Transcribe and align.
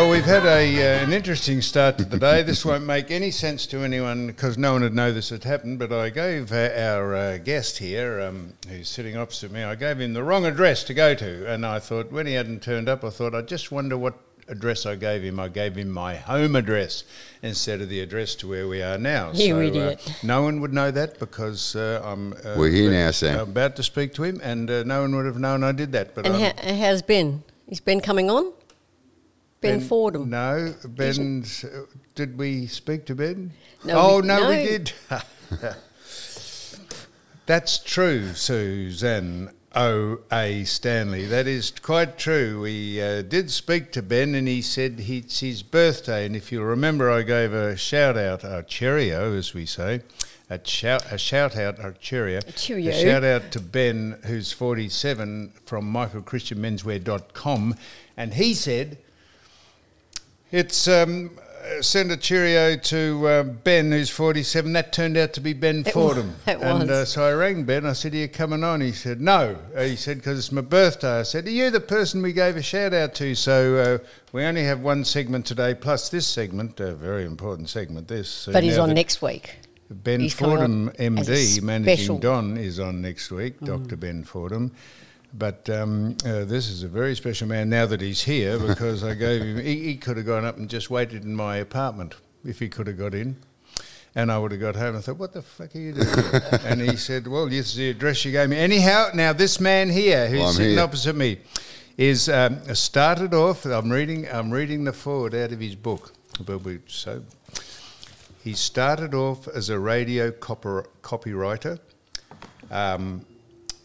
Well, 0.00 0.08
we've 0.08 0.24
had 0.24 0.46
a, 0.46 0.64
uh, 1.00 1.04
an 1.04 1.12
interesting 1.12 1.60
start 1.60 1.98
to 1.98 2.06
the 2.06 2.18
day. 2.18 2.42
This 2.50 2.64
won't 2.64 2.86
make 2.86 3.10
any 3.10 3.30
sense 3.30 3.66
to 3.66 3.80
anyone 3.80 4.28
because 4.28 4.56
no 4.56 4.72
one 4.72 4.80
would 4.80 4.94
know 4.94 5.12
this 5.12 5.28
had 5.28 5.44
happened. 5.44 5.78
But 5.78 5.92
I 5.92 6.08
gave 6.08 6.52
uh, 6.52 6.70
our 6.74 7.14
uh, 7.14 7.36
guest 7.36 7.76
here, 7.76 8.18
um, 8.22 8.54
who's 8.66 8.88
sitting 8.88 9.18
opposite 9.18 9.52
me, 9.52 9.62
I 9.62 9.74
gave 9.74 10.00
him 10.00 10.14
the 10.14 10.22
wrong 10.22 10.46
address 10.46 10.84
to 10.84 10.94
go 10.94 11.14
to. 11.16 11.52
And 11.52 11.66
I 11.66 11.80
thought, 11.80 12.10
when 12.10 12.26
he 12.26 12.32
hadn't 12.32 12.62
turned 12.62 12.88
up, 12.88 13.04
I 13.04 13.10
thought, 13.10 13.34
I 13.34 13.42
just 13.42 13.70
wonder 13.72 13.98
what 13.98 14.14
address 14.48 14.86
I 14.86 14.94
gave 14.94 15.22
him. 15.22 15.38
I 15.38 15.48
gave 15.48 15.76
him 15.76 15.90
my 15.90 16.16
home 16.16 16.56
address 16.56 17.04
instead 17.42 17.82
of 17.82 17.90
the 17.90 18.00
address 18.00 18.34
to 18.36 18.48
where 18.48 18.66
we 18.68 18.80
are 18.80 18.96
now. 18.96 19.32
You 19.34 19.48
so, 19.54 19.60
idiot. 19.60 20.02
Uh, 20.08 20.12
no 20.22 20.42
one 20.42 20.62
would 20.62 20.72
know 20.72 20.90
that 20.90 21.18
because 21.18 21.76
uh, 21.76 22.00
I'm. 22.02 22.32
Uh, 22.32 22.54
We're 22.56 22.70
here 22.70 22.88
about- 22.88 22.96
now, 22.96 23.10
Sam. 23.10 23.40
About 23.40 23.76
to 23.76 23.82
speak 23.82 24.14
to 24.14 24.22
him, 24.22 24.40
and 24.42 24.70
uh, 24.70 24.82
no 24.82 25.02
one 25.02 25.14
would 25.14 25.26
have 25.26 25.38
known 25.38 25.62
I 25.62 25.72
did 25.72 25.92
that. 25.92 26.14
But 26.14 26.24
And 26.24 26.36
I'm- 26.36 26.54
ha- 26.56 26.74
how's 26.86 27.02
Ben? 27.02 27.42
Is 27.68 27.80
Ben 27.80 28.00
coming 28.00 28.30
on? 28.30 28.54
Ben, 29.60 29.80
Fordham. 29.80 30.30
No, 30.30 30.74
Ben. 30.84 31.44
Did 32.14 32.38
we 32.38 32.66
speak 32.66 33.04
to 33.06 33.14
Ben? 33.14 33.52
No, 33.84 33.94
oh 33.96 34.20
we- 34.20 34.26
no, 34.26 34.48
we 34.48 34.56
did. 34.56 34.92
That's 37.46 37.78
true, 37.78 38.32
Suzanne 38.34 39.50
O. 39.74 40.18
A. 40.32 40.64
Stanley. 40.64 41.26
That 41.26 41.46
is 41.46 41.70
quite 41.70 42.18
true. 42.18 42.62
We 42.62 43.00
uh, 43.02 43.22
did 43.22 43.50
speak 43.50 43.92
to 43.92 44.02
Ben, 44.02 44.34
and 44.34 44.48
he 44.48 44.62
said 44.62 44.96
it's 44.98 45.40
his 45.40 45.62
birthday. 45.62 46.26
And 46.26 46.34
if 46.34 46.50
you'll 46.50 46.64
remember, 46.64 47.10
I 47.10 47.22
gave 47.22 47.52
a 47.52 47.76
shout 47.76 48.16
out, 48.16 48.42
a 48.44 48.64
cheerio, 48.66 49.34
as 49.36 49.54
we 49.54 49.66
say. 49.66 50.00
A 50.48 50.58
shout, 50.64 51.04
a 51.12 51.18
shout 51.18 51.56
out, 51.56 51.78
a 51.84 51.92
cheerio. 52.00 52.38
a 52.38 52.52
cheerio. 52.52 52.90
A 52.90 52.94
shout 52.94 53.22
out 53.22 53.52
to 53.52 53.60
Ben, 53.60 54.18
who's 54.24 54.50
47, 54.50 55.52
from 55.64 55.92
michaelchristianmenswear.com. 55.92 57.76
And 58.16 58.34
he 58.34 58.54
said, 58.54 58.98
it's 60.52 60.88
um, 60.88 61.30
uh, 61.62 61.82
send 61.82 62.10
a 62.10 62.16
cheerio 62.16 62.76
to 62.76 63.26
uh, 63.28 63.42
Ben, 63.42 63.92
who's 63.92 64.10
47. 64.10 64.72
That 64.72 64.92
turned 64.92 65.16
out 65.16 65.32
to 65.34 65.40
be 65.40 65.52
Ben 65.52 65.80
It 65.86 65.92
Fordham. 65.92 66.34
wa- 66.46 66.52
it 66.52 66.60
and 66.60 66.90
Uh, 66.90 66.94
was. 67.00 67.10
so 67.12 67.22
I 67.24 67.32
rang 67.32 67.64
Ben. 67.64 67.86
I 67.86 67.92
said, 67.92 68.14
Are 68.14 68.16
you 68.18 68.28
coming 68.28 68.64
on? 68.64 68.80
He 68.80 68.92
said, 68.92 69.20
No. 69.20 69.56
Uh, 69.76 69.82
he 69.82 69.96
said, 69.96 70.18
Because 70.18 70.38
it's 70.38 70.52
my 70.52 70.62
birthday. 70.62 71.20
I 71.20 71.22
said, 71.22 71.46
Are 71.46 71.50
you 71.50 71.70
the 71.70 71.80
person 71.80 72.22
we 72.22 72.32
gave 72.32 72.56
a 72.56 72.62
shout 72.62 72.94
out 72.94 73.14
to? 73.16 73.34
So 73.34 73.76
uh, 73.76 74.08
we 74.32 74.44
only 74.44 74.64
have 74.64 74.80
one 74.80 75.04
segment 75.04 75.46
today, 75.46 75.74
plus 75.74 76.08
this 76.08 76.26
segment, 76.26 76.80
a 76.80 76.92
very 76.94 77.24
important 77.24 77.68
segment. 77.68 78.08
This. 78.08 78.28
So 78.28 78.52
but 78.52 78.62
he's 78.64 78.78
on 78.78 78.94
next 78.94 79.20
week. 79.22 79.56
Ben 79.92 80.20
he's 80.20 80.34
Fordham, 80.34 80.88
on 81.00 81.18
as 81.18 81.28
a 81.28 81.32
MD, 81.32 81.62
managing 81.62 82.16
Mm. 82.18 82.20
Don, 82.20 82.56
is 82.56 82.78
on 82.78 83.02
next 83.02 83.32
week, 83.32 83.58
Dr. 83.60 83.96
Ben 83.96 84.22
Fordham. 84.22 84.70
But 85.32 85.70
um, 85.70 86.16
uh, 86.24 86.44
this 86.44 86.68
is 86.68 86.82
a 86.82 86.88
very 86.88 87.14
special 87.14 87.46
man 87.46 87.68
now 87.70 87.86
that 87.86 88.00
he's 88.00 88.22
here 88.22 88.58
because 88.58 89.04
I 89.04 89.14
gave 89.14 89.42
him, 89.42 89.58
he, 89.58 89.84
he 89.84 89.96
could 89.96 90.16
have 90.16 90.26
gone 90.26 90.44
up 90.44 90.56
and 90.56 90.68
just 90.68 90.90
waited 90.90 91.24
in 91.24 91.34
my 91.36 91.56
apartment 91.56 92.16
if 92.44 92.58
he 92.58 92.68
could 92.68 92.86
have 92.88 92.98
got 92.98 93.14
in. 93.14 93.36
And 94.16 94.32
I 94.32 94.38
would 94.38 94.50
have 94.50 94.60
got 94.60 94.74
home 94.74 94.96
and 94.96 95.04
thought, 95.04 95.18
what 95.18 95.32
the 95.32 95.42
fuck 95.42 95.74
are 95.76 95.78
you 95.78 95.92
doing? 95.92 96.08
and 96.64 96.80
he 96.80 96.96
said, 96.96 97.28
well, 97.28 97.48
this 97.48 97.70
is 97.70 97.76
the 97.76 97.90
address 97.90 98.24
you 98.24 98.32
gave 98.32 98.48
me. 98.48 98.56
Anyhow, 98.56 99.10
now 99.14 99.32
this 99.32 99.60
man 99.60 99.88
here 99.88 100.26
who's 100.28 100.40
Well, 100.40 100.52
sitting 100.52 100.72
here. 100.72 100.80
opposite 100.80 101.14
me 101.14 101.38
is 101.96 102.28
um, 102.28 102.58
started 102.74 103.32
off, 103.34 103.64
I'm 103.66 103.90
reading, 103.90 104.26
I'm 104.32 104.50
reading 104.50 104.82
the 104.82 104.92
forward 104.92 105.34
out 105.34 105.52
of 105.52 105.60
his 105.60 105.76
book. 105.76 106.12
So 106.88 107.22
he 108.42 108.54
started 108.54 109.14
off 109.14 109.46
as 109.46 109.68
a 109.68 109.78
radio 109.78 110.32
copy, 110.32 110.88
copywriter, 111.02 111.78
um, 112.70 113.24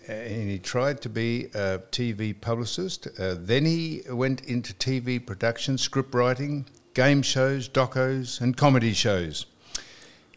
and 0.07 0.49
he 0.49 0.59
tried 0.59 1.01
to 1.01 1.09
be 1.09 1.45
a 1.53 1.79
TV 1.91 2.39
publicist. 2.39 3.07
Uh, 3.19 3.35
then 3.37 3.65
he 3.65 4.01
went 4.09 4.41
into 4.45 4.73
TV 4.73 5.23
production, 5.25 5.77
script 5.77 6.13
writing, 6.13 6.65
game 6.93 7.21
shows, 7.21 7.67
docos, 7.69 8.39
and 8.41 8.55
comedy 8.55 8.93
shows. 8.93 9.45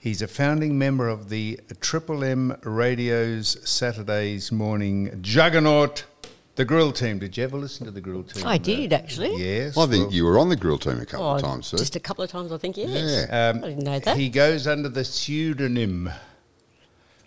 He's 0.01 0.23
a 0.23 0.29
founding 0.29 0.79
member 0.79 1.09
of 1.09 1.29
the 1.29 1.59
Triple 1.81 2.23
M 2.25 2.57
Radio's 2.63 3.59
Saturdays 3.69 4.53
morning 4.53 5.19
juggernaut, 5.23 6.05
the 6.55 6.65
Grill 6.65 6.93
Team. 6.93 7.19
Did 7.19 7.37
you 7.37 7.45
ever 7.45 7.57
listen 7.57 7.85
to 7.85 7.91
the 7.91 8.01
Grill 8.01 8.23
Team? 8.23 8.47
I 8.47 8.59
did, 8.59 8.93
actually. 8.93 9.37
Yes. 9.37 9.77
I 9.77 9.87
think 9.87 10.07
well- 10.07 10.15
you 10.15 10.25
were 10.25 10.39
on 10.39 10.49
the 10.51 10.57
grill 10.57 10.79
team 10.79 11.01
a 11.01 11.07
couple 11.07 11.27
Oh, 11.27 11.35
of 11.37 11.43
times, 11.43 11.67
sir. 11.67 11.77
Just 11.79 11.97
a 11.97 12.01
couple 12.01 12.23
of 12.25 12.31
times, 12.31 12.53
I 12.53 12.59
think, 12.59 12.77
yes. 12.77 13.27
Yeah. 13.29 13.51
Um, 13.51 13.65
I 13.65 13.69
didn't 13.71 13.85
know 13.85 13.99
that. 13.99 14.17
He 14.17 14.29
goes 14.29 14.67
under 14.67 14.89
the 14.89 15.05
pseudonym 15.05 16.11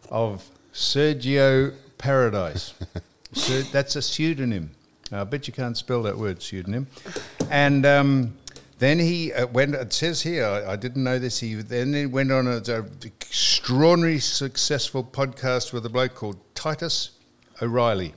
of 0.09 0.50
Sergio 0.73 1.73
Paradise. 2.01 2.73
so 3.34 3.62
that's 3.62 3.95
a 3.95 4.01
pseudonym. 4.01 4.72
I 5.12 5.23
bet 5.23 5.47
you 5.47 5.53
can't 5.53 5.78
spell 5.78 6.01
that 6.03 6.17
word, 6.17 6.41
pseudonym. 6.41 6.88
And 7.51 7.85
um, 7.85 8.34
then 8.79 8.97
he 8.97 9.31
uh, 9.34 9.45
went, 9.47 9.75
it 9.75 9.94
says 9.94 10.22
here, 10.22 10.45
I, 10.45 10.72
I 10.72 10.75
didn't 10.75 11.03
know 11.03 11.19
this, 11.19 11.40
he 11.40 11.56
then 11.56 11.94
he 11.94 12.07
went 12.07 12.31
on 12.31 12.47
an 12.47 12.63
extraordinary 13.03 14.19
successful 14.19 15.03
podcast 15.03 15.73
with 15.73 15.85
a 15.85 15.90
bloke 15.90 16.16
called 16.16 16.38
Titus 16.56 17.11
O'Reilly. 17.61 18.16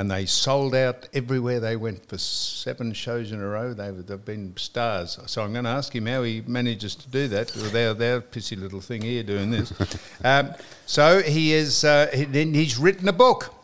And 0.00 0.10
they 0.10 0.24
sold 0.24 0.74
out 0.74 1.10
everywhere 1.12 1.60
they 1.60 1.76
went 1.76 2.08
for 2.08 2.16
seven 2.16 2.94
shows 2.94 3.32
in 3.32 3.40
a 3.42 3.46
row. 3.46 3.74
They've, 3.74 4.06
they've 4.06 4.24
been 4.24 4.56
stars. 4.56 5.18
So 5.26 5.42
I'm 5.42 5.52
going 5.52 5.66
to 5.66 5.70
ask 5.70 5.94
him 5.94 6.06
how 6.06 6.22
he 6.22 6.42
manages 6.46 6.94
to 6.94 7.08
do 7.10 7.28
that. 7.28 7.54
With 7.54 7.72
their, 7.72 7.92
their 7.92 8.22
pissy 8.22 8.58
little 8.58 8.80
thing 8.80 9.02
here 9.02 9.22
doing 9.22 9.50
this. 9.50 9.74
um, 10.24 10.54
so 10.86 11.20
he 11.20 11.52
is. 11.52 11.84
Uh, 11.84 12.08
he, 12.14 12.24
then 12.24 12.54
he's 12.54 12.78
written 12.78 13.08
a 13.08 13.12
book. 13.12 13.54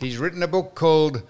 He's 0.00 0.18
written 0.18 0.42
a 0.42 0.48
book 0.48 0.74
called 0.74 1.22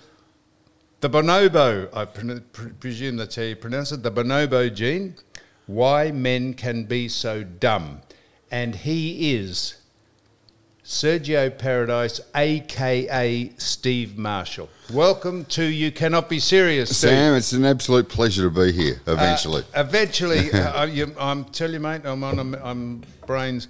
the 1.02 1.10
bonobo, 1.10 1.94
I 1.94 2.06
pre- 2.06 2.40
pre- 2.40 2.70
presume 2.70 3.18
that's 3.18 3.36
how 3.36 3.42
you 3.42 3.56
pronounce 3.56 3.92
it, 3.92 4.02
the 4.02 4.10
bonobo 4.10 4.74
gene, 4.74 5.16
why 5.66 6.10
men 6.10 6.54
can 6.54 6.84
be 6.84 7.10
so 7.10 7.44
dumb. 7.44 8.00
And 8.50 8.74
he 8.74 9.34
is 9.34 9.74
Sergio 10.84 11.48
Paradise, 11.56 12.20
aka 12.34 13.50
Steve 13.56 14.18
Marshall. 14.18 14.68
Welcome 14.92 15.46
to 15.46 15.64
You 15.64 15.90
Cannot 15.90 16.28
Be 16.28 16.38
Serious, 16.38 16.94
Steve. 16.94 17.08
Sam, 17.10 17.34
it's 17.36 17.52
an 17.52 17.64
absolute 17.64 18.08
pleasure 18.10 18.42
to 18.42 18.50
be 18.50 18.70
here. 18.70 19.00
Eventually, 19.06 19.62
Uh, 19.74 19.80
eventually, 19.80 20.52
uh, 20.52 20.72
I- 20.82 20.84
you, 20.84 21.14
I'm 21.18 21.44
tell 21.46 21.72
you, 21.72 21.80
mate. 21.80 22.02
I'm 22.04 22.22
on. 22.22 22.38
I'm, 22.38 22.54
I'm 22.56 23.02
brains. 23.26 23.68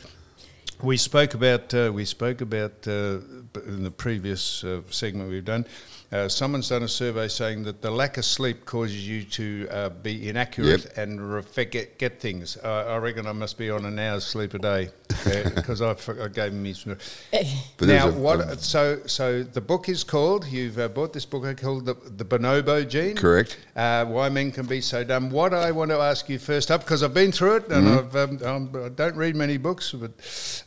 We 0.82 0.96
spoke 0.96 1.34
about. 1.34 1.72
Uh, 1.72 1.92
we 1.94 2.04
spoke 2.04 2.40
about 2.40 2.72
uh, 2.88 3.18
in 3.64 3.84
the 3.84 3.92
previous 3.92 4.64
uh, 4.64 4.80
segment 4.90 5.30
we've 5.30 5.44
done. 5.44 5.66
Uh, 6.12 6.28
someone's 6.28 6.68
done 6.68 6.82
a 6.84 6.88
survey 6.88 7.26
saying 7.26 7.64
that 7.64 7.82
the 7.82 7.90
lack 7.90 8.18
of 8.18 8.24
sleep 8.24 8.64
causes 8.64 9.08
you 9.08 9.24
to 9.24 9.66
uh, 9.70 9.88
be 9.88 10.28
inaccurate 10.28 10.84
Yep. 10.84 10.96
and 10.96 11.34
re- 11.34 11.42
forget 11.42 11.98
get 11.98 12.20
things. 12.20 12.56
Uh, 12.62 12.84
I 12.88 12.96
reckon 12.98 13.26
I 13.26 13.32
must 13.32 13.58
be 13.58 13.68
on 13.70 13.84
an 13.84 13.98
hour's 13.98 14.24
sleep 14.24 14.54
a 14.54 14.58
day 14.58 14.90
because 15.54 15.82
I, 15.82 15.96
I 16.22 16.28
gave 16.28 16.52
him 16.52 16.64
his. 16.64 16.86
Now, 16.86 18.08
a- 18.08 18.12
what? 18.12 18.40
a- 18.40 18.56
so, 18.58 19.00
so 19.06 19.42
the 19.42 19.60
book 19.60 19.88
is 19.88 20.04
called. 20.04 20.46
You've 20.46 20.78
uh, 20.78 20.88
bought 20.88 21.12
this 21.12 21.24
book 21.24 21.44
called 21.60 21.86
the, 21.86 21.94
the 21.94 22.24
Bonobo 22.24 22.88
Gene. 22.88 23.16
Correct. 23.16 23.58
Uh, 23.74 24.04
why 24.04 24.28
men 24.28 24.52
can 24.52 24.66
be 24.66 24.80
so 24.80 25.02
dumb. 25.04 25.30
What 25.30 25.52
I 25.52 25.72
want 25.72 25.90
to 25.90 25.98
ask 25.98 26.28
you 26.28 26.38
first 26.38 26.70
up, 26.70 26.82
because 26.82 27.02
I've 27.02 27.14
been 27.14 27.32
through 27.32 27.56
it 27.56 27.68
and 27.70 27.88
I've, 27.88 28.14
um, 28.16 28.38
um, 28.44 28.70
I 28.84 28.88
don't 28.90 29.16
read 29.16 29.34
many 29.34 29.56
books, 29.56 29.92
but 29.92 30.12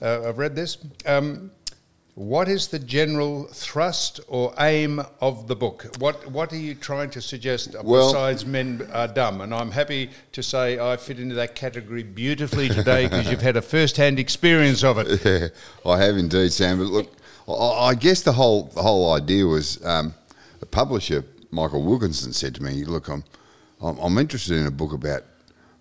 uh, 0.02 0.28
I've 0.28 0.38
read 0.40 0.56
this. 0.56 0.78
Um, 1.06 1.52
what 2.18 2.48
is 2.48 2.70
the 2.70 2.80
general 2.80 3.44
thrust 3.44 4.20
or 4.28 4.52
aim 4.58 5.00
of 5.22 5.48
the 5.48 5.56
book? 5.56 5.86
What 6.00 6.32
What 6.32 6.52
are 6.52 6.58
you 6.58 6.74
trying 6.74 7.12
to 7.12 7.22
suggest 7.22 7.76
Well- 7.84 8.12
besides 8.12 8.44
men 8.44 8.90
are 8.92 9.08
dumb? 9.08 9.42
And 9.42 9.54
I'm 9.54 9.70
happy 9.70 10.10
to 10.32 10.42
say 10.42 10.80
I 10.80 10.98
fit 10.98 11.20
into 11.20 11.36
that 11.36 11.54
category 11.54 12.02
beautifully 12.02 12.70
today 12.70 13.04
because 13.08 13.30
you've 13.30 13.44
had 13.44 13.56
a 13.56 13.62
first-hand 13.62 14.18
experience 14.18 14.84
of 14.84 14.98
it. 14.98 15.24
Yeah, 15.24 15.50
I 15.86 16.00
have 16.00 16.18
indeed, 16.18 16.52
Sam. 16.52 16.80
But 16.80 16.88
look, 16.88 17.14
I, 17.48 17.90
I 17.90 17.94
guess 17.94 18.24
the 18.24 18.34
whole 18.34 18.64
the 18.64 18.82
whole 18.82 19.14
idea 19.14 19.46
was 19.46 19.86
um, 19.86 20.16
the 20.60 20.66
publisher 20.66 21.24
Michael 21.52 21.84
Wilkinson 21.84 22.34
said 22.34 22.56
to 22.56 22.64
me, 22.64 22.84
"Look, 22.84 23.10
I'm 23.10 23.26
I'm, 23.80 23.96
I'm 24.00 24.18
interested 24.18 24.58
in 24.58 24.66
a 24.66 24.72
book 24.72 24.92
about 24.92 25.22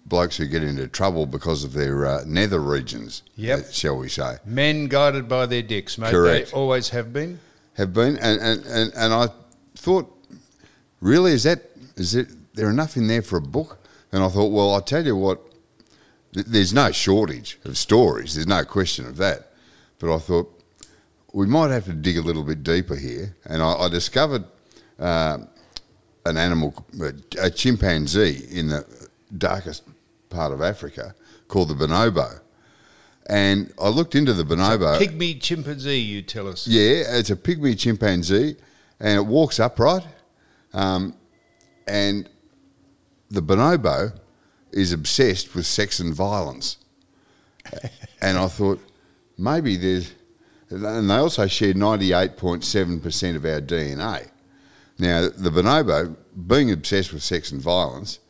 blokes 0.08 0.36
who 0.36 0.46
get 0.46 0.62
into 0.62 0.86
trouble 0.88 1.26
because 1.26 1.64
of 1.64 1.72
their 1.72 2.06
uh, 2.06 2.22
nether 2.26 2.60
regions, 2.60 3.22
Yep. 3.36 3.58
uh, 3.58 3.70
shall 3.70 3.96
we 3.96 4.08
say." 4.08 4.38
Men 4.44 4.86
guided 4.88 5.28
by 5.28 5.46
their 5.46 5.62
dicks, 5.62 5.98
mate. 5.98 6.10
Correct. 6.10 6.50
They 6.50 6.56
always 6.56 6.90
have 6.90 7.12
been. 7.12 7.40
have 7.74 7.92
been, 7.92 8.16
and, 8.18 8.40
and, 8.40 8.64
and, 8.66 8.92
and 8.94 9.12
I 9.12 9.28
thought, 9.74 10.10
really, 11.00 11.32
is 11.32 11.42
that 11.42 11.62
is 11.96 12.14
it 12.14 12.28
there 12.54 12.70
enough 12.70 12.96
in 12.96 13.06
there 13.08 13.22
for 13.22 13.36
a 13.38 13.42
book? 13.42 13.78
And 14.12 14.22
I 14.22 14.28
thought, 14.28 14.50
well, 14.52 14.74
I 14.74 14.80
tell 14.80 15.04
you 15.04 15.16
what, 15.16 15.40
th- 16.32 16.46
there's 16.46 16.72
no 16.72 16.90
shortage 16.92 17.58
of 17.64 17.76
stories. 17.76 18.34
There's 18.34 18.46
no 18.46 18.64
question 18.64 19.06
of 19.06 19.16
that. 19.18 19.52
But 19.98 20.14
I 20.14 20.18
thought 20.18 20.52
we 21.32 21.46
might 21.46 21.70
have 21.70 21.84
to 21.86 21.92
dig 21.92 22.16
a 22.16 22.22
little 22.22 22.44
bit 22.44 22.62
deeper 22.62 22.94
here, 22.96 23.36
and 23.44 23.62
I, 23.62 23.72
I 23.72 23.88
discovered 23.88 24.44
uh, 24.98 25.38
an 26.24 26.36
animal, 26.36 26.86
a 27.40 27.50
chimpanzee 27.50 28.46
in 28.50 28.68
the 28.68 28.86
darkest 29.36 29.82
part 30.36 30.52
of 30.52 30.60
Africa 30.60 31.14
called 31.48 31.68
the 31.70 31.74
bonobo. 31.74 32.40
And 33.28 33.72
I 33.82 33.88
looked 33.88 34.14
into 34.14 34.34
the 34.34 34.44
bonobo. 34.44 34.98
Pygmy 34.98 35.40
chimpanzee, 35.40 35.98
you 35.98 36.22
tell 36.22 36.46
us. 36.46 36.68
Yeah, 36.68 37.18
it's 37.18 37.30
a 37.30 37.36
pygmy 37.36 37.76
chimpanzee, 37.76 38.56
and 39.00 39.18
it 39.18 39.26
walks 39.26 39.58
upright. 39.58 40.04
Um, 40.72 41.16
and 41.88 42.28
the 43.30 43.42
bonobo 43.42 44.16
is 44.72 44.92
obsessed 44.92 45.54
with 45.54 45.66
sex 45.66 45.98
and 45.98 46.14
violence. 46.14 46.76
and 48.20 48.38
I 48.38 48.46
thought 48.46 48.80
maybe 49.38 49.76
there's, 49.76 50.12
and 50.70 51.10
they 51.10 51.14
also 51.14 51.46
share 51.46 51.72
98.7% 51.72 53.36
of 53.36 53.44
our 53.44 53.60
DNA. 53.60 54.28
Now, 54.98 55.22
the 55.22 55.50
bonobo, 55.50 56.16
being 56.46 56.70
obsessed 56.70 57.12
with 57.12 57.22
sex 57.22 57.50
and 57.50 57.60
violence, 57.60 58.20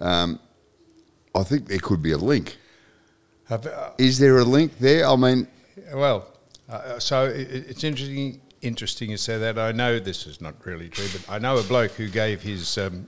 um, 0.00 0.38
I 1.34 1.42
think 1.42 1.66
there 1.68 1.78
could 1.78 2.02
be 2.02 2.12
a 2.12 2.18
link. 2.18 2.56
Have- 3.48 3.66
uh, 3.66 3.90
Is 3.98 4.18
there 4.18 4.38
a 4.38 4.44
link 4.44 4.78
there? 4.78 5.06
I 5.06 5.16
mean, 5.16 5.46
Well, 5.92 6.26
uh, 6.68 6.98
so 6.98 7.26
it, 7.26 7.48
it's 7.50 7.84
interesting. 7.84 8.40
Interesting 8.62 9.10
you 9.10 9.18
say 9.18 9.36
that. 9.38 9.58
I 9.58 9.72
know 9.72 9.98
this 9.98 10.26
is 10.26 10.40
not 10.40 10.54
really 10.64 10.88
true, 10.88 11.06
but 11.12 11.30
I 11.30 11.38
know 11.38 11.58
a 11.58 11.62
bloke 11.62 11.90
who 11.92 12.08
gave 12.08 12.40
his 12.40 12.78
um, 12.78 13.06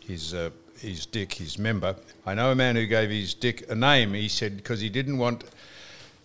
his 0.00 0.32
uh, 0.32 0.48
his 0.78 1.04
dick 1.04 1.34
his 1.34 1.58
member. 1.58 1.94
I 2.24 2.32
know 2.32 2.50
a 2.52 2.54
man 2.54 2.76
who 2.76 2.86
gave 2.86 3.10
his 3.10 3.34
dick 3.34 3.66
a 3.68 3.74
name. 3.74 4.14
He 4.14 4.28
said 4.28 4.56
because 4.56 4.80
he 4.80 4.88
didn't 4.88 5.18
want. 5.18 5.44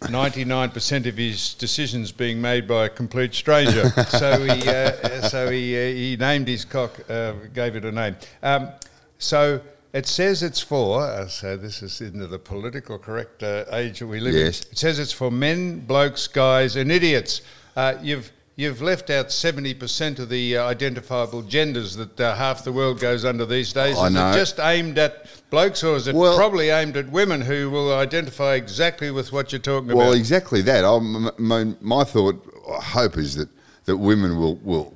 99% 0.02 1.08
of 1.08 1.18
his 1.18 1.56
decisions 1.56 2.14
being 2.14 2.40
made 2.40 2.66
by 2.66 2.86
a 2.86 2.90
complete 2.90 3.34
stranger. 3.34 3.90
so 4.08 4.42
he, 4.46 4.66
uh, 4.70 5.28
so 5.28 5.50
he, 5.50 5.76
uh, 5.76 5.94
he 5.94 6.16
named 6.18 6.48
his 6.48 6.64
cock, 6.64 6.98
uh, 7.10 7.34
gave 7.54 7.76
it 7.76 7.84
a 7.84 7.92
name. 7.92 8.16
Um, 8.42 8.70
so 9.18 9.60
it 9.94 10.06
says 10.06 10.44
it's 10.44 10.60
for, 10.62 11.02
uh, 11.02 11.28
so 11.28 11.58
this 11.58 11.82
is 11.82 12.00
into 12.02 12.28
the 12.28 12.40
political 12.40 13.00
correct 13.00 13.42
uh, 13.44 13.66
age 13.72 14.00
that 14.00 14.08
we 14.08 14.20
live 14.20 14.34
Yes. 14.36 14.62
in. 14.66 14.72
It 14.72 14.78
says 14.78 15.00
it's 15.00 15.12
for 15.12 15.32
men, 15.32 15.80
blokes, 15.80 16.28
guys, 16.28 16.76
and 16.76 16.92
idiots. 16.92 17.42
Uh, 17.76 17.96
you've 18.02 18.32
you've 18.56 18.82
left 18.82 19.10
out 19.10 19.32
seventy 19.32 19.74
percent 19.74 20.20
of 20.20 20.28
the 20.30 20.58
uh, 20.58 20.66
identifiable 20.68 21.42
genders 21.42 21.96
that 21.96 22.20
uh, 22.20 22.36
half 22.36 22.64
the 22.64 22.72
world 22.74 23.00
goes 23.00 23.24
under 23.26 23.46
these 23.46 23.72
days. 23.74 23.98
I 23.98 24.08
is 24.08 24.14
know. 24.14 24.32
it 24.32 24.34
just 24.36 24.60
aimed 24.60 24.98
at 25.00 25.26
blokes, 25.50 25.84
or 25.84 25.96
is 25.96 26.08
it 26.08 26.14
Well- 26.16 26.38
probably 26.38 26.70
aimed 26.70 26.98
at 26.98 27.10
women 27.10 27.42
who 27.42 27.70
will 27.70 27.94
identify 27.94 28.56
exactly 28.56 29.12
with 29.12 29.32
what 29.32 29.52
you're 29.52 29.60
talking 29.60 29.88
Well, 29.88 29.98
about? 29.98 30.06
Well, 30.10 30.14
exactly 30.14 30.62
that. 30.64 30.84
I'm, 30.86 31.32
my, 31.38 31.74
my 31.82 32.04
thought, 32.04 32.46
I 32.70 32.82
hope, 32.84 33.18
is 33.18 33.36
that, 33.36 33.50
that 33.86 33.98
women 33.98 34.38
will, 34.38 34.58
will 34.58 34.94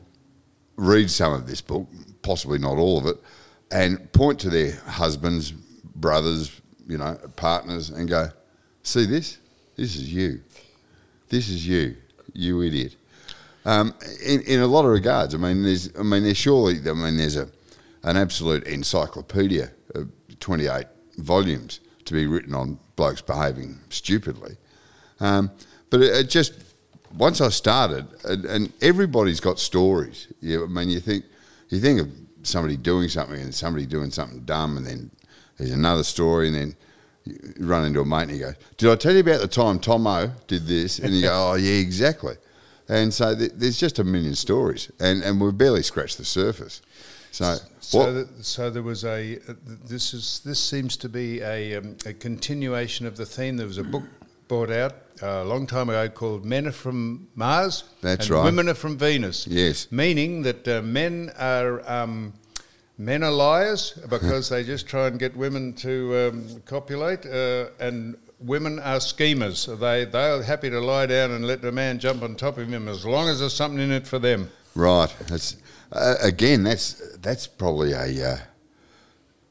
read 0.75 1.09
some 1.09 1.33
of 1.33 1.47
this 1.47 1.61
book, 1.61 1.87
possibly 2.21 2.59
not 2.59 2.77
all 2.77 2.97
of 2.99 3.05
it, 3.07 3.17
and 3.73 4.11
point 4.13 4.39
to 4.41 4.49
their 4.49 4.73
husbands, 4.85 5.51
brothers, 5.51 6.61
you 6.87 6.97
know, 6.97 7.17
partners, 7.35 7.89
and 7.89 8.07
go, 8.07 8.29
"See 8.83 9.05
this? 9.05 9.39
This 9.75 9.95
is 9.95 10.13
you. 10.13 10.41
This 11.29 11.49
is 11.49 11.67
you. 11.67 11.97
You 12.33 12.61
idiot." 12.61 12.95
Um, 13.65 13.93
in, 14.25 14.41
in 14.41 14.59
a 14.59 14.67
lot 14.67 14.85
of 14.85 14.91
regards, 14.91 15.33
I 15.33 15.37
mean, 15.37 15.63
there's, 15.63 15.89
I 15.97 16.03
mean, 16.03 16.23
there's 16.23 16.37
surely, 16.37 16.77
I 16.87 16.93
mean, 16.93 17.17
there's 17.17 17.37
a, 17.37 17.47
an 18.03 18.17
absolute 18.17 18.65
encyclopedia 18.65 19.71
of 19.95 20.09
28 20.39 20.85
volumes 21.17 21.79
to 22.05 22.13
be 22.13 22.27
written 22.27 22.53
on 22.53 22.77
blokes 22.97 23.21
behaving 23.21 23.79
stupidly. 23.89 24.57
Um, 25.21 25.49
but 25.89 26.01
it, 26.01 26.13
it 26.13 26.29
just, 26.29 26.53
once 27.17 27.39
I 27.39 27.49
started, 27.49 28.05
and, 28.25 28.43
and 28.45 28.73
everybody's 28.81 29.39
got 29.39 29.59
stories. 29.59 30.27
Yeah, 30.41 30.63
I 30.63 30.67
mean, 30.67 30.89
you 30.89 30.99
think, 30.99 31.23
you 31.69 31.79
think 31.79 32.01
of 32.01 32.09
somebody 32.43 32.77
doing 32.77 33.09
something 33.09 33.39
and 33.39 33.53
somebody 33.53 33.85
doing 33.85 34.11
something 34.11 34.41
dumb, 34.41 34.77
and 34.77 34.85
then 34.85 35.11
there's 35.57 35.71
another 35.71 36.03
story, 36.03 36.47
and 36.47 36.55
then 36.55 36.75
you 37.25 37.37
run 37.59 37.85
into 37.85 38.01
a 38.01 38.05
mate 38.05 38.23
and 38.23 38.31
you 38.31 38.39
go, 38.39 38.53
"Did 38.77 38.89
I 38.91 38.95
tell 38.95 39.13
you 39.13 39.19
about 39.21 39.41
the 39.41 39.47
time 39.47 39.79
Tomo 39.79 40.31
did 40.47 40.67
this?" 40.67 40.99
And 40.99 41.13
you 41.13 41.23
go, 41.23 41.51
"Oh 41.51 41.55
yeah, 41.55 41.73
exactly." 41.73 42.35
And 42.89 43.13
so 43.13 43.35
th- 43.35 43.53
there's 43.55 43.79
just 43.79 43.97
a 43.99 44.03
million 44.03 44.35
stories, 44.35 44.91
and, 44.99 45.23
and 45.23 45.39
we've 45.39 45.57
barely 45.57 45.83
scratched 45.83 46.17
the 46.17 46.25
surface. 46.25 46.81
So, 47.31 47.55
So, 47.79 48.13
th- 48.13 48.27
so 48.41 48.69
there 48.69 48.83
was 48.83 49.05
a. 49.05 49.39
Uh, 49.47 49.53
this 49.85 50.13
is 50.13 50.41
this 50.45 50.59
seems 50.59 50.97
to 50.97 51.09
be 51.09 51.41
a, 51.41 51.77
um, 51.77 51.97
a 52.05 52.13
continuation 52.13 53.07
of 53.07 53.17
the 53.17 53.25
theme. 53.25 53.57
There 53.57 53.65
was 53.67 53.79
a 53.79 53.83
book 53.83 54.03
brought 54.53 54.69
out 54.69 54.93
uh, 55.23 55.43
a 55.43 55.45
long 55.45 55.65
time 55.65 55.89
ago 55.89 56.07
called 56.09 56.45
"Men 56.45 56.67
Are 56.67 56.71
from 56.71 57.27
Mars." 57.35 57.85
That's 58.01 58.27
and 58.27 58.35
right. 58.35 58.45
Women 58.45 58.69
are 58.69 58.75
from 58.75 58.97
Venus. 58.97 59.47
Yes. 59.47 59.91
meaning 59.91 60.43
that 60.43 60.67
uh, 60.67 60.81
men 60.81 61.31
are. 61.37 61.81
Um, 61.89 62.33
Men 62.95 63.23
are 63.23 63.31
liars 63.31 63.99
because 64.09 64.49
they 64.49 64.63
just 64.63 64.85
try 64.87 65.07
and 65.07 65.17
get 65.17 65.35
women 65.35 65.73
to 65.73 66.15
um, 66.15 66.61
copulate, 66.63 67.25
uh, 67.25 67.69
and 67.79 68.15
women 68.39 68.77
are 68.77 68.99
schemers. 68.99 69.65
They 69.65 70.05
they 70.05 70.29
are 70.29 70.43
happy 70.43 70.69
to 70.69 70.79
lie 70.79 71.07
down 71.07 71.31
and 71.31 71.43
let 71.43 71.63
the 71.63 71.71
man 71.71 71.97
jump 71.97 72.21
on 72.21 72.35
top 72.35 72.59
of 72.59 72.69
him 72.69 72.87
as 72.87 73.03
long 73.03 73.27
as 73.29 73.39
there's 73.39 73.55
something 73.55 73.81
in 73.81 73.91
it 73.91 74.05
for 74.05 74.19
them. 74.19 74.51
Right. 74.75 75.11
That's 75.27 75.57
uh, 75.91 76.17
again. 76.21 76.63
That's 76.63 77.17
that's 77.17 77.47
probably 77.47 77.93
a. 77.93 78.33
Uh, 78.33 78.37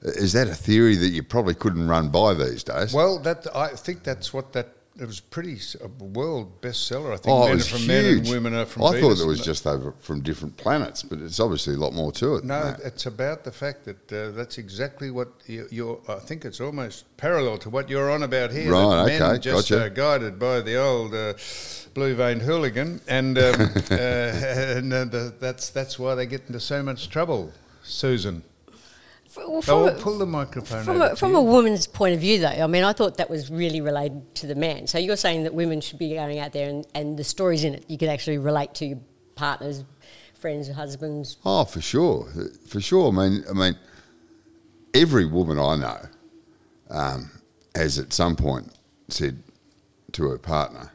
is 0.03 0.33
that 0.35 0.47
a 0.47 0.55
theory 0.55 0.95
that 0.95 1.09
you 1.09 1.25
probably 1.25 1.55
couldn't 1.55 1.89
run 1.89 2.11
by 2.11 2.35
these 2.35 2.63
days? 2.63 2.95
Well, 2.95 3.19
that 3.27 3.45
I 3.57 3.71
think 3.75 4.05
that's 4.05 4.33
what 4.33 4.53
that 4.53 4.69
it 5.01 5.07
was 5.07 5.21
pretty 5.21 5.59
a 5.81 5.89
world 6.05 6.61
bestseller. 6.61 7.13
I 7.13 7.17
think 7.17 7.29
oh, 7.29 7.49
men 7.49 7.57
are 7.57 7.61
from 7.61 7.79
huge. 7.79 7.89
men 7.89 8.05
and 8.05 8.29
women 8.29 8.55
are 8.55 8.67
from 8.67 8.85
I 8.85 8.93
Venus. 8.93 9.19
thought 9.19 9.25
it 9.25 9.27
was 9.27 9.41
just 9.41 9.67
over 9.67 9.95
from 10.01 10.21
different 10.21 10.57
planets, 10.57 11.03
but 11.03 11.19
it's 11.19 11.41
obviously 11.41 11.75
a 11.75 11.79
lot 11.79 11.95
more 11.95 12.13
to 12.13 12.37
it. 12.37 12.45
no, 12.45 12.77
it's 12.85 13.07
about 13.07 13.45
the 13.45 13.53
fact 13.53 13.85
that 13.85 14.13
uh, 14.13 14.31
that's 14.33 14.59
exactly 14.59 15.11
what 15.11 15.29
you, 15.47 15.67
you're. 15.71 16.01
I 16.09 16.19
think 16.19 16.45
it's 16.45 16.61
almost 16.61 17.17
parallel 17.17 17.59
to 17.59 17.71
what 17.71 17.89
you're 17.89 18.11
on 18.11 18.23
about 18.23 18.51
here. 18.51 18.71
Right, 18.71 19.07
men 19.07 19.23
okay, 19.23 19.39
just 19.39 19.71
gotcha. 19.71 19.87
uh, 19.87 19.89
guided 19.89 20.39
by 20.39 20.61
the 20.61 20.77
old 20.77 21.15
uh, 21.15 21.35
blue-veined 21.95 22.43
hooligan, 22.43 23.01
and 23.09 23.39
um, 23.39 23.45
uh, 23.91 23.95
and 23.95 24.93
uh, 24.93 25.05
the, 25.07 25.35
that's 25.41 25.71
that's 25.71 25.99
why 25.99 26.15
they 26.15 26.27
get 26.27 26.43
into 26.49 26.61
so 26.61 26.83
much 26.83 27.09
trouble, 27.09 27.51
Susan. 27.83 28.43
Well, 29.37 29.63
Oh, 29.69 29.87
a- 29.87 29.93
pull 29.93 30.19
the 30.19 30.27
microphone 30.27 30.85
From, 30.85 30.97
over 31.03 31.13
a, 31.13 31.17
from 31.17 31.35
a 31.35 31.41
woman's 31.43 31.87
point 31.87 32.15
of 32.15 32.21
view, 32.21 32.41
though, 32.41 32.49
I 32.49 32.67
mean, 32.67 32.85
I 32.85 32.93
thought 32.93 33.17
that 33.17 33.31
was 33.31 33.51
really 33.51 33.81
related 33.81 34.35
to 34.37 34.47
the 34.47 34.55
man. 34.55 34.87
So 34.87 34.99
you're 34.99 35.17
saying 35.17 35.45
that 35.45 35.55
women 35.55 35.81
should 35.81 35.99
be 35.99 36.15
going 36.15 36.39
out 36.39 36.53
there 36.53 36.69
and, 36.69 36.87
and 36.95 37.17
the 37.19 37.25
stories 37.25 37.65
in 37.65 37.75
it 37.75 37.85
you 37.89 37.97
could 37.99 38.09
actually 38.09 38.39
relate 38.39 38.75
to 38.75 38.87
your 38.87 38.99
partners, 39.35 39.85
friends, 40.35 40.69
husbands. 40.71 41.39
Oh, 41.47 41.65
for 41.65 41.81
sure, 41.81 42.29
for 42.67 42.81
sure. 42.81 43.09
I 43.09 43.29
mean, 43.29 43.45
I 43.49 43.53
mean, 43.53 43.79
every 44.95 45.25
woman 45.25 45.59
I 45.59 45.77
know 45.77 45.99
um, 46.91 47.31
has 47.75 47.99
at 47.99 48.13
some 48.13 48.37
point 48.37 48.73
said 49.09 49.43
to 50.13 50.25
her 50.29 50.39
partner, 50.39 50.93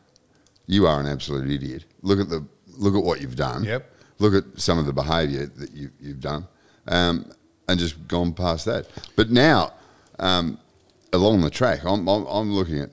"You 0.67 0.85
are 0.85 1.00
an 1.00 1.07
absolute 1.07 1.50
idiot. 1.50 1.85
Look 2.01 2.19
at 2.19 2.29
the 2.29 2.45
look 2.67 2.93
at 2.95 3.03
what 3.03 3.21
you've 3.21 3.35
done. 3.35 3.63
Yep. 3.63 3.91
Look 4.19 4.33
at 4.33 4.59
some 4.62 4.77
of 4.77 4.85
the 4.85 4.93
behaviour 4.93 5.45
that 5.47 5.71
you, 5.71 5.89
you've 6.00 6.19
done, 6.19 6.47
um, 6.88 7.31
and 7.67 7.79
just 7.79 8.07
gone 8.07 8.33
past 8.33 8.65
that. 8.65 8.88
But 9.15 9.29
now, 9.29 9.74
um, 10.19 10.57
along 11.13 11.41
the 11.41 11.50
track, 11.50 11.83
I'm, 11.86 12.07
I'm, 12.07 12.25
I'm 12.25 12.53
looking 12.53 12.79
at. 12.79 12.89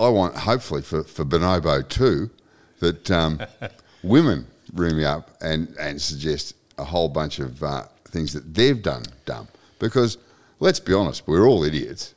I 0.00 0.08
want 0.08 0.36
hopefully 0.36 0.82
for 0.82 1.02
for 1.02 1.24
Bonobo 1.24 1.86
too 1.88 2.30
that 2.78 3.10
um, 3.10 3.40
women 4.04 4.46
ring 4.72 4.96
me 4.96 5.04
up 5.04 5.30
and 5.40 5.74
and 5.78 6.00
suggest 6.00 6.54
a 6.76 6.84
whole 6.84 7.08
bunch 7.08 7.40
of 7.40 7.62
uh, 7.64 7.84
things 8.04 8.32
that 8.32 8.54
they've 8.54 8.80
done 8.80 9.02
dumb 9.24 9.48
because 9.80 10.18
let's 10.60 10.78
be 10.78 10.92
honest, 10.94 11.26
we're 11.26 11.46
all 11.48 11.64
idiots 11.64 12.14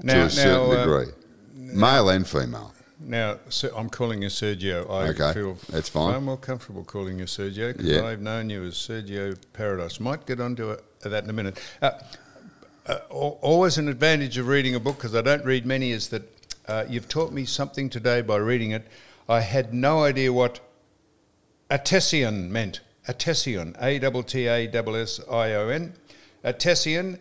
to 0.00 0.06
Now- 0.06 0.24
a 0.26 0.30
certain 0.30 0.70
now, 0.70 0.72
uh, 0.72 0.84
degree, 0.84 1.12
male 1.56 2.08
and 2.10 2.26
female. 2.26 2.73
Now, 3.06 3.38
so 3.50 3.70
I'm 3.76 3.90
calling 3.90 4.22
you 4.22 4.28
Sergio. 4.28 4.88
I 4.88 5.08
Okay, 5.08 5.32
feel 5.34 5.58
that's 5.68 5.88
fine. 5.88 6.12
far 6.12 6.20
more 6.20 6.36
comfortable 6.38 6.84
calling 6.84 7.18
you 7.18 7.26
Sergio 7.26 7.72
because 7.72 7.86
Yeah. 7.86 8.04
I've 8.04 8.20
known 8.20 8.48
you 8.50 8.64
as 8.64 8.74
Sergio 8.74 9.36
Paradise. 9.52 10.00
Might 10.00 10.26
get 10.26 10.40
onto 10.40 10.70
uh 10.70 10.76
that 11.02 11.24
in 11.24 11.30
a 11.30 11.32
minute. 11.34 11.58
Uh, 11.82 11.90
uh, 12.86 12.98
always 13.10 13.76
an 13.78 13.88
advantage 13.88 14.38
of 14.38 14.46
reading 14.46 14.74
a 14.74 14.80
book 14.80 14.96
because 14.96 15.14
I 15.14 15.20
don't 15.20 15.44
read 15.44 15.66
many 15.66 15.90
is 15.90 16.08
that 16.08 16.22
uh, 16.66 16.84
you've 16.88 17.08
taught 17.08 17.30
me 17.32 17.44
something 17.44 17.90
today 17.90 18.22
by 18.22 18.36
reading 18.36 18.70
it. 18.70 18.86
I 19.28 19.40
had 19.40 19.74
no 19.74 20.02
idea 20.04 20.32
what 20.32 20.60
Atessian 21.70 22.48
meant. 22.48 22.80
Atessian, 23.08 23.76
A 23.82 23.98
T 23.98 24.22
T 24.22 24.46
A 24.46 24.66
S 24.66 25.18
S 25.18 25.20
I 25.30 25.52
O 25.54 25.68
N. 25.68 25.92
Atessian, 26.42 27.18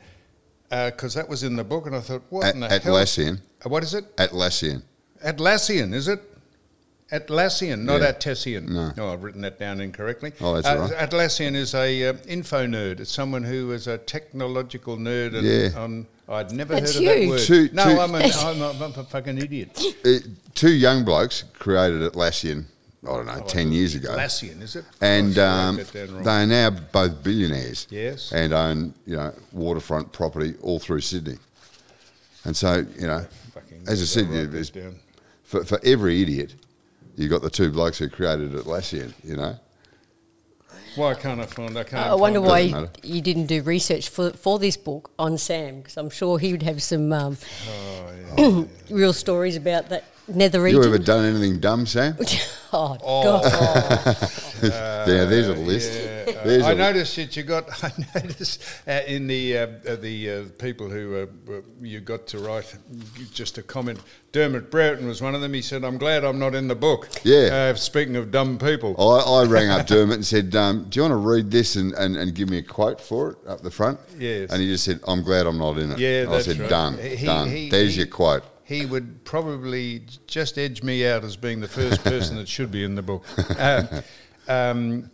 because 0.69 1.13
that 1.13 1.27
was 1.27 1.43
in 1.43 1.55
the 1.57 1.63
book, 1.63 1.85
and 1.87 1.95
I 1.95 1.99
thought, 1.99 2.23
what 2.29 2.45
At- 2.45 2.53
in 2.55 2.61
the 2.61 2.69
hell? 2.69 2.79
Atlassian. 2.95 3.41
Uh, 3.65 3.69
What 3.69 3.83
is 3.83 3.93
it? 3.93 4.15
Atlassian. 4.17 4.83
Atlassian, 5.25 5.93
is 5.93 6.07
it? 6.07 6.21
Atlassian, 7.11 7.83
not 7.83 8.01
Yeah. 8.01 8.11
Atessian. 8.11 8.69
No. 8.69 8.91
Oh, 8.97 9.13
I've 9.13 9.23
written 9.23 9.41
that 9.41 9.59
down 9.59 9.79
incorrectly. 9.81 10.33
Oh, 10.41 10.55
that's 10.55 10.67
uh, 10.67 10.71
all 10.81 10.87
right. 10.89 11.09
Atlassian 11.09 11.53
is 11.55 11.75
a 11.75 12.07
uh, 12.09 12.13
info 12.27 12.65
nerd. 12.65 12.99
It's 12.99 13.11
someone 13.11 13.43
who 13.43 13.71
is 13.71 13.87
a 13.87 13.99
technological 13.99 14.97
nerd. 14.97 15.35
And 15.35 15.45
Yeah. 15.45 15.79
on, 15.79 16.07
I'd 16.27 16.51
never 16.51 16.73
That's 16.73 16.95
heard 16.95 17.03
of 17.03 17.19
that 17.19 17.27
word. 17.29 17.39
Two- 17.41 17.69
no, 17.73 17.83
two- 17.83 17.99
I'm, 17.99 18.15
a, 18.15 18.17
I'm, 18.35 18.61
a, 18.61 18.69
I'm 18.71 18.81
a 18.99 19.03
fucking 19.03 19.37
idiot. 19.37 19.79
Uh, 20.03 20.09
two 20.55 20.71
young 20.73 21.05
blokes 21.05 21.43
created 21.53 22.01
Atlassian 22.01 22.65
I 23.05 23.07
don't 23.07 23.25
know, 23.25 23.41
10 23.41 23.73
years 23.73 23.95
ago. 23.95 24.15
Atlassian, 24.15 24.61
is 24.61 24.77
it? 24.77 24.85
And 25.01 25.37
Oh, 25.37 25.45
um, 25.45 25.77
wrote 25.77 25.87
that 25.87 26.05
down 26.07 26.15
wrong. 26.15 26.23
they 26.23 26.31
are 26.31 26.47
now 26.47 26.69
both 26.69 27.21
billionaires. 27.21 27.85
Yes. 27.89 28.31
And 28.31 28.53
own, 28.53 28.93
you 29.05 29.17
know, 29.17 29.33
waterfront 29.51 30.13
property 30.13 30.55
all 30.61 30.79
through 30.79 31.01
Sydney. 31.01 31.37
And 32.45 32.55
so, 32.55 32.85
you 32.97 33.07
know, 33.07 33.25
Fucking 33.53 33.83
as 33.87 34.01
I 34.01 34.05
said, 34.05 34.29
for, 35.53 35.63
for 35.63 35.79
every 35.83 36.21
idiot, 36.23 36.55
you've 37.15 37.29
got 37.29 37.43
the 37.43 37.49
two 37.49 37.71
blokes 37.71 37.99
who 37.99 38.09
created 38.09 38.53
Atlassian, 38.53 39.13
you 39.23 39.37
know. 39.37 39.55
Why 40.95 41.13
can't 41.13 41.39
I 41.39 41.45
find? 41.45 41.77
I 41.77 41.83
can't. 41.83 42.07
I 42.07 42.15
wonder 42.15 42.39
find 42.39 42.73
why 42.73 42.89
you, 43.03 43.15
you 43.15 43.21
didn't 43.21 43.45
do 43.45 43.61
research 43.61 44.09
for, 44.09 44.31
for 44.31 44.57
this 44.57 44.77
book 44.77 45.11
on 45.19 45.37
Sam, 45.37 45.77
because 45.77 45.97
I'm 45.97 46.09
sure 46.09 46.39
he 46.39 46.51
would 46.51 46.63
have 46.63 46.81
some 46.81 47.13
um, 47.13 47.37
Oh, 48.37 48.67
real 48.89 49.13
stories 49.13 49.55
about 49.55 49.89
that 49.89 50.05
nether 50.27 50.61
region. 50.61 50.81
You 50.81 50.87
region. 50.89 50.93
ever 50.95 51.03
done 51.03 51.25
anything 51.25 51.59
dumb, 51.59 51.85
Sam? 51.85 52.15
oh, 52.73 52.97
God. 53.01 53.43
yeah, 54.63 55.25
there's 55.25 55.47
a 55.47 55.53
list. 55.53 55.91
Yeah, 55.93 56.33
uh, 56.39 56.43
There's 56.45 56.63
I 56.63 56.71
a- 56.71 56.75
noticed 56.75 57.15
that 57.17 57.35
you 57.35 57.43
got. 57.43 57.65
I 57.83 57.91
noticed 58.15 58.63
uh, 58.87 59.01
in 59.07 59.27
the 59.27 59.57
uh, 59.57 59.67
uh, 59.87 59.95
the 59.97 60.29
uh, 60.31 60.43
people 60.57 60.89
who 60.89 61.15
uh, 61.49 61.53
uh, 61.53 61.61
you 61.81 61.99
got 61.99 62.27
to 62.27 62.39
write 62.39 62.73
just 63.33 63.57
a 63.57 63.63
comment. 63.63 63.99
Dermot 64.31 64.71
Brereton 64.71 65.07
was 65.07 65.21
one 65.21 65.35
of 65.35 65.41
them. 65.41 65.53
He 65.53 65.61
said, 65.61 65.83
"I'm 65.83 65.97
glad 65.97 66.23
I'm 66.23 66.39
not 66.39 66.55
in 66.55 66.67
the 66.67 66.75
book." 66.75 67.09
Yeah. 67.23 67.71
Uh, 67.71 67.75
speaking 67.75 68.15
of 68.15 68.31
dumb 68.31 68.57
people, 68.57 68.95
I, 68.99 69.41
I 69.41 69.43
rang 69.45 69.69
up 69.69 69.85
Dermot 69.85 70.15
and 70.15 70.25
said, 70.25 70.55
um, 70.55 70.85
"Do 70.89 70.97
you 70.97 71.01
want 71.03 71.11
to 71.11 71.17
read 71.17 71.51
this 71.51 71.75
and, 71.75 71.93
and, 71.93 72.15
and 72.15 72.33
give 72.33 72.49
me 72.49 72.57
a 72.57 72.63
quote 72.63 72.99
for 73.01 73.31
it 73.31 73.37
up 73.47 73.61
the 73.61 73.71
front?" 73.71 73.99
Yes. 74.17 74.49
And 74.51 74.61
he 74.61 74.67
just 74.67 74.85
said, 74.85 75.01
"I'm 75.07 75.21
glad 75.23 75.45
I'm 75.45 75.57
not 75.59 75.77
in 75.77 75.91
it." 75.91 75.99
Yeah, 75.99 76.23
And 76.23 76.31
that's 76.31 76.47
I 76.47 76.51
said, 76.53 76.61
right. 76.61 76.69
"Done, 76.69 76.97
He- 76.97 77.25
done. 77.25 77.49
he- 77.49 77.69
There's 77.69 77.93
he- 77.93 77.99
your 77.99 78.07
quote." 78.07 78.43
He 78.63 78.85
would 78.85 79.23
probably 79.25 80.03
just 80.27 80.57
edge 80.57 80.83
me 80.83 81.05
out 81.05 81.23
as 81.23 81.35
being 81.35 81.59
the 81.59 81.67
first 81.67 82.03
person 82.03 82.37
that 82.37 82.47
should 82.47 82.71
be 82.71 82.83
in 82.83 82.95
the 82.95 83.01
book. 83.01 83.25
Um, 83.59 83.87
um, 84.47 85.11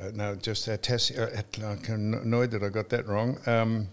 uh, 0.00 0.10
no, 0.14 0.34
just 0.36 0.68
uh, 0.68 0.76
Tassi- 0.76 1.18
uh, 1.18 1.66
I'm 1.66 2.14
annoyed 2.14 2.52
that 2.52 2.62
I 2.62 2.68
got 2.68 2.88
that 2.90 3.08
wrong. 3.08 3.38
Um, 3.46 3.88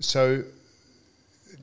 so, 0.00 0.42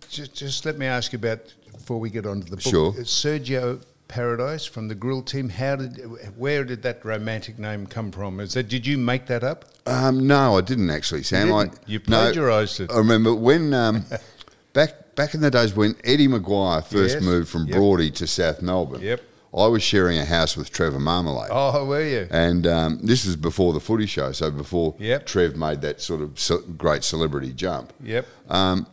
just, 0.10 0.34
just 0.34 0.66
let 0.66 0.78
me 0.78 0.86
ask 0.86 1.12
you 1.12 1.20
about 1.20 1.54
before 1.74 2.00
we 2.00 2.10
get 2.10 2.26
on 2.26 2.42
to 2.42 2.46
the 2.46 2.56
book. 2.56 2.62
Sure. 2.62 2.90
Uh, 2.92 3.04
Sergio 3.04 3.84
Paradise 4.08 4.66
from 4.66 4.88
the 4.88 4.96
Grill 4.96 5.22
Team. 5.22 5.50
How 5.50 5.76
did, 5.76 5.98
where 6.38 6.64
did 6.64 6.82
that 6.84 7.04
romantic 7.04 7.60
name 7.60 7.86
come 7.86 8.12
from? 8.12 8.40
Is 8.40 8.54
that 8.54 8.70
did 8.70 8.88
you 8.88 8.98
make 8.98 9.28
that 9.28 9.44
up? 9.44 9.66
Um, 9.86 10.26
no, 10.26 10.58
I 10.58 10.62
didn't 10.62 10.90
actually, 10.90 11.24
Sam. 11.24 11.48
didn't? 11.48 11.74
I, 11.74 11.78
You 11.86 12.00
no, 12.08 12.18
plagiarised 12.18 12.80
it. 12.80 12.92
I 12.92 12.98
remember 12.98 13.36
when 13.36 13.74
um, 13.74 14.06
back 14.80 15.16
back 15.16 15.34
in 15.34 15.42
the 15.42 15.52
days 15.52 15.76
when 15.76 15.96
Eddie 16.04 16.28
McGuire 16.28 16.82
first 16.86 17.16
Yes. 17.16 17.24
moved 17.24 17.50
from 17.50 17.68
Yep. 17.68 17.76
Broady 17.76 18.12
to 18.12 18.26
South 18.28 18.62
Melbourne. 18.62 19.02
Yep. 19.02 19.22
I 19.54 19.66
was 19.68 19.82
sharing 19.84 20.18
a 20.20 20.26
house 20.26 20.56
with 20.56 20.72
Trevor 20.72 21.00
Marmalade. 21.00 21.50
Oh, 21.52 21.84
were 21.86 22.08
you? 22.08 22.28
And 22.30 22.66
um, 22.68 23.00
this 23.04 23.26
was 23.26 23.36
before 23.36 23.74
the 23.74 23.80
footy 23.80 24.06
show, 24.06 24.32
so 24.32 24.50
before 24.52 24.96
Yep. 25.00 25.26
Trev 25.26 25.56
made 25.58 25.82
that 25.82 26.00
sort 26.02 26.22
of 26.22 26.40
ce- 26.40 26.64
great 26.78 27.04
celebrity 27.04 27.52
jump. 27.52 27.92
Yep. 28.04 28.26
Um, 28.48 28.86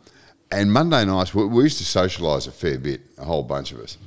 and 0.51 0.73
Monday 0.73 1.05
nights, 1.05 1.35
we, 1.35 1.45
we 1.47 1.65
used 1.65 1.79
to 1.79 1.85
socialise 1.85 2.49
a 2.49 2.53
fair 2.53 2.79
bit, 2.79 3.03
a 3.19 3.25
whole 3.25 3.43
bunch 3.43 3.71
of 3.73 3.79
us. 3.81 3.99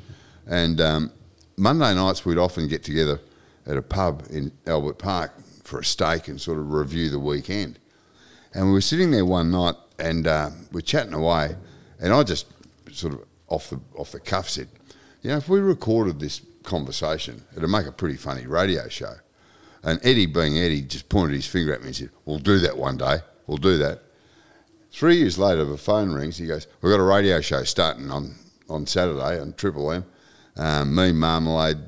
And 0.47 0.81
um, 0.81 1.11
Monday 1.55 1.93
nights, 1.93 2.25
we'd 2.25 2.37
often 2.39 2.67
get 2.67 2.83
together 2.83 3.19
at 3.67 3.77
a 3.77 3.81
pub 3.83 4.23
in 4.31 4.51
Albert 4.65 4.97
Park 4.97 5.31
for 5.63 5.79
a 5.79 5.85
steak 5.85 6.27
and 6.27 6.41
sort 6.41 6.57
of 6.57 6.73
review 6.73 7.09
the 7.09 7.19
weekend. 7.19 7.77
And 8.53 8.65
we 8.67 8.71
were 8.73 8.81
sitting 8.81 9.11
there 9.11 9.25
one 9.25 9.51
night 9.51 9.75
and 9.99 10.25
uh, 10.25 10.49
we're 10.71 10.81
chatting 10.81 11.13
away, 11.13 11.55
and 11.99 12.13
I 12.13 12.23
just 12.23 12.47
sort 12.91 13.13
of 13.13 13.25
off 13.47 13.69
the 13.69 13.79
off 13.97 14.11
the 14.11 14.19
cuff 14.19 14.49
said, 14.49 14.69
"You 15.21 15.31
know, 15.31 15.37
if 15.37 15.49
we 15.49 15.59
recorded 15.59 16.19
this 16.19 16.41
conversation, 16.63 17.43
it'd 17.55 17.69
make 17.69 17.85
a 17.85 17.91
pretty 17.91 18.17
funny 18.17 18.45
radio 18.47 18.87
show." 18.87 19.15
And 19.83 19.99
Eddie, 20.03 20.25
being 20.25 20.57
Eddie, 20.57 20.81
just 20.81 21.07
pointed 21.09 21.35
his 21.35 21.47
finger 21.47 21.73
at 21.73 21.81
me 21.81 21.87
and 21.87 21.95
said, 21.95 22.09
"We'll 22.25 22.39
do 22.39 22.59
that 22.59 22.77
one 22.77 22.97
day. 22.97 23.19
We'll 23.47 23.57
do 23.57 23.77
that." 23.77 24.03
Three 24.91 25.17
years 25.17 25.37
later, 25.37 25.65
the 25.65 25.77
phone 25.77 26.11
rings. 26.11 26.37
He 26.37 26.47
goes, 26.47 26.67
"We've 26.81 26.91
got 26.91 26.99
a 26.99 27.03
radio 27.03 27.41
show 27.41 27.63
starting 27.63 28.11
on 28.11 28.35
on 28.69 28.85
Saturday 28.85 29.39
on 29.39 29.53
Triple 29.53 29.91
M. 29.91 30.05
Um, 30.55 30.93
me, 30.93 31.11
Marmalade, 31.11 31.79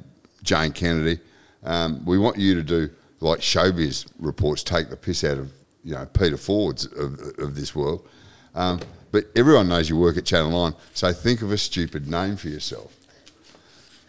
Jane 0.43 0.71
Kennedy. 0.71 1.19
Um, 1.63 2.03
we 2.05 2.17
want 2.17 2.37
you 2.37 2.55
to 2.55 2.63
do 2.63 2.89
like 3.19 3.39
showbiz 3.39 4.07
reports, 4.17 4.63
take 4.63 4.89
the 4.89 4.97
piss 4.97 5.23
out 5.23 5.37
of 5.37 5.51
you 5.83 5.93
know 5.93 6.05
Peter 6.05 6.37
Fords 6.37 6.85
of, 6.85 7.19
of 7.37 7.55
this 7.55 7.75
world. 7.75 8.07
Um, 8.55 8.79
but 9.11 9.25
everyone 9.35 9.67
knows 9.67 9.89
you 9.89 9.97
work 9.97 10.17
at 10.17 10.25
Channel 10.25 10.51
Nine, 10.51 10.75
so 10.93 11.11
think 11.11 11.41
of 11.41 11.51
a 11.51 11.57
stupid 11.57 12.07
name 12.07 12.37
for 12.37 12.49
yourself." 12.49 12.95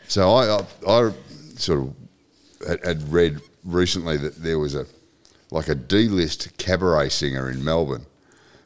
So 0.08 0.30
I, 0.30 0.58
I, 0.58 1.06
I 1.08 1.12
sort 1.56 1.80
of 1.80 1.94
had, 2.66 2.84
had 2.84 3.12
read 3.12 3.40
recently 3.64 4.16
that 4.18 4.42
there 4.42 4.58
was 4.58 4.74
a 4.74 4.86
like 5.50 5.68
a 5.68 5.74
D-list 5.74 6.56
cabaret 6.56 7.10
singer 7.10 7.50
in 7.50 7.62
Melbourne 7.62 8.06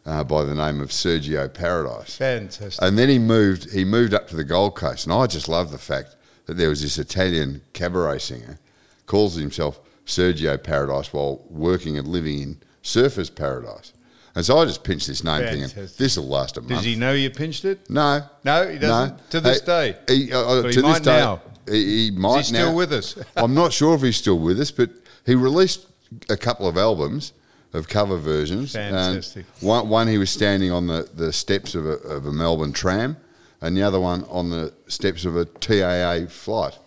uh, 0.07 0.23
by 0.23 0.45
the 0.45 0.55
name 0.55 0.81
of 0.81 0.91
Sergio 0.91 1.53
Paradise. 1.53 2.17
Fantastic. 2.17 2.83
And 2.83 2.97
then 2.97 3.09
he 3.09 3.19
moved. 3.19 3.73
He 3.73 3.85
moved 3.85 4.15
up 4.15 4.29
to 4.29 4.37
the 4.37 4.45
Gold 4.45 4.77
Coast, 4.77 5.07
and 5.07 5.13
I 5.13 5.27
just 5.27 5.49
love 5.49 5.71
the 5.73 5.79
fact 5.79 6.17
that 6.47 6.57
there 6.57 6.69
was 6.69 6.83
this 6.83 6.97
Italian 6.99 7.63
cabaret 7.73 8.21
singer 8.21 8.59
calls 9.07 9.35
himself 9.35 9.81
Sergio 10.07 10.63
Paradise 10.63 11.13
while 11.13 11.45
working 11.49 11.99
and 11.99 12.07
living 12.07 12.41
in 12.41 12.61
Surfers 12.83 13.35
Paradise. 13.35 13.93
And 14.37 14.45
so 14.45 14.59
I 14.59 14.67
just 14.67 14.85
pinched 14.85 15.07
this 15.07 15.25
name, 15.25 15.41
thinking 15.41 15.69
Fantastic. 15.69 15.97
this 15.97 16.19
will 16.19 16.29
last 16.29 16.59
a 16.59 16.61
month. 16.61 16.69
Does 16.75 16.85
he 16.85 16.95
know 16.95 17.15
you 17.15 17.31
pinched 17.31 17.65
it? 17.65 17.89
No, 17.89 18.23
No, 18.45 18.69
he 18.69 18.79
doesn't? 18.79 19.31
To 19.31 19.41
this 19.41 19.63
day? 19.63 19.97
He, 20.07 20.31
uh, 20.31 20.41
uh, 20.41 20.63
to 20.63 20.69
this 20.69 20.83
might 20.83 21.03
day, 21.03 21.19
now. 21.21 21.41
He, 21.67 22.05
he 22.05 22.11
might 22.11 22.41
Is 22.41 22.49
he 22.51 22.55
still 22.55 22.71
now. 22.73 22.77
with 22.77 22.93
us? 22.93 23.17
I'm 23.37 23.55
not 23.55 23.73
sure 23.73 23.95
if 23.95 24.03
he's 24.03 24.19
still 24.19 24.39
with 24.39 24.61
us, 24.61 24.71
but 24.71 24.91
he 25.25 25.35
released 25.35 25.87
a 26.29 26.37
couple 26.37 26.69
of 26.69 26.77
albums 26.77 27.33
of 27.73 27.89
cover 27.89 28.19
versions. 28.19 28.77
and 28.77 28.95
Fantastic. 28.95 29.47
one, 29.61 29.89
one 29.89 30.07
he 30.07 30.19
was 30.19 30.29
standing 30.29 30.71
on 30.71 30.87
the, 30.87 31.09
the 31.15 31.33
steps 31.33 31.75
of 31.75 31.87
a, 31.87 31.93
of 31.93 32.27
a 32.27 32.33
Melbourne 32.33 32.75
tram, 32.75 33.17
and 33.63 33.75
the 33.75 33.83
other 33.83 33.99
one 33.99 34.25
on 34.25 34.51
the 34.51 34.75
steps 34.87 35.25
of 35.25 35.35
a 35.35 35.47
TAA 35.47 36.27
flight. 36.29 36.79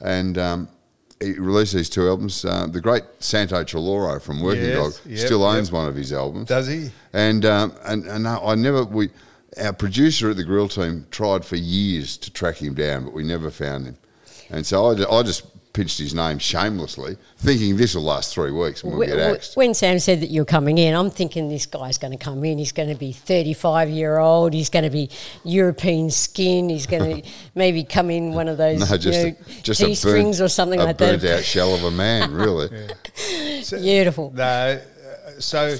And 0.00 0.38
um, 0.38 0.68
he 1.20 1.32
released 1.32 1.74
these 1.74 1.88
two 1.88 2.08
albums. 2.08 2.44
Uh, 2.44 2.66
the 2.66 2.80
great 2.80 3.04
Santo 3.20 3.64
Cilauro 3.64 4.20
from 4.20 4.40
Working 4.42 4.64
Yes, 4.64 4.76
Dog 4.76 5.06
yep, 5.06 5.26
still 5.26 5.44
owns 5.44 5.68
yep. 5.68 5.74
one 5.74 5.88
of 5.88 5.94
his 5.94 6.12
albums. 6.12 6.48
Does 6.48 6.66
he? 6.66 6.90
And 7.12 7.44
um, 7.44 7.72
and 7.84 8.04
and 8.06 8.28
I 8.28 8.54
never 8.54 8.84
we 8.84 9.10
our 9.58 9.72
producer 9.72 10.30
at 10.30 10.36
the 10.36 10.44
grill 10.44 10.68
team 10.68 11.06
tried 11.10 11.44
for 11.44 11.56
years 11.56 12.16
to 12.18 12.30
track 12.30 12.56
him 12.56 12.74
down, 12.74 13.04
but 13.04 13.14
we 13.14 13.22
never 13.22 13.50
found 13.50 13.86
him. 13.86 13.96
And 14.50 14.66
so 14.66 14.86
I, 14.86 15.18
I 15.18 15.22
just 15.22 15.44
pinched 15.76 15.98
his 15.98 16.14
name 16.14 16.38
shamelessly, 16.38 17.18
thinking 17.36 17.76
this 17.76 17.94
will 17.94 18.02
last 18.02 18.32
three 18.32 18.50
weeks 18.50 18.82
and 18.82 18.92
we'll 18.96 19.06
Wh- 19.06 19.10
get 19.10 19.18
axed. 19.18 19.58
When 19.58 19.74
Sam 19.74 19.98
said 19.98 20.22
that 20.22 20.30
you're 20.30 20.46
coming 20.46 20.78
in, 20.78 20.94
I'm 20.94 21.10
thinking 21.10 21.50
this 21.50 21.66
guy's 21.66 21.98
going 21.98 22.12
to 22.12 22.18
come 22.18 22.42
in. 22.44 22.56
He's 22.56 22.72
going 22.72 22.88
to 22.88 22.94
be 22.94 23.12
35 23.12 23.90
year 23.90 24.16
old. 24.16 24.54
He's 24.54 24.70
going 24.70 24.84
to 24.84 24.90
be 24.90 25.10
European 25.44 26.10
skin. 26.10 26.70
He's 26.70 26.86
going 26.86 27.22
to 27.22 27.28
maybe 27.54 27.84
come 27.84 28.10
in 28.10 28.32
one 28.32 28.48
of 28.48 28.56
those 28.56 28.80
No, 28.90 28.96
just 28.96 29.18
you 29.18 29.30
know, 29.32 29.36
a, 29.58 29.62
just 29.62 29.82
a 29.82 29.86
G 29.88 29.94
strings 29.94 30.38
burnt- 30.38 30.46
or 30.46 30.48
something 30.48 30.80
a 30.80 30.84
like 30.84 30.96
burnt 30.98 31.20
that. 31.20 31.38
out 31.40 31.44
shell 31.44 31.74
of 31.74 31.84
a 31.84 31.90
man, 31.90 32.32
really. 32.32 32.68
Beautiful. 33.70 34.32
No. 34.34 34.42
uh, 34.42 34.78
So 35.40 35.76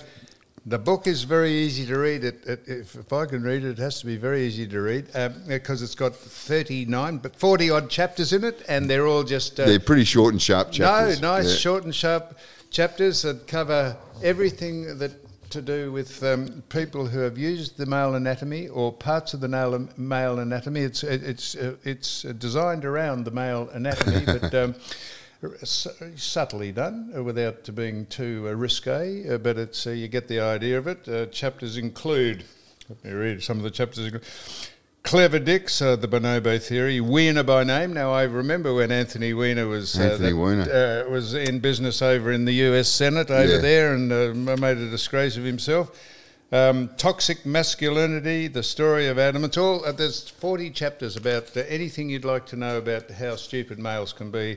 the 0.69 0.79
book 0.79 1.07
is 1.07 1.23
very 1.23 1.53
easy 1.53 1.87
to 1.87 1.97
read. 1.97 2.25
It, 2.25 2.45
it, 2.45 2.63
if, 2.67 2.97
if 2.97 3.13
I 3.13 3.25
can 3.27 3.43
read 3.45 3.65
it, 3.65 3.71
it 3.71 3.79
has 3.79 4.01
to 4.01 4.07
be 4.07 4.17
very 4.17 4.43
easy 4.45 4.67
to 4.67 4.81
read 4.81 5.07
because 5.47 5.81
it's 5.81 5.95
got 5.95 6.15
39, 6.15 7.19
but 7.19 7.37
40 7.37 7.71
odd 7.71 7.89
chapters 7.89 8.33
in 8.33 8.43
it, 8.43 8.63
and 8.69 8.91
they're 8.91 9.07
all 9.07 9.23
just. 9.23 9.61
Uh, 9.61 9.67
They're 9.67 9.79
pretty 9.79 10.05
short 10.05 10.35
and 10.35 10.43
sharp 10.43 10.73
chapters. 10.73 11.23
No, 11.23 11.37
nice, 11.37 11.53
Yeah. 11.53 11.57
short 11.57 11.85
and 11.85 11.95
sharp 11.95 12.37
chapters 12.71 13.23
that 13.23 13.47
cover 13.47 13.97
everything 14.25 14.99
that 14.99 15.13
to 15.51 15.63
do 15.63 15.93
with 15.93 16.21
um, 16.25 16.65
people 16.69 17.07
who 17.07 17.21
have 17.21 17.39
used 17.39 17.77
the 17.79 17.87
male 17.87 18.17
anatomy 18.17 18.67
or 18.67 18.93
parts 18.93 19.33
of 19.35 19.41
the 19.41 19.47
male, 19.47 19.89
male 19.97 20.41
anatomy. 20.41 20.81
It's 20.81 21.05
it's 21.05 21.55
uh, 21.55 21.77
it's 21.85 22.23
designed 22.23 22.85
around 22.85 23.25
the 23.25 23.31
male 23.31 23.71
anatomy, 23.73 24.25
but. 24.27 24.53
Um, 24.53 24.75
Subtly 25.63 26.73
done, 26.73 27.13
uh, 27.17 27.23
without 27.23 27.73
being 27.75 28.07
too 28.07 28.47
uh, 28.49 28.53
risque, 28.55 29.29
uh, 29.29 29.39
but 29.39 29.59
it's 29.59 29.87
uh, 29.87 29.91
you 29.91 30.09
get 30.09 30.29
the 30.29 30.41
idea 30.41 30.79
of 30.79 30.87
it. 30.87 31.07
Uh, 31.09 31.27
chapters 31.27 31.77
include, 31.77 32.45
let 32.89 33.05
me 33.05 33.11
read 33.13 33.43
some 33.43 33.59
of 33.59 33.63
the 33.63 33.71
chapters. 33.71 34.11
Clever 35.03 35.39
Dicks, 35.39 35.81
uh, 35.81 35.95
the 35.95 36.09
bonobo 36.09 36.61
theory. 36.61 37.01
Weiner 37.01 37.45
by 37.45 37.63
name. 37.65 37.93
Now 37.93 38.13
I 38.13 38.23
remember 38.25 38.75
when 38.75 38.91
Anthony 38.91 39.35
Weiner 39.35 39.69
was 39.69 39.97
Anthony 39.99 40.33
Weiner. 40.33 40.63
uh, 41.07 41.11
was 41.11 41.35
in 41.35 41.61
business 41.61 42.03
over 42.03 42.33
in 42.33 42.45
the 42.45 42.55
U.S. 42.55 42.89
Senate 42.89 43.31
over 43.31 43.55
Yeah. 43.55 43.59
there 43.61 43.95
and 43.95 44.11
uh, 44.13 44.57
made 44.57 44.79
a 44.79 44.91
disgrace 44.91 45.37
of 45.37 45.45
himself. 45.45 45.93
Um, 46.51 46.91
toxic 46.97 47.45
masculinity, 47.45 48.49
the 48.49 48.63
story 48.63 49.07
of 49.09 49.19
Adam. 49.19 49.45
It's 49.45 49.57
all. 49.59 49.85
Uh, 49.85 49.93
there's 49.93 50.29
40 50.29 50.71
chapters 50.71 51.17
about 51.17 51.57
uh, 51.57 51.61
anything 51.69 52.09
you'd 52.11 52.25
like 52.25 52.47
to 52.47 52.57
know 52.57 52.79
about 52.79 53.11
how 53.11 53.37
stupid 53.37 53.79
males 53.79 54.13
can 54.13 54.31
be 54.31 54.57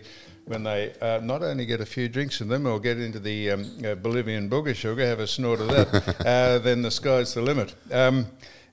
when 0.50 0.63
they 0.63 0.91
uh, 1.00 1.20
not 1.24 1.44
only 1.44 1.65
get 1.65 1.79
a 1.79 1.86
few 1.86 2.10
drinks 2.10 2.41
in 2.41 2.48
them 2.48 2.65
or 2.65 2.79
get 2.79 3.00
into 3.00 3.20
the 3.20 3.51
um, 3.51 3.72
uh, 3.86 3.94
Bolivian 3.96 4.50
booger 4.50 4.74
sugar, 4.75 5.06
have 5.06 5.20
a 5.20 5.27
snort 5.27 5.60
of 5.62 5.68
that, 5.68 6.20
uh, 6.25 6.58
then 6.60 6.82
the 6.82 6.89
sky's 6.91 7.34
the 7.36 7.41
limit. 7.41 7.75
Um, 7.91 8.25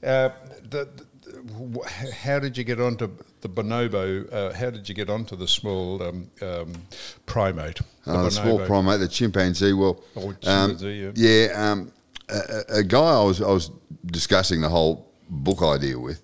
uh, 0.03 0.31
the, 0.71 0.89
the- 0.97 1.07
how 2.15 2.39
did 2.39 2.57
you 2.57 2.65
get 2.65 2.81
onto 2.81 3.09
the 3.41 3.49
bonobo. 3.49 4.33
Uh, 4.33 4.53
how 4.55 4.71
did 4.71 4.89
you 4.89 4.95
get 4.95 5.11
onto 5.11 5.37
the 5.37 5.47
small 5.47 6.03
um, 6.03 6.31
um, 6.43 6.73
primate? 7.27 7.81
The 8.05 8.13
Uh, 8.13 8.23
the 8.25 8.31
small 8.31 8.59
primate, 8.67 9.01
the 9.01 9.09
chimpanzee. 9.09 9.73
Well, 9.73 10.03
Oh, 10.17 10.29
um, 10.31 10.37
chimpanzee, 10.77 11.13
yeah. 11.15 11.71
um, 11.73 11.93
a, 12.29 12.39
a- 12.39 12.79
a 12.79 12.83
guy 12.83 12.99
I 13.21 13.23
was 13.23 13.41
I 13.43 13.49
was 13.51 13.71
discussing 14.07 14.61
the 14.63 14.69
whole 14.71 15.13
book 15.29 15.63
idea 15.63 15.99
with. 15.99 16.23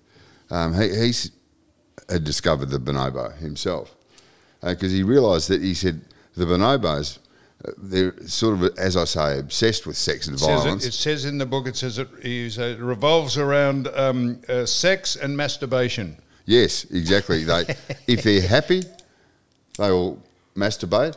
Um, 0.49 0.73
he 0.73 0.89
he's 0.89 1.31
had 2.09 2.23
discovered 2.23 2.69
the 2.69 2.79
bonobo 2.79 3.37
himself 3.37 3.92
because 4.63 4.91
he 4.91 5.03
realised 5.03 5.49
that 5.49 5.61
he 5.61 5.73
said 5.73 6.01
the 6.35 6.45
bonobos. 6.45 7.19
uh, 7.65 7.71
They're 7.77 8.13
sort 8.27 8.61
of, 8.61 8.77
as 8.77 8.95
I 8.97 9.05
say, 9.05 9.39
obsessed 9.39 9.85
with 9.85 9.97
sex 9.97 10.27
and 10.27 10.35
It 10.35 10.39
says, 10.39 10.63
violence. 10.63 10.85
it, 10.85 10.89
it 10.89 10.93
says 10.93 11.25
in 11.25 11.37
the 11.37 11.45
book, 11.45 11.67
it 11.67 11.75
says 11.75 11.97
it, 11.99 12.07
it 12.23 12.79
revolves 12.79 13.37
around 13.37 13.87
um, 13.89 14.39
uh, 14.49 14.65
sex 14.65 15.15
and 15.15 15.35
masturbation. 15.37 16.17
Yes, 16.45 16.85
exactly. 16.85 17.43
They, 17.43 17.65
if 18.07 18.23
they're 18.23 18.41
happy, 18.47 18.83
they 19.77 19.89
will 19.91 20.21
masturbate. 20.55 21.15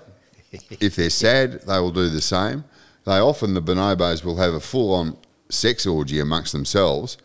If 0.81 0.97
they're 0.97 1.11
sad, 1.11 1.63
they 1.67 1.79
will 1.81 1.91
do 1.91 2.09
the 2.09 2.21
same. 2.21 2.65
They 3.05 3.19
often 3.19 3.55
the 3.55 3.63
bonobos 3.63 4.25
will 4.25 4.37
have 4.37 4.55
a 4.55 4.61
full-on 4.61 5.17
sex 5.49 5.87
orgy 5.87 6.19
amongst 6.21 6.53
themselves, 6.53 7.19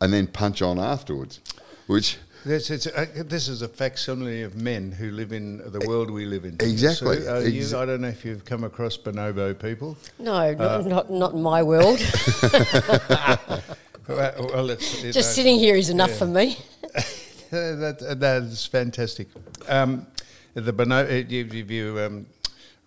and 0.00 0.12
then 0.12 0.26
punch 0.28 0.62
on 0.62 0.78
afterwards, 0.78 1.40
which 1.88 2.16
This, 2.44 2.70
it's, 2.70 2.86
uh, 2.86 3.06
this 3.26 3.48
is 3.48 3.62
a 3.62 3.68
facsimile 3.68 4.42
of 4.42 4.54
men 4.54 4.92
who 4.92 5.10
live 5.10 5.32
in 5.32 5.58
the 5.72 5.80
world 5.88 6.08
we 6.08 6.24
live 6.24 6.44
in. 6.44 6.54
Exactly. 6.60 7.20
So, 7.20 7.34
uh, 7.34 7.40
Ex- 7.40 7.72
you, 7.72 7.76
I 7.76 7.84
don't 7.84 8.00
know 8.00 8.08
if 8.08 8.24
you've 8.24 8.44
come 8.44 8.62
across 8.62 8.96
bonobo 8.96 9.58
people. 9.58 9.96
No, 10.20 10.54
not, 10.54 10.60
Uh, 10.60 10.82
not, 10.86 11.10
not 11.10 11.32
in 11.34 11.42
my 11.42 11.62
world. 11.64 11.98
Well, 14.08 14.50
well, 14.54 14.70
it's, 14.70 15.04
it, 15.04 15.12
Just 15.12 15.30
uh, 15.30 15.32
sitting 15.34 15.58
here 15.58 15.76
is 15.76 15.90
enough 15.90 16.12
for 16.12 16.26
me. 16.26 16.56
that, 17.50 18.16
that 18.18 18.42
is 18.42 18.64
fantastic. 18.64 19.28
Um, 19.68 20.06
the 20.54 20.72
bonobo, 20.72 21.10
if 21.10 21.30
you, 21.30 21.44
if 21.44 21.70
you 21.70 22.00
um, 22.00 22.26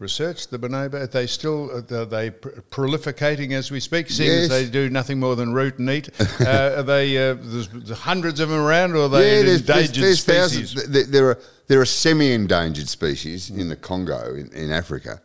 research 0.01 0.47
the 0.47 0.57
bonobo, 0.57 0.95
are 0.95 1.07
they 1.07 1.27
still 1.27 1.71
are 1.71 2.05
they 2.05 2.31
pr- 2.31 2.59
prolificating 2.69 3.53
as 3.53 3.71
we 3.71 3.79
speak? 3.79 4.09
Seeing 4.09 4.29
Yes. 4.29 4.43
as 4.43 4.49
they 4.49 4.69
do 4.69 4.89
nothing 4.89 5.19
more 5.19 5.35
than 5.35 5.53
root 5.53 5.77
and 5.79 5.89
eat, 5.89 6.09
uh, 6.41 6.73
are 6.77 6.83
they 6.83 7.17
uh, 7.17 7.35
there's, 7.39 7.67
there's 7.69 7.99
hundreds 7.99 8.39
of 8.39 8.49
them 8.49 8.59
around, 8.59 8.95
or 8.95 9.03
are 9.03 9.09
they 9.09 9.37
yeah, 9.37 9.43
there's, 9.43 9.63
there's, 9.63 9.89
endangered 9.89 10.03
there's 10.03 10.21
species? 10.21 10.73
thousands. 10.73 11.09
There, 11.11 11.29
are 11.29 11.39
there 11.67 11.79
are 11.79 11.85
semi-endangered 11.85 12.89
species 12.89 13.49
in 13.49 13.69
the 13.69 13.75
Congo 13.75 14.33
in, 14.33 14.51
in 14.53 14.71
Africa, 14.71 15.21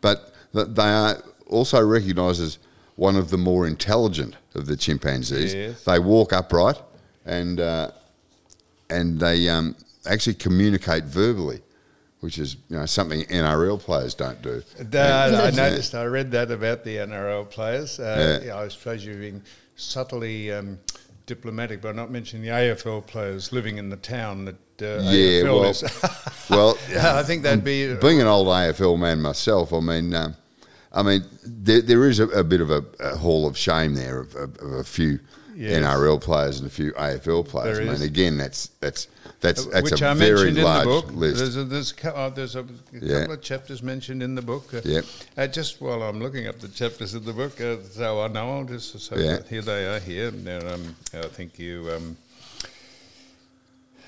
but 0.00 0.34
they 0.52 0.82
are 0.82 1.22
also 1.46 1.80
recognised 1.82 2.42
as 2.42 2.58
one 2.96 3.16
of 3.16 3.30
the 3.30 3.38
more 3.38 3.66
intelligent 3.66 4.34
of 4.54 4.66
the 4.66 4.76
chimpanzees. 4.76 5.54
Yes. 5.54 5.84
They 5.84 5.98
walk 5.98 6.32
upright 6.32 6.76
and 7.24 7.60
uh, 7.60 7.90
and 8.90 9.20
they 9.20 9.48
um, 9.48 9.76
actually 10.06 10.34
communicate 10.34 11.04
verbally, 11.04 11.60
which 12.26 12.38
is 12.38 12.56
you 12.68 12.76
know 12.76 12.84
something 12.86 13.20
NRL 13.26 13.78
players 13.78 14.12
don't 14.12 14.42
do. 14.42 14.60
Uh, 14.80 15.40
I 15.44 15.50
noticed, 15.52 15.94
I 15.94 16.06
read 16.06 16.32
that 16.32 16.50
about 16.50 16.82
the 16.82 16.96
NRL 16.96 17.48
players. 17.48 18.00
Uh, 18.00 18.40
Yeah. 18.44 18.56
I 18.58 18.66
suppose 18.66 19.06
you're 19.06 19.14
being 19.14 19.42
subtly 19.76 20.50
um, 20.52 20.80
diplomatic 21.26 21.80
by 21.80 21.92
not 21.92 22.10
mentioning 22.10 22.42
the 22.44 22.50
AFL 22.50 23.06
players 23.06 23.52
living 23.52 23.78
in 23.78 23.90
the 23.90 23.96
town 23.96 24.44
that 24.46 24.56
uh, 24.82 25.02
Yeah, 25.04 25.42
AFL 25.44 25.60
well, 25.60 25.64
is. 25.70 25.84
well, 26.50 26.78
Yeah, 26.90 27.16
I 27.16 27.22
think 27.22 27.44
that'd 27.44 27.62
be. 27.62 27.94
being 27.94 28.20
an 28.20 28.26
old 28.26 28.48
AFL 28.48 28.98
man 28.98 29.22
myself, 29.22 29.72
I 29.72 29.78
mean, 29.78 30.12
um, 30.12 30.34
I 30.92 31.04
mean, 31.04 31.24
there, 31.44 31.80
there 31.80 32.08
is 32.08 32.18
a, 32.18 32.26
a 32.30 32.42
bit 32.42 32.60
of 32.60 32.72
a, 32.72 32.84
a 32.98 33.16
hall 33.16 33.46
of 33.46 33.56
shame 33.56 33.94
there 33.94 34.18
of, 34.18 34.34
of, 34.34 34.56
of 34.58 34.72
a 34.72 34.84
few 34.84 35.20
Yes. 35.56 35.82
NRL 35.82 36.20
players 36.20 36.58
and 36.58 36.66
a 36.66 36.70
few 36.70 36.92
AFL 36.92 37.46
players. 37.48 37.78
There 37.78 37.88
I 37.88 37.92
is. 37.92 38.00
mean, 38.00 38.08
again, 38.08 38.36
that's 38.36 38.68
that's 38.80 39.08
that's 39.40 39.64
that's 39.66 39.90
which 39.90 40.02
a 40.02 40.08
I 40.08 40.14
very 40.14 40.30
mentioned 40.32 40.48
in 40.48 40.54
the 40.56 40.62
large 40.64 40.84
book. 40.86 41.12
list. 41.12 41.38
There's 41.38 41.56
a, 41.56 41.64
there's, 41.64 41.94
a, 42.04 42.16
uh, 42.16 42.28
there's 42.30 42.56
a 42.56 42.64
Yeah. 42.92 43.20
couple 43.20 43.34
of 43.34 43.42
chapters 43.42 43.82
mentioned 43.82 44.22
in 44.22 44.34
the 44.34 44.42
book. 44.42 44.72
Uh, 44.74 44.80
Yep. 44.84 45.04
Uh, 45.36 45.46
just 45.46 45.80
while 45.80 46.02
I'm 46.02 46.20
looking 46.20 46.46
up 46.46 46.58
the 46.60 46.68
chapters 46.68 47.14
of 47.14 47.24
the 47.24 47.32
book, 47.32 47.58
uh, 47.60 47.76
so 47.90 48.20
I 48.22 48.28
know 48.28 48.50
I'll 48.58 48.64
just 48.64 48.98
so 49.00 49.16
Yeah. 49.16 49.38
here 49.48 49.62
they 49.62 49.86
are 49.86 49.98
here. 50.00 50.30
Now, 50.30 50.58
um, 50.74 50.94
I 51.14 51.26
think 51.28 51.58
you. 51.58 51.90
Um, 51.94 52.16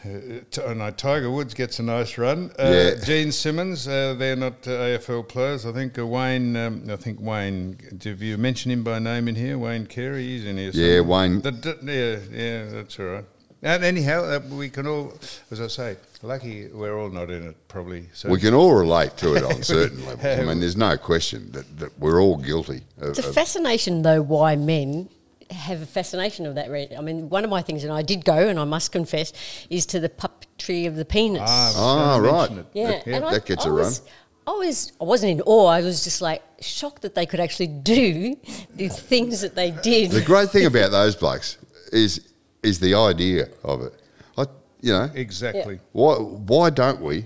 uh, 0.08 0.40
t- 0.50 0.62
oh, 0.64 0.74
no, 0.74 0.90
Tiger 0.90 1.30
Woods 1.30 1.54
gets 1.54 1.78
a 1.78 1.82
nice 1.82 2.16
run. 2.18 2.50
Uh, 2.58 2.64
Yeah. 2.72 3.04
Gene 3.04 3.32
Simmons, 3.32 3.86
uh, 3.88 4.14
they're 4.18 4.36
not 4.36 4.66
uh, 4.66 4.70
AFL 4.70 5.28
players. 5.28 5.66
I 5.66 5.72
think 5.72 5.98
uh, 5.98 6.06
Wayne. 6.06 6.56
Um, 6.56 6.82
I 6.90 6.96
think 6.96 7.20
Wayne. 7.20 7.78
Did 7.96 8.20
you 8.20 8.36
mention 8.38 8.70
him 8.70 8.82
by 8.84 8.98
name 8.98 9.28
in 9.28 9.34
here? 9.34 9.58
Wayne 9.58 9.86
Carey, 9.86 10.24
he's 10.26 10.44
in 10.44 10.56
here. 10.56 10.70
Yeah. 10.72 11.00
Wayne- 11.00 11.40
The, 11.42 11.52
d- 11.52 11.74
yeah, 11.82 12.18
yeah, 12.32 12.64
that's 12.70 12.98
all 12.98 13.06
right. 13.06 13.24
And 13.60 13.82
anyhow, 13.82 14.22
uh, 14.22 14.40
we 14.50 14.70
can 14.70 14.86
all, 14.86 15.12
as 15.50 15.60
I 15.60 15.66
say, 15.66 15.96
lucky 16.22 16.68
we're 16.68 16.96
all 16.96 17.10
not 17.10 17.28
in 17.28 17.42
it, 17.48 17.56
probably. 17.66 18.08
So 18.12 18.28
we 18.28 18.38
can 18.38 18.54
all 18.54 18.72
relate 18.72 19.16
to 19.16 19.34
it 19.34 19.42
on 19.42 19.62
certain 19.74 20.06
levels. 20.06 20.24
I 20.24 20.44
mean, 20.44 20.60
there's 20.60 20.76
no 20.76 20.96
question 20.96 21.50
that, 21.52 21.78
that 21.80 21.98
we're 21.98 22.22
all 22.22 22.36
guilty. 22.36 22.82
Of, 23.00 23.08
It's 23.08 23.18
a 23.18 23.32
fascination, 23.32 24.02
though, 24.02 24.22
why 24.22 24.54
men 24.54 25.08
have 25.50 25.82
a 25.82 25.86
fascination 25.86 26.46
of 26.46 26.54
that. 26.56 26.70
Red. 26.70 26.94
I 26.96 27.00
mean, 27.00 27.28
one 27.28 27.44
of 27.44 27.50
my 27.50 27.62
things, 27.62 27.84
and 27.84 27.92
I 27.92 28.02
did 28.02 28.24
go, 28.24 28.48
and 28.48 28.58
I 28.58 28.64
must 28.64 28.92
confess, 28.92 29.32
is 29.70 29.86
to 29.86 30.00
the 30.00 30.08
puppetry 30.08 30.86
of 30.86 30.96
the 30.96 31.04
penis. 31.04 31.42
Ah, 31.44 31.72
Ah, 31.76 32.16
right. 32.18 32.50
mention 32.50 32.58
it. 32.58 32.66
yeah, 32.74 32.86
that- 32.90 33.06
and 33.06 33.24
I, 33.24 33.32
that 33.34 33.46
gets 33.46 33.64
I 33.66 33.68
a 33.68 33.72
was, 33.72 34.02
I 34.46 34.50
was, 34.52 34.92
I 35.00 35.04
wasn't 35.04 35.32
in 35.32 35.40
awe. 35.42 35.66
I 35.66 35.80
was 35.82 36.04
just 36.04 36.20
like 36.22 36.42
shocked 36.60 37.02
that 37.02 37.14
they 37.14 37.26
could 37.26 37.40
actually 37.40 37.66
do 37.68 38.36
the 38.74 38.88
things 38.88 39.40
that 39.42 39.54
they 39.54 39.70
did. 39.70 40.10
the 40.10 40.20
great 40.22 40.50
thing 40.50 40.66
about 40.66 40.90
those 40.90 41.14
blokes 41.16 41.58
is 41.92 42.28
is 42.62 42.80
the 42.80 42.94
idea 42.94 43.48
of 43.62 43.82
it. 43.82 43.92
I, 44.36 44.44
you 44.80 44.92
know, 44.92 45.10
Exactly. 45.14 45.78
Why, 45.92 46.14
why 46.16 46.70
don't 46.70 47.00
we 47.00 47.24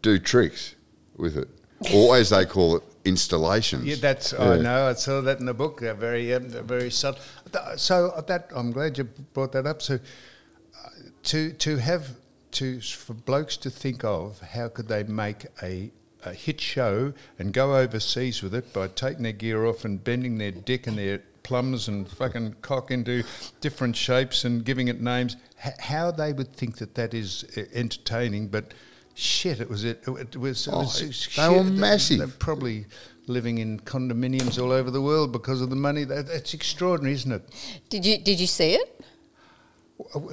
do 0.00 0.18
tricks 0.18 0.76
with 1.16 1.36
it? 1.36 1.48
Or 1.94 2.16
as 2.16 2.30
they 2.30 2.44
call 2.46 2.76
it, 2.76 2.82
installations. 3.04 3.84
Yeah, 3.84 3.96
that's 3.96 4.32
I 4.32 4.58
know. 4.58 4.88
I 4.88 4.94
saw 4.94 5.20
that 5.20 5.40
in 5.40 5.46
the 5.46 5.54
book. 5.54 5.80
They're 5.80 5.94
very, 5.94 6.34
um, 6.34 6.50
they're 6.50 6.62
very 6.62 6.90
subtle. 6.90 7.20
So 7.76 8.22
that 8.26 8.50
I'm 8.54 8.72
glad 8.72 8.98
you 8.98 9.04
brought 9.04 9.52
that 9.52 9.66
up. 9.66 9.82
So 9.82 9.94
uh, 9.94 10.88
to 11.24 11.52
to 11.52 11.76
have 11.76 12.08
to 12.52 12.80
for 12.80 13.14
blokes 13.14 13.56
to 13.58 13.70
think 13.70 14.04
of 14.04 14.40
how 14.40 14.68
could 14.68 14.88
they 14.88 15.02
make 15.04 15.46
a 15.62 15.90
a 16.22 16.34
hit 16.34 16.60
show 16.60 17.14
and 17.38 17.52
go 17.54 17.76
overseas 17.76 18.42
with 18.42 18.54
it 18.54 18.72
by 18.74 18.88
taking 18.88 19.22
their 19.22 19.32
gear 19.32 19.64
off 19.64 19.86
and 19.86 20.04
bending 20.04 20.36
their 20.36 20.50
dick 20.50 20.86
and 20.86 20.98
their 20.98 21.22
plums 21.42 21.88
and 21.88 22.06
fucking 22.06 22.54
cock 22.60 22.90
into 22.90 23.24
different 23.62 23.96
shapes 23.96 24.44
and 24.44 24.62
giving 24.64 24.88
it 24.88 25.00
names. 25.00 25.36
H- 25.64 25.72
how 25.78 26.10
they 26.10 26.34
would 26.34 26.54
think 26.54 26.76
that 26.76 26.94
that 26.96 27.14
is 27.14 27.44
uh, 27.56 27.62
entertaining, 27.72 28.48
but. 28.48 28.74
Shit! 29.14 29.60
It 29.60 29.68
was 29.68 29.84
it. 29.84 30.02
It 30.06 30.36
was. 30.36 30.66
It 30.66 30.72
Oh, 30.72 30.80
was 30.80 31.28
they 31.36 31.48
were 31.48 31.64
massive. 31.64 32.18
They're 32.18 32.28
probably 32.28 32.86
living 33.26 33.58
in 33.58 33.78
condominiums 33.80 34.60
all 34.60 34.72
over 34.72 34.90
the 34.90 35.02
world 35.02 35.30
because 35.32 35.60
of 35.60 35.70
the 35.70 35.76
money. 35.76 36.04
That, 36.04 36.26
that's 36.26 36.54
extraordinary, 36.54 37.14
isn't 37.14 37.32
it? 37.32 37.42
Did 37.88 38.04
you 38.06 38.18
did 38.18 38.40
you 38.40 38.46
see 38.46 38.74
it? 38.74 39.00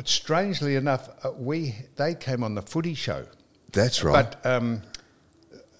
Strangely 0.06 0.76
enough, 0.76 1.10
uh, 1.26 1.32
we 1.38 1.76
they 1.98 2.16
came 2.16 2.44
on 2.44 2.56
the 2.56 2.62
Footy 2.62 2.94
Show, 2.94 3.26
That's 3.74 4.02
right. 4.04 4.32
but 4.42 4.46
um, 4.50 4.82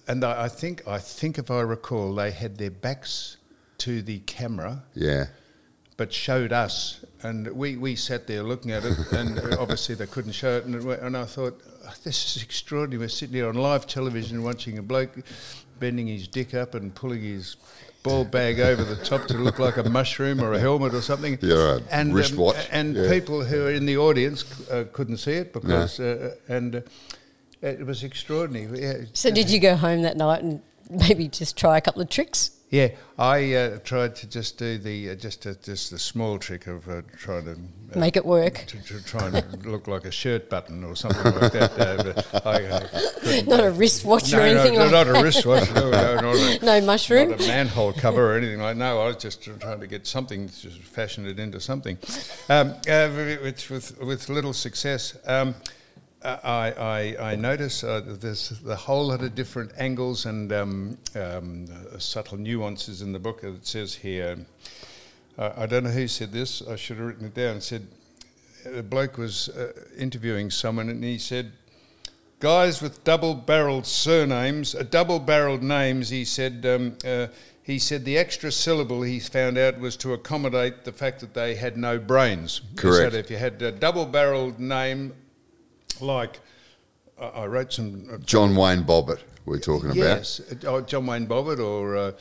and 0.06 0.22
I, 0.24 0.44
I 0.44 0.48
think 0.48 0.86
I 0.86 0.98
think 0.98 1.38
if 1.38 1.50
I 1.50 1.60
recall, 1.60 2.14
they 2.14 2.30
had 2.30 2.58
their 2.58 2.70
backs 2.70 3.38
to 3.78 4.02
the 4.02 4.18
camera, 4.20 4.84
yeah. 4.94 5.26
but 5.96 6.12
showed 6.12 6.52
us, 6.52 7.02
and 7.22 7.48
we, 7.48 7.76
we 7.76 7.96
sat 7.96 8.26
there 8.26 8.42
looking 8.42 8.70
at 8.70 8.84
it, 8.84 9.12
and 9.12 9.38
obviously 9.54 9.94
they 9.94 10.06
couldn't 10.06 10.32
show 10.32 10.56
it, 10.58 10.64
and, 10.64 10.74
it 10.76 11.00
and 11.00 11.16
I 11.16 11.24
thought, 11.24 11.60
"Oh, 11.86 11.92
this 12.04 12.36
is 12.36 12.42
extraordinary. 12.42 13.00
We're 13.00 13.08
sitting 13.08 13.34
here 13.34 13.48
on 13.48 13.54
live 13.56 13.86
television 13.86 14.42
watching 14.42 14.78
a 14.78 14.82
bloke 14.82 15.10
bending 15.80 16.06
his 16.08 16.26
dick 16.28 16.54
up 16.54 16.74
and 16.74 16.94
pulling 16.94 17.22
his 17.22 17.56
ball 18.02 18.24
bag 18.24 18.60
over 18.60 18.82
the 18.84 18.96
top 19.04 19.26
to 19.26 19.34
look 19.34 19.58
like 19.58 19.76
a 19.76 19.88
mushroom 19.88 20.40
or 20.42 20.52
a 20.52 20.58
helmet 20.58 20.94
or 20.94 21.02
something. 21.02 21.38
Yeah, 21.40 21.54
right. 21.74 21.82
And, 21.90 22.14
Wristwatch. 22.14 22.68
and 22.70 22.94
Yeah. 22.96 23.08
people 23.10 23.44
who 23.44 23.66
are 23.66 23.70
in 23.72 23.86
the 23.86 23.96
audience 23.96 24.44
uh, 24.70 24.84
couldn't 24.92 25.18
see 25.18 25.32
it 25.32 25.52
because, 25.52 25.98
uh, 26.00 26.34
and 26.48 26.76
uh, 26.76 26.80
it 27.62 27.84
was 27.84 28.04
extraordinary. 28.04 28.80
Yeah, 28.82 28.94
So 29.12 29.30
did 29.30 29.50
you 29.50 29.58
go 29.60 29.74
home 29.76 30.02
that 30.02 30.16
night 30.16 30.42
and 30.42 30.62
maybe 30.90 31.28
just 31.28 31.56
try 31.56 31.76
a 31.76 31.80
couple 31.80 32.00
of 32.02 32.08
tricks? 32.08 32.50
Yeah, 32.70 32.88
I 33.18 33.54
uh, 33.54 33.78
tried 33.78 34.14
to 34.16 34.28
just 34.28 34.58
do 34.58 34.76
the 34.76 35.10
uh, 35.10 35.14
just 35.14 35.46
a, 35.46 35.54
just 35.54 35.90
the 35.90 35.98
small 35.98 36.38
trick 36.38 36.66
of 36.66 36.86
uh, 36.86 37.00
trying 37.16 37.44
to 37.46 37.52
uh, 37.52 37.98
Make 37.98 38.16
it 38.18 38.26
work. 38.26 38.64
to, 38.66 38.82
to 38.82 39.02
try 39.04 39.26
and 39.28 39.64
look 39.72 39.88
like 39.88 40.04
a 40.04 40.10
shirt 40.10 40.50
button 40.50 40.84
or 40.84 40.94
something 40.94 41.32
like 41.40 41.52
that. 41.52 41.78
Uh, 41.78 42.40
I, 42.46 42.64
uh, 42.64 42.88
couldn't- 43.22 43.60
a 43.60 43.70
wristwatch 43.70 44.32
no, 44.32 44.38
or 44.38 44.42
anything 44.42 44.74
no, 44.74 44.82
like 44.82 44.92
not 44.92 45.06
that. 45.06 45.18
a 45.18 45.22
wristwatch. 45.22 45.72
No, 45.74 45.90
no, 45.90 46.14
not 46.20 46.34
a, 46.34 46.58
No 46.64 46.80
mushroom? 46.82 47.30
not 47.30 47.40
a 47.40 47.48
manhole 47.48 47.94
cover 47.94 48.34
or 48.34 48.36
anything 48.36 48.60
like. 48.60 48.76
No, 48.76 49.00
I 49.00 49.06
was 49.06 49.16
just 49.16 49.42
trying 49.60 49.80
to 49.80 49.86
get 49.86 50.06
something, 50.06 50.46
just 50.48 50.78
fashion 50.82 51.26
it 51.26 51.38
into 51.38 51.60
something, 51.60 51.96
um, 52.50 52.74
uh, 52.86 53.08
which 53.42 53.70
with 53.70 53.98
with 54.02 54.28
little 54.28 54.52
success. 54.52 55.16
Um, 55.26 55.54
I, 56.24 57.14
I, 57.20 57.30
I 57.32 57.36
notice 57.36 57.84
uh, 57.84 58.02
there's 58.04 58.60
a 58.66 58.74
whole 58.74 59.08
lot 59.08 59.22
of 59.22 59.34
different 59.34 59.72
angles 59.78 60.26
and 60.26 60.52
um, 60.52 60.98
um, 61.14 61.66
uh, 61.70 61.98
subtle 61.98 62.38
nuances 62.38 63.02
in 63.02 63.12
the 63.12 63.20
book. 63.20 63.44
It 63.44 63.66
says 63.66 63.94
here, 63.94 64.36
uh, 65.38 65.52
I 65.56 65.66
don't 65.66 65.84
know 65.84 65.90
who 65.90 66.08
said 66.08 66.32
this, 66.32 66.60
I 66.66 66.74
should 66.74 66.96
have 66.96 67.06
written 67.06 67.26
it 67.26 67.34
down. 67.34 67.58
It 67.58 67.62
said, 67.62 67.86
the 68.64 68.82
bloke 68.82 69.18
was 69.18 69.48
uh, 69.50 69.72
interviewing 69.96 70.50
someone, 70.50 70.88
and 70.88 71.02
he 71.02 71.18
said, 71.18 71.52
"Guys 72.40 72.82
with 72.82 73.04
double-barreled 73.04 73.86
surnames, 73.86 74.74
uh, 74.74 74.82
double-barreled 74.82 75.62
names," 75.62 76.08
he 76.10 76.24
said. 76.24 76.66
Um, 76.66 76.96
uh, 77.06 77.28
he 77.62 77.78
said 77.78 78.06
the 78.06 78.16
extra 78.16 78.50
syllable 78.50 79.02
he 79.02 79.20
found 79.20 79.58
out 79.58 79.78
was 79.78 79.94
to 79.98 80.14
accommodate 80.14 80.84
the 80.84 80.92
fact 80.92 81.20
that 81.20 81.34
they 81.34 81.54
had 81.54 81.76
no 81.76 81.98
brains. 81.98 82.62
He 82.70 82.76
Correct. 82.76 83.12
said 83.12 83.14
if 83.14 83.30
you 83.30 83.36
had 83.36 83.60
a 83.60 83.70
double-barreled 83.70 84.58
name, 84.58 85.12
like 86.00 86.40
I 87.20 87.46
wrote 87.46 87.72
some 87.72 88.08
uh, 88.12 88.18
John 88.18 88.54
Wayne 88.54 88.84
Bobbitt, 88.84 89.20
we're 89.44 89.58
talking 89.58 89.90
about. 89.90 89.96
Yes, 89.96 90.40
uh, 90.40 90.68
oh, 90.68 90.80
John 90.82 91.06
Wayne 91.06 91.26
Bobbitt 91.26 91.58
or 91.58 91.96
uh, 91.96 92.12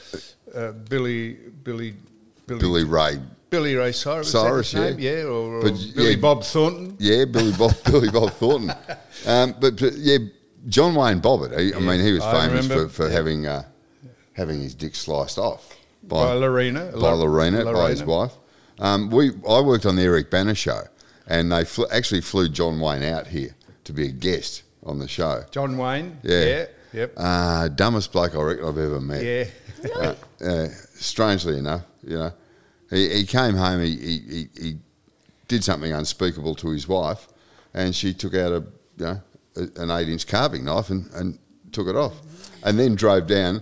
uh, 0.58 0.72
Billy 0.72 1.34
Billy 1.64 1.94
about. 2.48 2.60
Billy 2.60 2.84
Ray. 2.84 3.20
Billy 3.50 3.76
Ray 3.76 3.92
Cyrus. 3.92 4.32
Cyrus, 4.32 4.74
yeah. 4.74 4.90
yeah, 4.98 5.24
or, 5.24 5.58
or 5.58 5.62
But, 5.62 5.74
Billy 5.96 6.12
yeah. 6.12 6.16
Bob 6.18 6.44
Thornton. 6.44 6.98
Yeah, 7.00 7.26
Billy 7.26 7.54
Bob, 7.58 7.76
Billy 7.86 8.10
Bob 8.10 8.32
Thornton. 8.34 8.72
Um, 9.26 9.56
but, 9.62 9.80
but 9.80 9.94
yeah, 9.94 10.18
John 10.68 10.96
Wayne 10.96 11.22
Bobbitt. 11.22 11.58
He, 11.58 11.74
I 11.74 11.80
mean, 11.80 12.02
he 12.02 12.12
was 12.12 12.24
famous 12.24 12.68
for, 12.68 12.90
for 12.90 13.08
yeah. 13.08 13.14
having 13.14 13.46
uh, 13.46 13.64
having 14.34 14.62
his 14.62 14.74
dick 14.74 14.96
sliced 14.96 15.38
off 15.38 15.76
By 16.04 16.34
Lorena. 16.34 16.92
by 16.92 16.98
Lo- 16.98 17.16
Lorena, 17.16 17.64
by 17.66 17.92
his 17.92 18.04
wife. 18.04 18.34
Um, 18.80 19.10
we 19.10 19.32
I 19.48 19.62
worked 19.62 19.86
on 19.86 19.96
the 19.96 20.04
Eric 20.04 20.30
Bana 20.30 20.56
show, 20.56 20.82
and 21.28 21.52
they 21.52 21.66
fl- 21.66 21.92
actually 21.92 22.22
flew 22.22 22.50
John 22.50 22.80
Wayne 22.80 23.04
out 23.04 23.28
here 23.28 23.56
to 23.88 23.94
be 23.94 24.08
a 24.08 24.12
guest 24.12 24.64
on 24.84 25.00
the 25.00 25.08
show. 25.08 25.44
John 25.52 25.78
Wayne. 25.78 26.20
Yeah. 26.24 26.44
Yeah. 26.44 26.66
Yep. 26.94 27.14
Uh, 27.18 27.68
dumbest 27.70 28.12
bloke 28.12 28.36
I 28.36 28.42
reckon 28.42 28.66
I've 28.66 28.78
ever 28.78 29.02
met. 29.02 29.24
yeah. 29.24 29.46
Uh, 29.96 30.16
uh, 30.44 30.68
strangely 30.96 31.58
enough, 31.58 31.84
you 32.04 32.18
know, 32.18 32.32
he, 32.90 33.10
he 33.10 33.26
came 33.26 33.56
home. 33.56 33.82
He, 33.82 33.96
he, 33.96 34.20
he, 34.30 34.50
he 34.60 34.78
did 35.48 35.64
something 35.64 35.92
unspeakable 35.92 36.56
to 36.56 36.70
his 36.70 36.88
wife, 36.88 37.28
and 37.74 37.94
she 37.96 38.14
took 38.14 38.34
out 38.34 38.52
a 38.52 38.64
you 38.98 39.06
know 39.06 39.22
a, 39.56 39.82
an 39.82 39.92
eight 39.92 40.10
inch 40.10 40.26
carving 40.26 40.66
knife 40.66 40.90
and, 40.90 41.10
and 41.14 41.38
took 41.72 41.88
it 41.88 41.96
off, 41.96 42.16
and 42.64 42.80
then 42.80 42.96
drove 42.96 43.28
down 43.28 43.62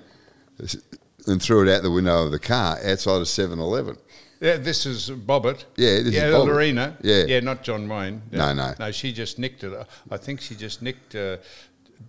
and 1.28 1.42
threw 1.42 1.68
it 1.68 1.76
out 1.76 1.84
the 1.84 1.92
window 1.92 2.24
of 2.26 2.32
the 2.32 2.40
car 2.40 2.78
outside 2.86 3.18
of 3.18 3.24
7-Eleven. 3.24 3.98
Yeah, 4.46 4.58
this 4.58 4.86
is 4.86 5.10
Bobbitt. 5.10 5.66
Yeah, 5.76 5.96
this 5.98 6.08
is 6.08 6.14
yeah, 6.14 6.30
Bobbitt. 6.30 6.46
Lorena. 6.48 6.98
Yeah. 7.02 7.24
yeah, 7.26 7.40
not 7.40 7.64
John 7.64 7.88
Wayne. 7.90 8.22
No, 8.32 8.54
no. 8.54 8.74
no. 8.80 8.92
She 8.92 9.12
just 9.12 9.40
nicked 9.40 9.64
it. 9.64 9.74
I 10.12 10.18
think 10.18 10.40
she 10.42 10.54
just 10.56 10.82
nicked 10.82 11.16
uh, 11.16 11.38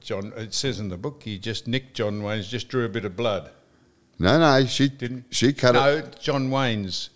John. 0.00 0.32
It 0.36 0.52
says 0.52 0.78
in 0.80 0.88
the 0.88 0.98
book 0.98 1.22
he 1.22 1.38
just 1.38 1.66
nicked 1.66 1.94
John 1.94 2.22
Wayne's. 2.22 2.48
Just 2.48 2.68
drew 2.68 2.84
a 2.84 2.88
bit 2.88 3.04
of 3.04 3.16
blood. 3.16 3.50
No, 4.18 4.38
no, 4.38 4.66
she 4.66 4.88
Didn't 4.88 5.24
she 5.30 5.52
cut 5.52 5.74
no, 5.74 5.96
it. 5.96 6.04
No, 6.04 6.10
John 6.20 6.50
Wayne's. 6.50 7.10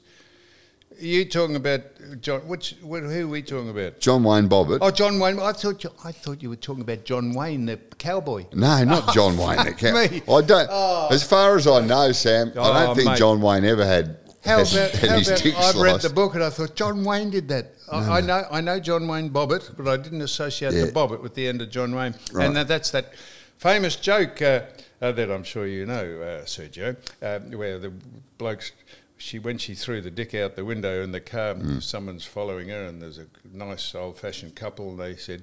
Are 1.01 1.05
you 1.05 1.25
talking 1.25 1.57
about 1.57 1.81
John? 2.21 2.41
Which? 2.47 2.77
Wh- 2.83 3.01
who 3.01 3.25
are 3.25 3.29
we 3.29 3.41
talking 3.41 3.71
about? 3.71 4.01
John 4.01 4.23
Wayne 4.23 4.49
Bobbitt. 4.51 4.79
Oh, 4.83 4.91
John 4.91 5.19
Wayne. 5.19 5.39
I 5.41 5.53
thought 5.53 5.83
you, 5.83 5.91
I 6.05 6.13
thought 6.13 6.43
you 6.43 6.51
were 6.51 6.57
talking 6.57 6.83
about 6.83 7.05
John 7.07 7.33
Wayne, 7.33 7.65
the 7.65 7.79
cowboy. 7.99 8.45
No, 8.53 8.85
not 8.85 9.15
John 9.15 9.39
Wayne. 9.39 9.65
The 9.65 9.73
cow. 9.73 9.93
me. 9.95 10.21
I 10.31 10.41
don't. 10.43 10.71
As 11.11 11.23
far 11.23 11.57
as 11.57 11.67
I 11.67 11.81
know, 11.87 12.13
Sam, 12.13 12.53
I 12.55 12.59
Oh, 12.59 12.73
don't 12.87 12.97
think 12.97 13.09
mate. 13.09 13.19
John 13.19 13.41
Wayne 13.41 13.65
ever 13.65 13.85
had. 13.87 14.19
How 14.45 14.61
about? 14.63 14.91
How 14.97 15.19
about 15.19 15.47
I've 15.57 15.77
read 15.77 16.01
the 16.01 16.11
book 16.15 16.35
and 16.35 16.43
I 16.43 16.51
thought 16.51 16.75
John 16.75 17.05
Wayne 17.05 17.31
did 17.31 17.49
that. 17.49 17.73
I, 17.93 18.19
I 18.19 18.21
know. 18.21 18.45
I 18.51 18.61
know 18.61 18.81
John 18.81 19.07
Wayne 19.07 19.31
Bobbitt, 19.31 19.77
but 19.77 19.87
I 19.87 19.97
didn't 19.97 20.23
associate 20.23 20.73
Yeah. 20.73 20.87
the 20.87 20.93
Bobbitt 20.93 21.21
with 21.23 21.35
the 21.35 21.47
end 21.47 21.61
of 21.61 21.71
John 21.71 21.95
Wayne. 21.95 22.15
Right. 22.33 22.47
And 22.47 22.57
that, 22.57 22.69
that's 22.69 22.91
that 22.93 23.13
famous 23.59 23.97
joke 23.97 24.41
uh, 24.41 24.63
uh, 25.03 25.13
that 25.13 25.31
I'm 25.31 25.43
sure 25.45 25.67
you 25.67 25.85
know, 25.87 25.95
uh, 26.23 26.45
Sergio, 26.45 26.97
uh, 27.23 27.41
where 27.57 27.79
the 27.79 27.93
blokes. 28.39 28.73
She 29.19 29.39
when 29.39 29.59
she 29.59 29.75
threw 29.75 30.01
the 30.01 30.11
dick 30.11 30.35
out 30.35 30.57
the 30.57 30.65
window 30.65 31.03
in 31.03 31.13
the 31.13 31.21
car, 31.21 31.55
Mm. 31.55 31.83
someone's 31.83 32.25
following 32.25 32.71
her, 32.71 32.85
and 32.87 33.03
there's 33.03 33.19
a 33.19 33.27
nice 33.53 33.95
old-fashioned 33.95 34.55
couple. 34.57 34.89
And 34.93 34.99
they 34.99 35.15
said, 35.17 35.43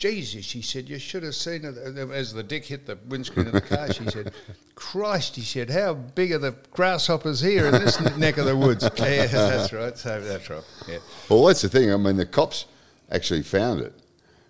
Jesus, 0.00 0.46
she 0.46 0.62
said, 0.62 0.88
you 0.88 0.98
should 0.98 1.22
have 1.24 1.34
seen 1.34 1.62
it 1.62 1.76
as 1.76 2.32
the 2.32 2.42
dick 2.42 2.64
hit 2.64 2.86
the 2.86 2.98
windscreen 3.08 3.48
of 3.48 3.52
the 3.52 3.60
car. 3.60 3.92
She 3.92 4.06
said, 4.06 4.32
Christ, 4.74 5.36
he 5.36 5.42
said, 5.42 5.68
how 5.68 5.92
big 5.92 6.32
are 6.32 6.38
the 6.38 6.56
grasshoppers 6.72 7.38
here 7.38 7.66
in 7.66 7.72
this 7.72 8.00
neck 8.16 8.38
of 8.38 8.46
the 8.46 8.56
woods? 8.56 8.88
Yeah, 8.98 9.26
that's 9.26 9.74
right. 9.74 9.96
So 9.98 10.18
that's 10.22 10.48
right. 10.48 10.64
Yeah. 10.88 10.98
Well, 11.28 11.44
that's 11.44 11.60
the 11.60 11.68
thing. 11.68 11.92
I 11.92 11.98
mean, 11.98 12.16
the 12.16 12.24
cops 12.24 12.64
actually 13.10 13.42
found 13.42 13.82
it 13.82 13.92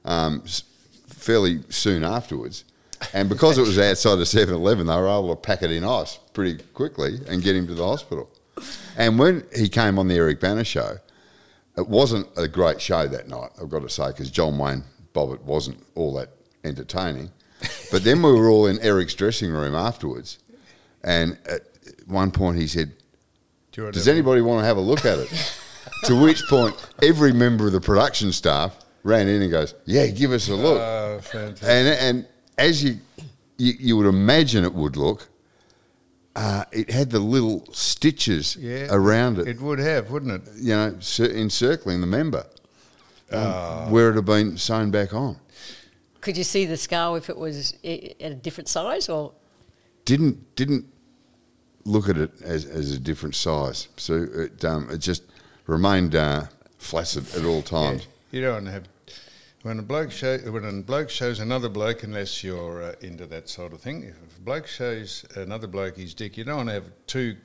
um, 0.05 0.45
fairly 1.09 1.63
soon 1.69 2.05
afterwards. 2.05 2.63
And 3.13 3.29
because 3.29 3.59
it 3.59 3.63
was 3.63 3.77
outside 3.77 4.21
of 4.21 4.29
7 4.29 4.55
Eleven, 4.55 4.87
they 4.87 4.95
were 4.95 5.09
able 5.09 5.35
to 5.35 5.41
pack 5.41 5.63
it 5.63 5.73
in 5.73 5.83
ice 5.83 6.17
pretty 6.33 6.63
quickly 6.75 7.19
and 7.27 7.43
get 7.43 7.57
him 7.57 7.67
to 7.67 7.75
the 7.75 7.85
hospital. 7.85 8.31
And 8.97 9.19
when 9.19 9.45
he 9.57 9.69
came 9.69 9.99
on 9.99 10.07
the 10.07 10.15
Eric 10.15 10.39
Bana 10.39 10.63
show, 10.63 10.99
it 11.77 11.89
wasn't 11.89 12.29
a 12.37 12.47
great 12.47 12.81
show 12.81 13.09
that 13.09 13.29
night, 13.29 13.51
I've 13.61 13.69
got 13.69 13.83
to 13.83 13.89
say, 13.89 14.09
because 14.09 14.31
John 14.31 14.57
Wayne 14.57 14.85
Bobbitt 15.15 15.41
wasn't 15.43 15.85
all 15.95 16.15
that 16.15 16.31
entertaining. 16.65 17.31
But 17.91 18.05
then 18.05 18.23
we 18.23 18.33
were 18.33 18.49
all 18.49 18.67
in 18.67 18.79
Eric's 18.81 19.15
dressing 19.15 19.51
room 19.51 19.75
afterwards. 19.75 20.39
And 21.03 21.39
at 21.47 21.63
one 22.07 22.31
point 22.31 22.59
he 22.59 22.67
said, 22.67 22.93
Do 23.73 23.91
does 23.91 24.09
anybody 24.09 24.41
want 24.41 24.63
to 24.63 24.67
have 24.67 24.77
a 24.77 24.81
look 24.81 25.05
at 25.05 25.19
it? 25.19 25.29
to 26.05 26.21
which 26.21 26.43
point, 26.49 26.75
every 27.03 27.33
member 27.33 27.67
of 27.67 27.73
the 27.73 27.81
production 27.81 28.33
staff 28.33 28.77
ran 29.03 29.29
in 29.29 29.43
and 29.43 29.51
goes, 29.51 29.75
"Yeah, 29.87 30.07
give 30.09 30.33
us 30.33 30.49
a 30.49 30.55
look." 30.55 30.79
Oh, 30.81 31.21
fantastic. 31.23 31.69
and 31.69 31.89
and 31.89 32.27
as 32.59 32.85
you, 32.85 32.99
you 33.57 33.73
you 33.79 33.97
would 33.97 34.07
imagine 34.07 34.65
it 34.65 34.75
would 34.75 34.97
look, 34.97 35.29
uh, 36.37 36.65
it 36.73 36.91
had 36.91 37.11
the 37.11 37.19
little 37.19 37.67
stitches 37.73 38.57
yeah, 38.57 38.87
around 38.91 39.39
it, 39.39 39.49
It 39.49 39.61
would 39.61 39.79
have, 39.79 40.11
wouldn't 40.11 40.33
it? 40.33 40.53
you 40.57 40.75
know, 40.75 40.97
encircling 41.19 42.01
the 42.01 42.07
member, 42.07 42.47
um, 43.33 43.41
Ah. 43.41 43.87
where 43.89 44.11
it 44.11 44.17
had 44.17 44.25
been 44.25 44.57
sewn 44.57 44.91
back 44.91 45.13
on. 45.15 45.37
Could 46.21 46.37
you 46.37 46.45
see 46.45 46.67
the 46.67 46.77
scar 46.77 47.17
if 47.17 47.31
it 47.31 47.37
was 47.37 47.75
at 47.85 48.33
a 48.33 48.35
different 48.35 48.69
size 48.69 49.09
or? 49.09 49.33
Didn't 50.05 50.55
didn't 50.57 50.87
look 51.85 52.09
at 52.09 52.17
it 52.19 52.31
as, 52.43 52.65
as 52.65 52.93
a 52.93 52.99
different 52.99 53.35
size, 53.35 53.89
so 53.97 54.27
it 54.35 54.65
um, 54.65 54.89
it 54.91 54.99
just 54.99 55.23
remained 55.67 56.15
uh, 56.15 56.45
flaccid 56.79 57.35
at 57.35 57.45
all 57.45 57.63
times. 57.63 58.07
You 58.31 58.43
don't 58.43 58.67
have 58.67 58.85
when 59.63 59.79
a 59.79 59.83
bloke 59.83 60.11
show 60.11 60.39
when 60.39 60.65
a 60.65 60.73
bloke 60.83 61.11
shows 61.11 61.41
another 61.41 61.69
bloke, 61.69 62.03
unless 62.03 62.43
you're 62.43 62.83
uh, 62.83 62.95
into 63.03 63.27
that 63.27 63.49
sort 63.49 63.73
of 63.73 63.81
thing. 63.81 64.05
If 64.05 64.39
a 64.39 64.41
bloke 64.41 64.67
shows 64.67 65.25
another 65.37 65.67
bloke 65.67 65.97
his 65.97 66.15
dick, 66.15 66.37
you 66.37 66.45
don't 66.45 66.57
want 66.57 66.69
to 66.71 66.75
have 66.75 66.91
two 67.07 67.37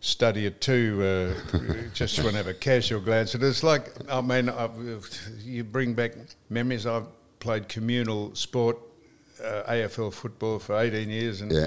study 0.00 0.46
it 0.46 0.60
too. 0.60 1.34
Uh, 1.52 1.58
just 1.94 2.18
want 2.18 2.30
to 2.30 2.36
have 2.36 2.46
a 2.46 2.54
casual 2.54 3.00
glance 3.00 3.34
And. 3.34 3.42
It's 3.42 3.62
like 3.62 3.90
I 4.10 4.20
mean, 4.20 4.48
i 4.48 4.68
you 5.42 5.64
bring 5.64 5.94
back 5.94 6.12
memories. 6.50 6.86
I've 6.86 7.06
played 7.40 7.68
communal 7.68 8.34
sport, 8.34 8.78
uh, 9.42 9.62
AFL 9.68 10.12
football 10.12 10.58
for 10.58 10.78
18 10.78 11.10
years, 11.10 11.40
and 11.40 11.52
Yeah. 11.52 11.66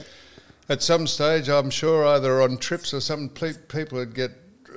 at 0.69 0.81
some 0.81 1.07
stage, 1.07 1.49
I'm 1.49 1.69
sure 1.69 2.05
either 2.05 2.41
on 2.41 2.57
trips 2.57 2.93
or 2.93 2.99
some 3.01 3.29
ple- 3.29 3.53
people 3.67 3.97
would 3.99 4.13
get 4.13 4.31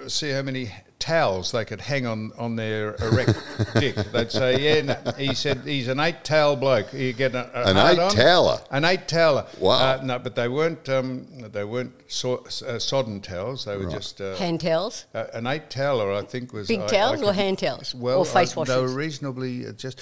see 0.09 0.31
how 0.31 0.43
many 0.43 0.71
towels 0.99 1.53
they 1.53 1.65
could 1.65 1.81
hang 1.81 2.07
on, 2.07 2.33
on 2.39 2.57
their 2.57 2.95
erect 2.97 3.39
dick. 3.75 3.95
They'd 3.97 4.31
say, 4.31 4.59
"Yeah, 4.61 4.83
no, 5.05 5.13
he 5.19 5.35
said 5.35 5.59
he's 5.65 5.89
an 5.89 6.01
eight 6.01 6.25
towel 6.25 6.57
bloke. 6.57 6.93
You 6.93 7.13
get 7.13 7.35
a, 7.35 7.51
a 7.55 7.71
An 7.71 7.77
eight 7.77 7.99
on? 7.99 8.11
toweler? 8.11 8.59
An 8.71 8.85
eight 8.85 9.07
toweler. 9.09 9.47
Wow. 9.59 9.75
Uh, 9.75 10.01
no, 10.03 10.19
but 10.19 10.35
they 10.35 10.49
weren't. 10.49 10.89
Um, 10.89 11.27
they 11.53 11.65
weren't 11.65 11.93
so, 12.09 12.45
uh, 12.67 12.79
sodden 12.79 13.21
towels. 13.21 13.65
They 13.65 13.77
were 13.77 13.91
just 13.91 14.21
uh, 14.21 14.37
Hand 14.37 14.61
towels? 14.61 15.07
uh, 15.15 15.25
an 15.35 15.47
eight 15.47 15.69
toweler, 15.71 16.13
I 16.13 16.23
think, 16.23 16.53
was 16.53 16.69
Big 16.69 16.81
I- 16.81 16.87
towels 16.87 17.23
I 17.23 17.27
or 17.27 17.33
hand 17.33 17.59
towels? 17.59 17.95
Well, 17.95 18.19
Or 18.21 18.25
face 18.25 18.57
I- 18.57 18.65
They 18.65 18.75
were 18.77 18.83
washes? 18.83 18.95
reasonably 18.97 19.67
uh, 19.67 19.73
just. 19.73 20.01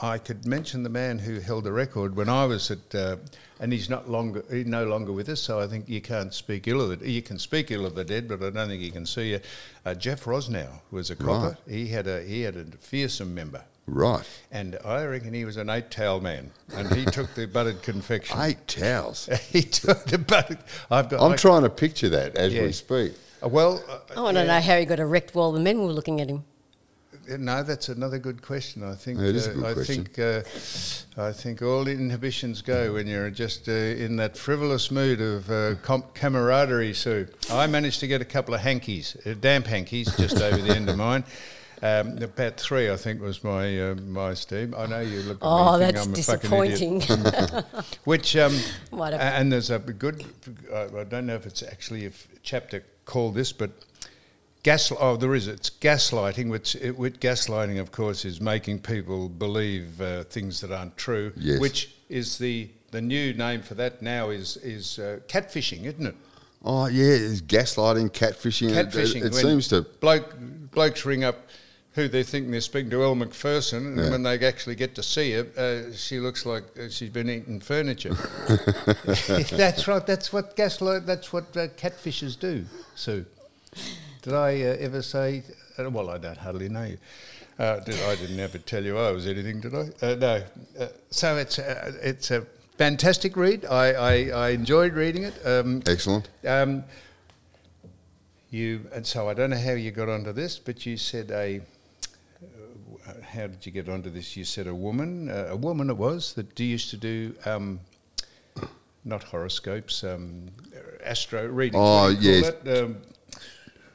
I- 0.00 0.14
I 0.14 0.18
could 0.18 0.46
mention 0.46 0.82
the 0.82 0.88
man 0.90 1.18
who 1.18 1.40
held 1.40 1.64
the 1.64 1.72
record 1.72 2.16
when 2.16 2.28
I 2.28 2.44
was 2.46 2.70
at, 2.70 2.94
uh, 2.94 3.16
and 3.60 3.72
he's 3.72 3.88
not 3.88 4.08
longer. 4.10 4.44
He's 4.50 4.66
no 4.66 4.84
longer 4.84 5.12
with 5.12 5.28
us, 5.28 5.40
so 5.40 5.60
I 5.60 5.66
think 5.66 5.88
you 5.88 6.00
can't 6.00 6.32
speak 6.34 6.66
ill 6.68 6.80
of 6.90 6.98
the. 7.00 7.10
You 7.10 7.22
can 7.22 7.38
speak 7.38 7.70
ill 7.70 7.86
of 7.86 7.94
the 7.94 8.04
dead, 8.04 8.28
but 8.28 8.42
I 8.42 8.50
don't 8.50 8.68
think 8.68 8.82
you 8.82 8.92
can 8.92 9.06
see 9.06 9.30
you. 9.30 9.40
Uh, 9.84 9.94
Jeff 9.94 10.24
Rosnow 10.24 10.68
was 10.90 11.10
a 11.10 11.16
copper. 11.16 11.56
He 11.68 11.88
had 11.88 12.06
a 12.06 12.22
he 12.22 12.42
had 12.42 12.56
a 12.56 12.64
fearsome 12.80 13.34
member. 13.34 13.62
Right, 13.86 14.24
And 14.50 14.78
I 14.82 15.04
reckon 15.04 15.34
he 15.34 15.44
was 15.44 15.58
an 15.58 15.68
eight 15.68 15.90
towel 15.90 16.18
man, 16.22 16.50
and 16.74 16.90
he 16.94 17.04
took 17.04 17.34
the 17.34 17.46
buttered 17.46 17.82
confection. 17.82 18.40
eight 18.40 18.66
towels. 18.66 19.26
he 19.50 19.60
took 19.60 20.06
the 20.06 20.16
buttered. 20.16 20.56
I've 20.90 21.10
got. 21.10 21.20
I'm 21.20 21.32
I- 21.32 21.36
trying 21.36 21.64
to 21.64 21.68
picture 21.70 22.08
that 22.08 22.34
as 22.34 22.54
Yeah. 22.54 22.62
we 22.62 22.72
speak. 22.72 23.12
Uh, 23.44 23.48
Well, 23.48 23.84
uh, 23.86 23.98
I 24.16 24.22
want 24.22 24.38
to 24.38 24.46
know 24.46 24.60
how 24.60 24.78
he 24.78 24.86
got 24.86 25.00
erect 25.00 25.34
while 25.34 25.52
the 25.52 25.60
men 25.60 25.80
were 25.82 25.92
looking 25.92 26.22
at 26.22 26.30
him. 26.30 26.44
No, 27.28 27.62
that's 27.62 27.88
another 27.88 28.18
good 28.18 28.42
question. 28.42 28.82
I 28.82 28.94
think 28.94 29.18
It 29.20 29.34
is 29.36 29.46
a 29.46 29.50
uh, 29.50 29.54
good 29.54 29.64
I 29.64 29.72
question. 29.74 30.04
think 30.04 30.18
uh, 31.16 31.22
I 31.22 31.32
think 31.32 31.62
all 31.62 31.86
inhibitions 31.88 32.62
go 32.62 32.94
when 32.94 33.06
you're 33.06 33.30
just 33.30 33.68
uh, 33.68 33.72
in 33.72 34.16
that 34.16 34.36
frivolous 34.36 34.90
mood 34.90 35.20
of 35.20 35.50
uh, 35.50 35.74
com- 35.82 36.04
camaraderie. 36.14 36.94
Sue, 36.94 37.26
I 37.50 37.66
managed 37.66 38.00
to 38.00 38.06
get 38.06 38.20
a 38.20 38.24
couple 38.24 38.54
of 38.54 38.60
hankies, 38.60 39.16
uh, 39.26 39.34
damp 39.40 39.66
hankies, 39.66 40.14
just 40.16 40.40
over 40.40 40.56
the 40.58 40.74
end 40.74 40.88
of 40.88 40.96
mine. 40.96 41.24
Um, 41.82 42.16
about 42.22 42.56
three, 42.56 42.90
I 42.90 42.96
think, 42.96 43.20
was 43.20 43.44
my 43.44 43.90
uh, 43.90 43.94
my 43.96 44.32
steam. 44.34 44.74
I 44.76 44.86
know 44.86 45.00
you 45.00 45.20
look. 45.22 45.38
At 45.42 45.46
Oh, 45.46 45.72
me 45.78 45.78
that's 45.84 46.06
I'm 46.06 46.12
a 46.14 46.16
fucking 46.16 46.52
idiot. 46.72 47.00
disappointing. 47.00 47.64
Which 48.04 48.36
um, 48.36 48.58
and 48.92 49.52
there's 49.52 49.70
a 49.70 49.78
good. 49.78 50.24
I 50.74 51.04
don't 51.04 51.26
know 51.26 51.34
if 51.34 51.44
it's 51.46 51.62
actually 51.62 52.04
a 52.04 52.08
f- 52.08 52.28
chapter 52.42 52.82
called 53.04 53.34
this, 53.34 53.52
but 53.52 53.70
gas. 54.64 54.90
Oh, 54.98 55.16
there 55.16 55.34
is. 55.36 55.46
It's 55.46 55.70
gaslighting, 55.70 56.50
which 56.50 56.74
it, 56.74 56.98
with 56.98 57.20
gaslighting, 57.20 57.78
of 57.78 57.92
course, 57.92 58.24
is 58.24 58.40
making 58.40 58.80
people 58.80 59.28
believe 59.28 60.00
uh, 60.00 60.24
things 60.24 60.60
that 60.62 60.72
aren't 60.72 60.96
true. 60.96 61.32
Yes. 61.36 61.60
Which 61.60 61.94
is 62.08 62.38
the 62.38 62.68
the 62.90 63.00
new 63.00 63.32
name 63.34 63.62
for 63.62 63.74
that 63.74 64.02
now 64.02 64.30
is 64.30 64.56
is 64.58 64.98
uh, 64.98 65.20
catfishing, 65.28 65.84
isn't 65.84 66.06
it? 66.06 66.16
Oh 66.64 66.86
yeah, 66.86 67.04
it's 67.12 67.40
gaslighting, 67.42 68.10
catfishing. 68.10 68.70
It- 68.70 68.88
Catfishing. 68.88 69.16
It, 69.20 69.26
it 69.26 69.32
when 69.34 69.42
seems 69.42 69.68
to. 69.68 69.82
bloke 70.00 70.34
blokes 70.72 71.04
ring 71.06 71.22
up. 71.22 71.36
Who 71.94 72.08
they 72.08 72.24
think 72.24 72.50
they're 72.50 72.60
speaking 72.60 72.90
to 72.90 73.04
Elle 73.04 73.14
Macpherson, 73.14 73.86
and 73.86 73.96
Yeah. 73.96 74.10
when 74.10 74.24
they 74.24 74.36
actually 74.44 74.74
get 74.74 74.96
to 74.96 75.02
see 75.04 75.30
her, 75.34 75.46
uh, 75.56 75.94
she 75.94 76.18
looks 76.18 76.44
like 76.44 76.64
uh, 76.76 76.88
she's 76.88 77.10
been 77.10 77.30
eating 77.30 77.60
furniture. 77.60 78.14
that's 79.52 79.86
right. 79.86 80.04
That's 80.04 80.32
what 80.32 80.56
gaslight. 80.56 81.06
That's 81.06 81.32
what 81.32 81.56
uh, 81.56 81.68
catfishers 81.68 82.36
do. 82.36 82.64
Sue, 82.96 83.24
did 84.24 84.32
I 84.32 84.62
uh, 84.62 84.76
ever 84.80 85.02
say? 85.02 85.42
Uh, 85.78 85.90
well, 85.90 86.08
I 86.08 86.16
don't 86.16 86.38
hardly 86.38 86.70
know 86.70 86.84
you. 86.84 86.98
Uh, 87.58 87.78
did, 87.80 88.02
I 88.02 88.16
didn't 88.16 88.40
ever 88.40 88.56
tell 88.56 88.82
you 88.82 88.98
I 88.98 89.10
was 89.10 89.26
anything, 89.26 89.60
did 89.60 89.74
I? 89.74 89.90
Uh, 90.00 90.14
no. 90.14 90.42
Uh, 90.78 90.88
so 91.10 91.36
it's 91.36 91.58
uh, 91.58 91.92
it's 92.02 92.30
a 92.30 92.46
fantastic 92.78 93.36
read. 93.36 93.66
I, 93.66 93.92
I, 93.92 94.46
I 94.46 94.48
enjoyed 94.50 94.94
reading 94.94 95.24
it. 95.24 95.34
Um, 95.46 95.82
Excellent. 95.86 96.30
um, 96.48 96.84
you 98.50 98.86
and 98.94 99.06
so 99.06 99.28
I 99.28 99.34
don't 99.34 99.50
know 99.50 99.58
how 99.58 99.72
you 99.72 99.90
got 99.90 100.08
onto 100.08 100.32
this, 100.32 100.58
but 100.58 100.86
you 100.86 100.96
said 100.96 101.30
a. 101.30 101.60
Uh, 103.06 103.12
how 103.22 103.46
did 103.46 103.66
you 103.66 103.72
get 103.72 103.90
onto 103.90 104.08
this? 104.08 104.38
You 104.38 104.44
said 104.44 104.66
a 104.66 104.74
woman, 104.74 105.28
uh, 105.28 105.48
a 105.50 105.56
woman 105.56 105.90
it 105.90 105.98
was 105.98 106.32
that 106.32 106.58
used 106.58 106.88
to 106.88 106.96
do 106.96 107.34
um, 107.44 107.78
not 109.04 109.22
horoscopes, 109.22 110.02
um, 110.02 110.46
astro 111.04 111.46
readings. 111.46 111.76
Oh, 111.78 112.04
what 112.04 112.20
do 112.20 112.26
you 112.26 112.40
call 112.40 112.50
yes. 112.50 112.54
that? 112.64 112.96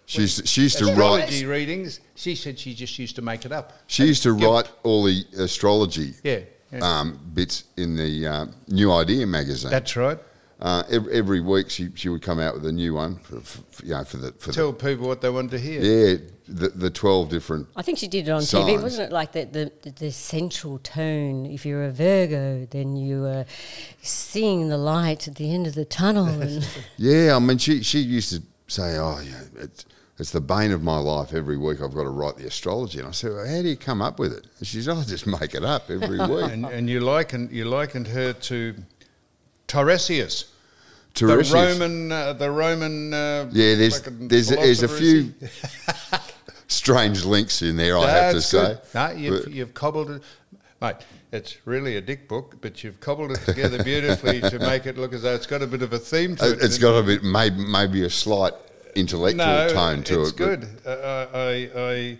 Um, 0.09 0.13
She 0.15 0.21
used 0.21 0.37
to, 0.39 0.47
she 0.47 0.69
to 0.69 0.85
write. 0.85 0.91
astrology 0.93 1.45
readings. 1.45 1.99
She 2.15 2.35
said 2.35 2.57
she 2.57 2.73
just 2.73 2.97
used 2.97 3.15
to 3.17 3.21
make 3.21 3.45
it 3.45 3.51
up. 3.51 3.73
She 3.87 4.05
used 4.05 4.23
to 4.23 4.35
Yeah. 4.35 4.47
write 4.47 4.69
all 4.83 5.03
the 5.03 5.23
astrology 5.37 6.13
Yeah, 6.23 6.39
yeah. 6.73 6.79
um, 6.81 7.19
bits 7.33 7.65
in 7.77 7.95
the 7.95 8.27
uh, 8.27 8.45
New 8.67 8.91
Idea 8.91 9.27
magazine. 9.27 9.69
That's 9.71 9.95
right. 9.95 10.17
uh, 10.61 10.83
every, 10.89 11.13
every 11.13 11.41
week 11.41 11.69
she, 11.69 11.89
she 11.95 12.09
would 12.09 12.21
come 12.23 12.39
out 12.39 12.55
with 12.55 12.65
a 12.65 12.71
new 12.71 12.93
one 12.95 13.17
for, 13.19 13.39
for 13.41 13.85
you 13.85 13.91
know 13.93 14.03
for 14.03 14.17
the 14.17 14.31
for 14.39 14.51
Tell 14.51 14.73
people 14.73 15.07
what 15.07 15.21
they 15.21 15.29
wanted 15.29 15.51
to 15.51 15.59
hear. 15.59 15.79
yeah 15.81 16.17
the, 16.51 16.69
the 16.69 16.89
twelve 16.89 17.29
different 17.29 17.67
I 17.75 17.83
think 17.83 17.99
she 17.99 18.07
did 18.07 18.27
it 18.27 18.31
on 18.31 18.41
Signs. 18.41 18.65
TV, 18.67 18.81
wasn't 18.81 19.09
it? 19.11 19.13
Like 19.13 19.31
the, 19.33 19.45
the, 19.45 19.71
the, 19.83 19.91
the 19.91 20.11
central 20.11 20.79
tone. 20.79 21.45
If 21.45 21.65
you're 21.67 21.83
a 21.85 21.91
Virgo, 21.91 22.65
then 22.71 22.95
you 22.97 23.25
are 23.25 23.45
seeing 24.01 24.69
the 24.69 24.77
light 24.77 25.27
at 25.27 25.35
the 25.35 25.53
end 25.53 25.67
of 25.67 25.75
the 25.75 25.85
tunnel. 25.85 26.25
And 26.41 26.67
yeah 26.97 27.35
I 27.35 27.39
mean 27.39 27.57
she 27.59 27.83
she 27.83 27.99
used 27.99 28.31
to 28.33 28.41
say 28.67 28.97
oh 28.97 29.19
yeah 29.23 29.41
it's 29.63 29.85
it's 30.19 30.31
the 30.31 30.41
bane 30.41 30.71
of 30.71 30.83
my 30.83 30.97
life 30.97 31.33
every 31.33 31.57
week 31.57 31.81
I've 31.81 31.93
got 31.93 32.03
to 32.03 32.09
write 32.09 32.35
the 32.37 32.45
astrology 32.47 32.99
and 32.99 33.07
I 33.07 33.11
said 33.11 33.31
well, 33.33 33.47
how 33.47 33.61
do 33.61 33.67
you 33.69 33.77
come 33.77 34.01
up 34.01 34.19
with 34.19 34.33
it 34.33 34.45
and 34.59 34.67
she 34.67 34.81
said 34.81 34.97
I 34.97 35.03
just 35.03 35.25
make 35.25 35.55
it 35.55 35.63
up 35.63 35.89
every 35.89 36.19
week 36.27 36.51
And, 36.51 36.65
and 36.65 36.89
you 36.89 36.99
likened 36.99 37.51
you 37.51 37.65
likened 37.65 38.07
her 38.07 38.33
to 38.33 38.75
Tiresias. 39.67 40.45
Tiresias. 41.13 41.51
The 41.51 41.55
Roman, 41.55 42.11
uh, 42.11 42.33
the 42.33 42.51
Roman. 42.51 43.13
Uh, 43.13 43.49
yeah 43.51 43.75
there's 43.75 44.01
there's 44.01 44.49
there's 44.49 44.83
a 44.83 44.87
few 44.87 45.33
strange 46.67 47.25
links 47.25 47.61
in 47.61 47.77
there 47.77 47.97
I 47.97 48.09
have 48.09 48.33
to 48.35 48.41
say 48.41 48.59
good. 48.75 48.79
No, 48.93 49.11
you've, 49.11 49.43
But- 49.45 49.53
you've 49.53 49.73
cobbled 49.73 50.11
it, 50.11 50.21
mate. 50.81 50.95
It's 51.31 51.57
really 51.65 51.95
a 51.97 52.01
dick 52.01 52.27
book, 52.27 52.55
but 52.59 52.83
you've 52.83 52.99
cobbled 52.99 53.29
it 53.31 53.41
together 53.41 53.83
beautifully 53.83 54.41
to 54.41 54.57
make 54.57 54.87
it 54.87 54.97
look 54.97 55.13
as 55.13 55.21
though 55.21 55.35
it's 55.35 55.45
got 55.45 55.61
a 55.61 55.67
bit 55.67 55.83
of 55.83 55.93
a 55.93 55.99
theme 55.99 56.35
to 56.37 56.43
Uh, 56.43 56.47
it. 56.49 56.57
It's 56.63 56.79
got 56.79 56.95
a 56.97 57.03
bit, 57.03 57.23
maybe, 57.23 57.57
maybe 57.63 58.01
a 58.03 58.09
slight 58.09 58.53
intellectual 58.99 59.45
no, 59.45 59.69
tone 59.69 60.03
to 60.03 60.21
it's 60.21 60.31
it. 60.31 60.37
but- 60.37 60.45
good. 60.45 60.67
Uh, 60.85 61.27
I, 61.33 61.69
I, 61.75 62.17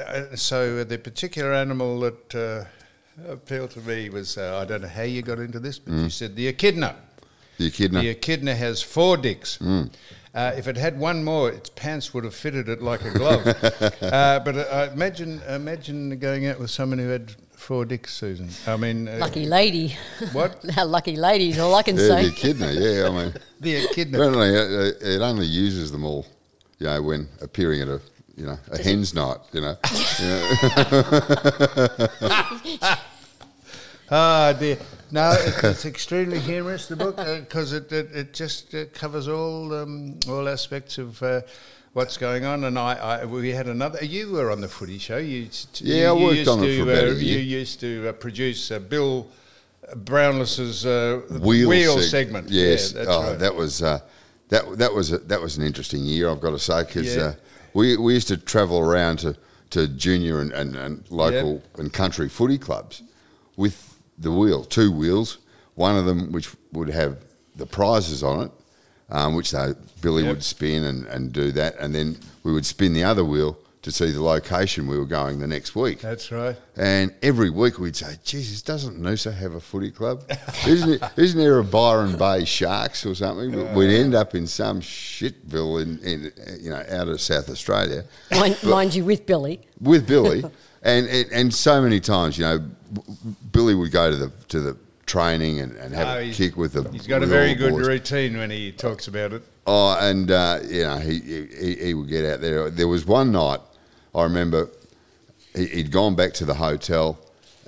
uh, 0.00 0.36
so 0.36 0.84
the 0.84 0.98
particular 0.98 1.52
animal 1.52 2.00
that 2.00 2.34
uh, 2.34 2.64
appealed 3.30 3.70
to 3.72 3.80
me 3.80 4.08
was 4.10 4.38
uh, 4.38 4.58
I 4.62 4.64
don't 4.64 4.82
know 4.82 4.88
how 4.88 5.02
you 5.02 5.22
got 5.22 5.38
into 5.38 5.58
this, 5.58 5.78
but 5.78 5.92
Mm. 5.94 6.04
you 6.04 6.10
said 6.10 6.36
the 6.36 6.48
echidna. 6.48 6.96
The 7.58 7.66
echidna. 7.66 8.00
The 8.00 8.08
echidna 8.10 8.54
has 8.54 8.82
four 8.82 9.16
dicks. 9.16 9.58
Mm. 9.58 9.90
Uh, 10.34 10.52
if 10.56 10.66
it 10.66 10.76
had 10.78 10.98
one 10.98 11.22
more, 11.22 11.50
its 11.50 11.68
pants 11.70 12.14
would 12.14 12.24
have 12.24 12.34
fitted 12.34 12.68
it 12.68 12.80
like 12.82 13.04
a 13.04 13.10
glove. 13.10 13.46
uh, 14.02 14.40
but 14.40 14.56
uh, 14.56 14.88
imagine, 14.92 15.42
imagine 15.48 16.18
going 16.18 16.46
out 16.46 16.58
with 16.58 16.70
someone 16.70 16.98
who 16.98 17.08
had 17.08 17.34
four 17.62 17.84
dicks, 17.84 18.12
Susan. 18.12 18.48
I 18.66 18.76
mean, 18.76 19.08
uh, 19.08 19.18
lucky 19.18 19.46
lady. 19.46 19.96
What? 20.32 20.64
How 20.74 20.84
lucky 20.84 21.16
lady 21.16 21.50
is 21.50 21.58
all 21.58 21.74
I 21.74 21.82
can 21.82 21.96
yeah, 21.96 22.08
say. 22.08 22.22
the 22.22 22.32
echidna. 22.32 22.72
Yeah, 22.72 23.06
I 23.06 23.10
mean, 23.10 23.34
the 23.60 23.76
echidna. 23.76 24.18
apparently 24.18 24.48
it, 24.48 25.02
it 25.02 25.22
only 25.22 25.46
uses 25.46 25.92
them 25.92 26.04
all, 26.04 26.26
you 26.78 26.86
know, 26.86 27.02
when 27.02 27.28
appearing 27.40 27.82
at 27.82 27.88
a, 27.88 28.00
you 28.36 28.46
know, 28.46 28.58
a 28.70 28.82
hen's 28.82 29.14
night. 29.14 29.38
You 29.52 29.60
know, 29.60 29.76
Ah, 34.14 34.52
dear. 34.52 34.76
No, 35.10 35.32
it, 35.32 35.64
it's 35.64 35.86
extremely 35.86 36.38
humorous, 36.38 36.86
the 36.86 36.96
book, 36.96 37.16
because 37.16 37.72
it, 37.72 37.90
it, 37.92 38.14
it 38.14 38.34
just 38.34 38.74
uh, 38.74 38.84
covers 38.92 39.26
all 39.26 39.72
um, 39.74 40.18
all 40.28 40.50
aspects 40.50 40.98
of 40.98 41.22
uh, 41.22 41.40
what's 41.92 42.16
going 42.16 42.44
on. 42.44 42.64
And 42.64 42.78
I, 42.78 42.94
I, 42.94 43.24
we 43.24 43.50
had 43.50 43.66
another. 43.68 44.04
You 44.04 44.32
were 44.32 44.50
on 44.50 44.60
the 44.60 44.68
footy 44.68 44.98
show. 44.98 45.18
You, 45.18 45.40
used 45.42 45.74
to- 45.76 45.84
Yeah, 45.84 46.10
I 46.10 46.14
you, 46.14 46.20
you 46.20 46.26
worked 46.26 46.48
on 46.48 46.64
it 46.64 46.76
for 46.76 46.82
about 46.90 47.04
a 47.04 47.10
uh, 47.10 47.14
year. 47.14 47.38
You 47.38 47.58
used 47.58 47.80
to 47.80 48.08
uh, 48.08 48.12
produce 48.12 48.70
uh, 48.70 48.78
Bill 48.78 49.28
Brownless's 49.96 50.86
uh, 50.86 51.22
wheel, 51.40 51.68
seg- 51.68 52.10
segment. 52.10 52.50
Yes, 52.50 52.92
yeah, 52.92 52.98
that's 52.98 53.10
oh, 53.10 53.22
right. 53.30 53.38
that 53.38 53.54
was 53.54 53.82
uh, 53.82 54.00
that 54.48 54.78
that 54.78 54.92
was 54.92 55.12
a, 55.12 55.18
that 55.18 55.40
was 55.40 55.56
an 55.58 55.64
interesting 55.64 56.04
year. 56.04 56.30
I've 56.30 56.40
got 56.40 56.50
to 56.50 56.58
say 56.58 56.84
because 56.84 57.14
Yeah. 57.14 57.22
uh, 57.22 57.34
we 57.74 57.96
we 57.96 58.14
used 58.14 58.28
to 58.28 58.36
travel 58.36 58.78
around 58.78 59.18
to, 59.20 59.36
to 59.70 59.88
junior 59.88 60.40
and, 60.40 60.52
and, 60.52 60.76
and 60.76 61.04
local 61.10 61.62
and 61.78 61.92
country 61.92 62.28
footy 62.28 62.58
clubs 62.58 63.02
with 63.56 63.98
the 64.18 64.30
wheel, 64.30 64.64
two 64.64 64.92
wheels. 64.92 65.38
One 65.74 65.96
of 65.96 66.04
them 66.04 66.32
which 66.32 66.50
would 66.72 66.88
have 66.90 67.16
the 67.56 67.66
prizes 67.66 68.22
on 68.22 68.42
it, 68.46 68.52
um, 69.12 69.34
which 69.36 69.52
they, 69.52 69.74
Billy 70.00 70.24
Yep. 70.24 70.34
would 70.34 70.42
spin 70.42 70.82
and, 70.84 71.06
and 71.06 71.32
do 71.32 71.52
that, 71.52 71.78
and 71.78 71.94
then 71.94 72.16
we 72.42 72.52
would 72.52 72.66
spin 72.66 72.92
the 72.94 73.04
other 73.04 73.24
wheel 73.24 73.56
to 73.82 73.90
see 73.90 74.12
the 74.12 74.22
location 74.22 74.86
we 74.86 74.96
were 74.96 75.04
going 75.04 75.40
the 75.40 75.46
next 75.46 75.74
week. 75.74 76.00
That's 76.00 76.30
right. 76.30 76.56
And 76.76 77.12
every 77.20 77.50
week 77.50 77.80
we'd 77.80 77.96
say, 77.96 78.14
Jesus, 78.24 78.62
doesn't 78.62 78.96
Noosa 79.00 79.34
have 79.34 79.54
a 79.54 79.60
footy 79.60 79.90
club? 79.90 80.22
isn't, 80.66 80.88
it, 80.88 81.02
isn't 81.16 81.38
there 81.38 81.58
a 81.58 81.64
Byron 81.64 82.16
Bay 82.16 82.44
Sharks 82.44 83.04
or 83.04 83.14
something? 83.16 83.74
We'd 83.74 83.92
end 83.92 84.14
up 84.14 84.36
in 84.36 84.46
some 84.46 84.80
shitville 84.80 85.82
in, 85.82 85.98
in 85.98 86.32
you 86.60 86.70
know, 86.70 86.84
out 86.88 87.08
of 87.08 87.20
South 87.20 87.50
Australia 87.50 88.04
Mind, 88.30 88.56
mind 88.62 88.94
you, 88.94 89.04
with 89.04 89.26
Billy. 89.26 89.60
with 89.80 90.06
Billy. 90.06 90.44
and, 90.82 91.06
and 91.08 91.32
and 91.32 91.54
so 91.54 91.82
many 91.82 91.98
times, 91.98 92.38
you 92.38 92.44
know, 92.44 92.58
Billy 93.50 93.74
would 93.74 93.90
go 93.90 94.10
to 94.10 94.16
the 94.16 94.30
to 94.48 94.60
the 94.60 94.76
training 95.12 95.60
and, 95.60 95.72
and 95.76 95.94
have 95.94 96.08
Oh, 96.16 96.20
a 96.20 96.32
kick 96.32 96.56
with 96.56 96.72
the 96.72 96.82
He's 96.90 97.06
got 97.06 97.22
a 97.22 97.26
very 97.26 97.54
good 97.54 97.72
boys. 97.74 97.86
routine 97.88 98.36
when 98.38 98.50
he 98.50 98.72
talks 98.72 99.08
about 99.08 99.32
it. 99.32 99.42
Oh, 99.66 99.96
and 100.00 100.30
uh, 100.30 100.58
you 100.76 100.82
know 100.84 100.96
he, 100.98 101.18
he 101.20 101.74
he 101.86 101.94
would 101.94 102.08
get 102.08 102.24
out 102.24 102.40
there. 102.40 102.70
There 102.70 102.88
was 102.88 103.04
one 103.06 103.30
night 103.32 103.60
I 104.14 104.22
remember 104.24 104.68
he, 105.54 105.66
he'd 105.66 105.90
gone 105.92 106.14
back 106.14 106.32
to 106.34 106.44
the 106.44 106.54
hotel 106.54 107.18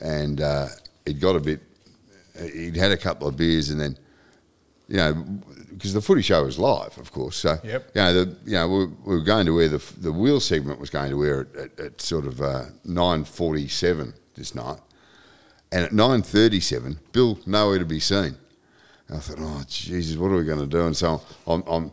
and 0.01 0.41
uh, 0.41 0.69
he'd 1.07 1.21
got 1.21 1.37
a 1.37 1.41
bit. 1.41 1.61
He'd 2.53 2.77
had 2.77 2.91
a 2.93 2.97
couple 2.97 3.29
of 3.29 3.37
beers 3.37 3.71
and 3.71 3.81
then, 3.81 3.97
you 4.89 4.97
know, 4.97 5.13
because 5.71 5.93
the 5.93 6.01
footy 6.01 6.23
show 6.23 6.45
was 6.45 6.59
live, 6.59 6.97
of 6.99 7.13
course. 7.13 7.37
So 7.37 7.59
Yep. 7.63 7.91
you 7.95 8.01
know, 8.03 8.13
the, 8.25 8.37
you 8.45 8.53
know, 8.59 8.69
we, 8.69 8.87
we 8.87 9.15
were 9.19 9.23
going 9.35 9.47
to 9.47 9.61
air 9.61 9.69
the 9.69 9.83
the 10.01 10.13
wheel 10.13 10.41
segment 10.41 10.81
was 10.81 10.91
going 10.91 11.11
to 11.11 11.25
air 11.25 11.41
at, 11.43 11.57
at, 11.65 11.81
at 11.87 12.01
sort 12.01 12.27
of 12.27 12.41
uh, 12.41 12.65
nine 12.85 13.25
forty 13.25 13.69
seven 13.69 14.15
this 14.35 14.53
night, 14.55 14.81
and 15.75 15.85
at 15.85 15.93
nine 15.93 16.23
thirty 16.23 16.61
seven, 16.61 17.01
Bill 17.13 17.39
nowhere 17.47 17.81
to 17.81 17.85
be 17.85 17.99
seen. 17.99 18.37
And 19.09 19.17
I 19.17 19.19
thought, 19.19 19.39
oh 19.41 19.65
Jesus, 19.69 20.17
what 20.17 20.29
are 20.29 20.37
we 20.37 20.45
going 20.45 20.61
to 20.61 20.67
do? 20.67 20.87
And 20.87 20.97
so 20.97 21.21
I'm, 21.47 21.65
I'm 21.67 21.91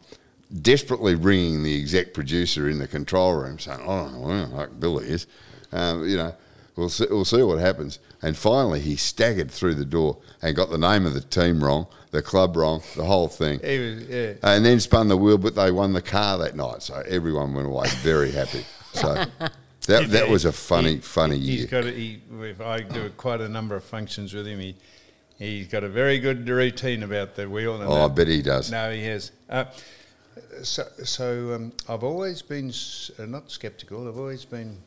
desperately 0.61 1.15
ringing 1.15 1.63
the 1.63 1.81
exec 1.81 2.13
producer 2.13 2.69
in 2.69 2.77
the 2.77 2.87
control 2.87 3.33
room, 3.33 3.57
saying, 3.57 3.81
oh, 3.81 4.19
well, 4.19 4.47
like 4.49 4.79
Billy 4.79 5.07
is, 5.07 5.25
um, 5.71 6.07
you 6.07 6.15
know, 6.15 6.33
we'll 6.75 6.89
see, 6.89 7.07
we'll 7.09 7.25
see 7.25 7.41
what 7.41 7.57
happens. 7.57 7.97
And 8.21 8.37
finally, 8.37 8.79
he 8.81 8.95
staggered 8.95 9.49
through 9.49 9.73
the 9.73 9.85
door 9.85 10.19
and 10.43 10.55
got 10.55 10.69
the 10.69 10.77
name 10.77 11.07
of 11.07 11.15
the 11.15 11.21
team 11.21 11.63
wrong, 11.63 11.87
the 12.11 12.21
club 12.21 12.55
wrong, 12.55 12.83
the 12.95 13.05
whole 13.05 13.27
thing. 13.27 13.59
He 13.63 13.79
was, 13.79 14.03
yeah. 14.07 14.33
And 14.43 14.63
then 14.63 14.79
spun 14.79 15.07
the 15.07 15.17
wheel, 15.17 15.39
but 15.39 15.55
they 15.55 15.71
won 15.71 15.93
the 15.93 16.03
car 16.03 16.37
that 16.37 16.55
night, 16.55 16.83
so 16.83 17.01
everyone 17.07 17.55
went 17.55 17.67
away 17.67 17.87
very 18.03 18.31
happy. 18.31 18.63
So 18.93 19.25
that 19.87 20.09
that 20.09 20.29
was 20.29 20.45
a 20.45 20.51
funny, 20.51 20.95
He- 20.95 20.99
funny 20.99 21.37
He's 21.37 21.47
year. 21.47 21.57
He's 21.57 21.65
got 21.69 21.85
a, 21.85 21.91
he, 21.91 22.21
if 22.41 22.61
I 22.61 22.81
do 22.81 23.09
quite 23.17 23.41
a 23.41 23.49
number 23.49 23.75
of 23.75 23.83
functions 23.83 24.33
with 24.33 24.47
him. 24.47 24.59
He 24.59 24.75
he's 25.37 25.67
got 25.67 25.83
a 25.83 25.89
very 25.89 26.19
good 26.19 26.47
routine 26.47 27.03
about 27.03 27.35
the 27.35 27.49
wheel. 27.49 27.81
And 27.81 27.89
Oh, 27.89 28.05
I 28.05 28.07
bet 28.07 28.27
he 28.27 28.41
does. 28.41 28.71
No, 28.71 28.91
he 28.91 29.03
has. 29.05 29.31
Uh, 29.49 29.65
so, 30.63 30.83
so 31.03 31.53
um, 31.55 31.73
I've 31.89 32.03
always 32.03 32.41
been 32.41 32.71
uh, 33.19 33.25
not 33.25 33.51
sceptical. 33.51 34.07
I've 34.07 34.17
always 34.17 34.45
been 34.45 34.77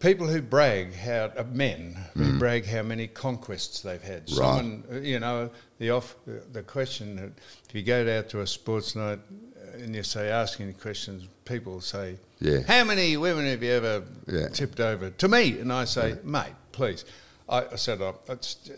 people 0.00 0.26
who 0.26 0.42
brag 0.42 0.94
how 0.94 1.32
uh, 1.36 1.44
men 1.52 1.96
who 2.14 2.38
brag 2.38 2.66
how 2.66 2.82
many 2.82 3.06
conquests 3.06 3.80
they've 3.80 4.02
had. 4.02 4.26
Mm. 4.26 4.38
Right. 4.38 4.56
Someone, 4.56 4.84
uh, 4.92 4.96
you 5.00 5.18
know, 5.18 5.50
the 5.78 5.90
off 5.90 6.14
the 6.52 6.62
question: 6.62 7.18
uh, 7.18 7.40
if 7.68 7.74
you 7.74 7.82
go 7.82 8.18
out 8.18 8.28
to 8.30 8.40
a 8.40 8.46
sports 8.46 8.94
night, 8.94 9.18
uh, 9.53 9.53
and 9.74 9.94
you 9.94 10.02
say 10.02 10.30
asking 10.30 10.72
questions, 10.74 11.26
people 11.44 11.80
say, 11.80 12.16
Yeah. 12.40 12.60
how 12.66 12.84
many 12.84 13.16
women 13.16 13.46
have 13.46 13.62
you 13.62 13.72
ever 13.72 14.04
Yeah. 14.26 14.48
tipped 14.48 14.80
over 14.80 15.10
to 15.10 15.28
me? 15.28 15.58
And 15.58 15.72
I 15.72 15.84
say, 15.84 16.16
mate, 16.24 16.54
please. 16.72 17.04
I, 17.48 17.64
I 17.72 17.76
said, 17.76 18.00
"I- 18.00 18.14
it's, 18.28 18.70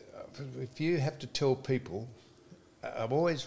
if 0.61 0.81
you 0.81 0.99
have 0.99 1.19
to 1.21 1.27
tell 1.27 1.55
people, 1.55 2.09
I've 2.83 3.13
always. 3.13 3.47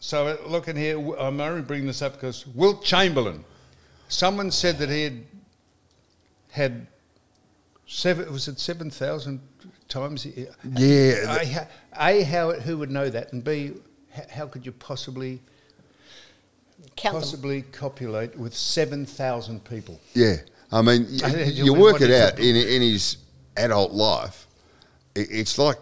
So 0.00 0.26
uh, 0.26 0.36
looking 0.48 0.76
here, 0.76 0.98
I'm 1.16 1.40
only 1.40 1.62
bringing 1.62 1.86
this 1.86 2.02
up 2.02 2.14
because 2.14 2.46
Wilt 2.48 2.84
Chamberlain, 2.84 3.44
someone 4.08 4.50
said 4.50 4.78
that 4.78 4.88
he 4.90 5.04
had 5.04 5.24
had 6.50 6.86
seven. 7.86 8.30
Was 8.32 8.48
it 8.48 8.58
seven 8.58 8.90
thousand 8.90 9.40
times? 9.88 10.26
Yeah, 10.26 11.40
A, 11.40 11.46
how- 11.46 11.68
a, 11.98 12.22
how 12.24 12.52
who 12.52 12.78
would 12.78 12.90
know 12.90 13.08
that, 13.08 13.32
and 13.32 13.42
B, 13.44 13.72
how 14.30 14.46
could 14.48 14.66
you 14.66 14.72
possibly 14.72 15.40
Count 16.96 17.14
them. 17.14 17.20
possibly 17.22 17.62
copulate 17.62 18.36
with 18.36 18.54
seven 18.54 19.04
thousand 19.06 19.64
people? 19.64 20.00
Yeah, 20.14 20.36
I 20.72 20.82
mean, 20.82 21.06
y- 21.10 21.20
I 21.24 21.30
think 21.30 21.54
you 21.54 21.64
you- 21.66 21.74
work 21.74 22.00
it 22.00 22.10
out 22.10 22.38
it? 22.38 22.44
in 22.46 22.56
in 22.56 22.82
his 22.82 23.18
adult 23.56 23.92
life. 23.92 24.46
i- 25.16 25.26
It's 25.30 25.58
like 25.58 25.76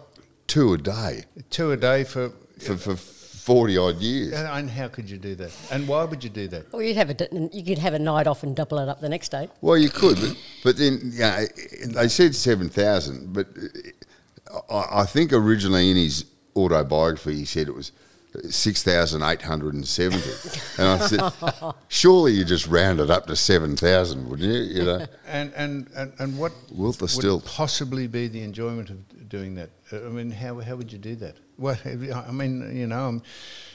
two 0.47 0.73
a 0.73 0.77
day 0.77 1.23
Two 1.49 1.71
a 1.71 1.77
day 1.77 2.03
for. 2.03 2.31
for, 2.59 2.77
for 2.77 2.95
forty 2.95 3.77
odd 3.77 3.97
years. 4.01 4.33
And 4.33 4.69
how 4.69 4.87
could 4.87 5.07
you 5.09 5.17
do 5.19 5.35
that? 5.35 5.51
And 5.71 5.87
why 5.87 6.03
would 6.03 6.23
you 6.23 6.29
do 6.31 6.47
that? 6.47 6.73
Well, 6.73 6.81
you'd 6.81 6.97
have 6.97 7.11
a 7.11 7.13
d- 7.13 7.49
you 7.53 7.63
could 7.63 7.77
have 7.77 7.93
a 7.93 7.99
night 7.99 8.27
off 8.27 8.43
and 8.43 8.55
double 8.55 8.79
it 8.79 8.89
up 8.89 8.99
the 9.01 9.09
next 9.09 9.29
day. 9.29 9.49
Well, 9.61 9.77
you 9.77 9.89
could, 9.89 10.17
but, 10.19 10.35
but 10.63 10.77
then 10.77 10.99
yeah, 11.13 11.45
they 11.87 12.07
said 12.09 12.33
seven 12.35 12.69
thousand. 12.69 13.33
But 13.33 13.47
uh, 14.51 14.59
I, 14.73 15.01
I 15.01 15.05
think 15.05 15.31
originally 15.31 15.91
in 15.91 15.95
his 15.97 16.25
autobiography 16.55 17.35
he 17.35 17.45
said 17.45 17.67
it 17.67 17.75
was 17.75 17.91
six 18.49 18.83
thousand 18.83 19.23
eight 19.23 19.41
hundred 19.41 19.73
and 19.73 19.87
seventy, 19.87 20.29
and 20.77 20.87
I 21.01 21.07
said, 21.07 21.73
surely 21.87 22.33
you 22.33 22.45
just 22.45 22.67
round 22.67 22.99
it 22.99 23.09
up 23.09 23.27
to 23.27 23.35
seven 23.35 23.75
thousand, 23.75 24.29
wouldn't 24.29 24.47
you? 24.49 24.59
You 24.79 24.83
know, 24.85 25.05
And 25.27 25.53
and, 25.55 25.87
and, 25.95 26.13
and 26.19 26.37
what 26.39 26.51
Wilt 26.71 26.97
the 26.97 27.03
would 27.03 27.09
still. 27.09 27.41
possibly 27.41 28.07
be 28.07 28.27
the 28.27 28.41
enjoyment 28.43 28.89
of 28.89 29.29
doing 29.29 29.55
that? 29.55 29.69
Uh, 29.91 29.97
I 30.05 30.09
mean, 30.09 30.31
how 30.31 30.59
how 30.59 30.75
would 30.75 30.91
you 30.91 30.97
do 30.99 31.15
that? 31.17 31.35
What 31.57 31.79
I 31.85 32.31
mean, 32.31 32.75
you 32.75 32.87
know, 32.87 33.07
I'm. 33.07 33.21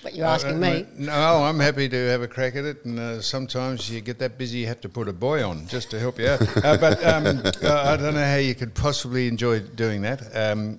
But 0.02 0.14
you're 0.14 0.26
asking 0.26 0.62
I- 0.62 0.68
I- 0.68 0.82
me. 0.82 0.86
No, 0.98 1.12
I'm 1.44 1.58
happy 1.60 1.88
to 1.88 1.96
have 2.08 2.20
a 2.22 2.28
crack 2.28 2.54
at 2.56 2.64
it, 2.64 2.84
and 2.84 2.98
uh, 2.98 3.20
sometimes 3.22 3.90
you 3.90 4.00
get 4.02 4.18
that 4.18 4.36
busy, 4.38 4.58
you 4.58 4.66
have 4.66 4.80
to 4.82 4.88
put 4.88 5.08
a 5.08 5.12
boy 5.12 5.42
on 5.46 5.66
just 5.66 5.90
to 5.90 5.98
help 5.98 6.18
you 6.18 6.28
out. 6.28 6.42
uh, 6.64 6.76
but 6.76 7.02
um, 7.04 7.26
uh, 7.62 7.82
I 7.92 7.96
don't 7.96 8.14
know 8.14 8.24
how 8.24 8.36
you 8.36 8.54
could 8.54 8.74
possibly 8.74 9.28
enjoy 9.28 9.60
doing 9.60 10.02
that. 10.02 10.20
Um, 10.36 10.78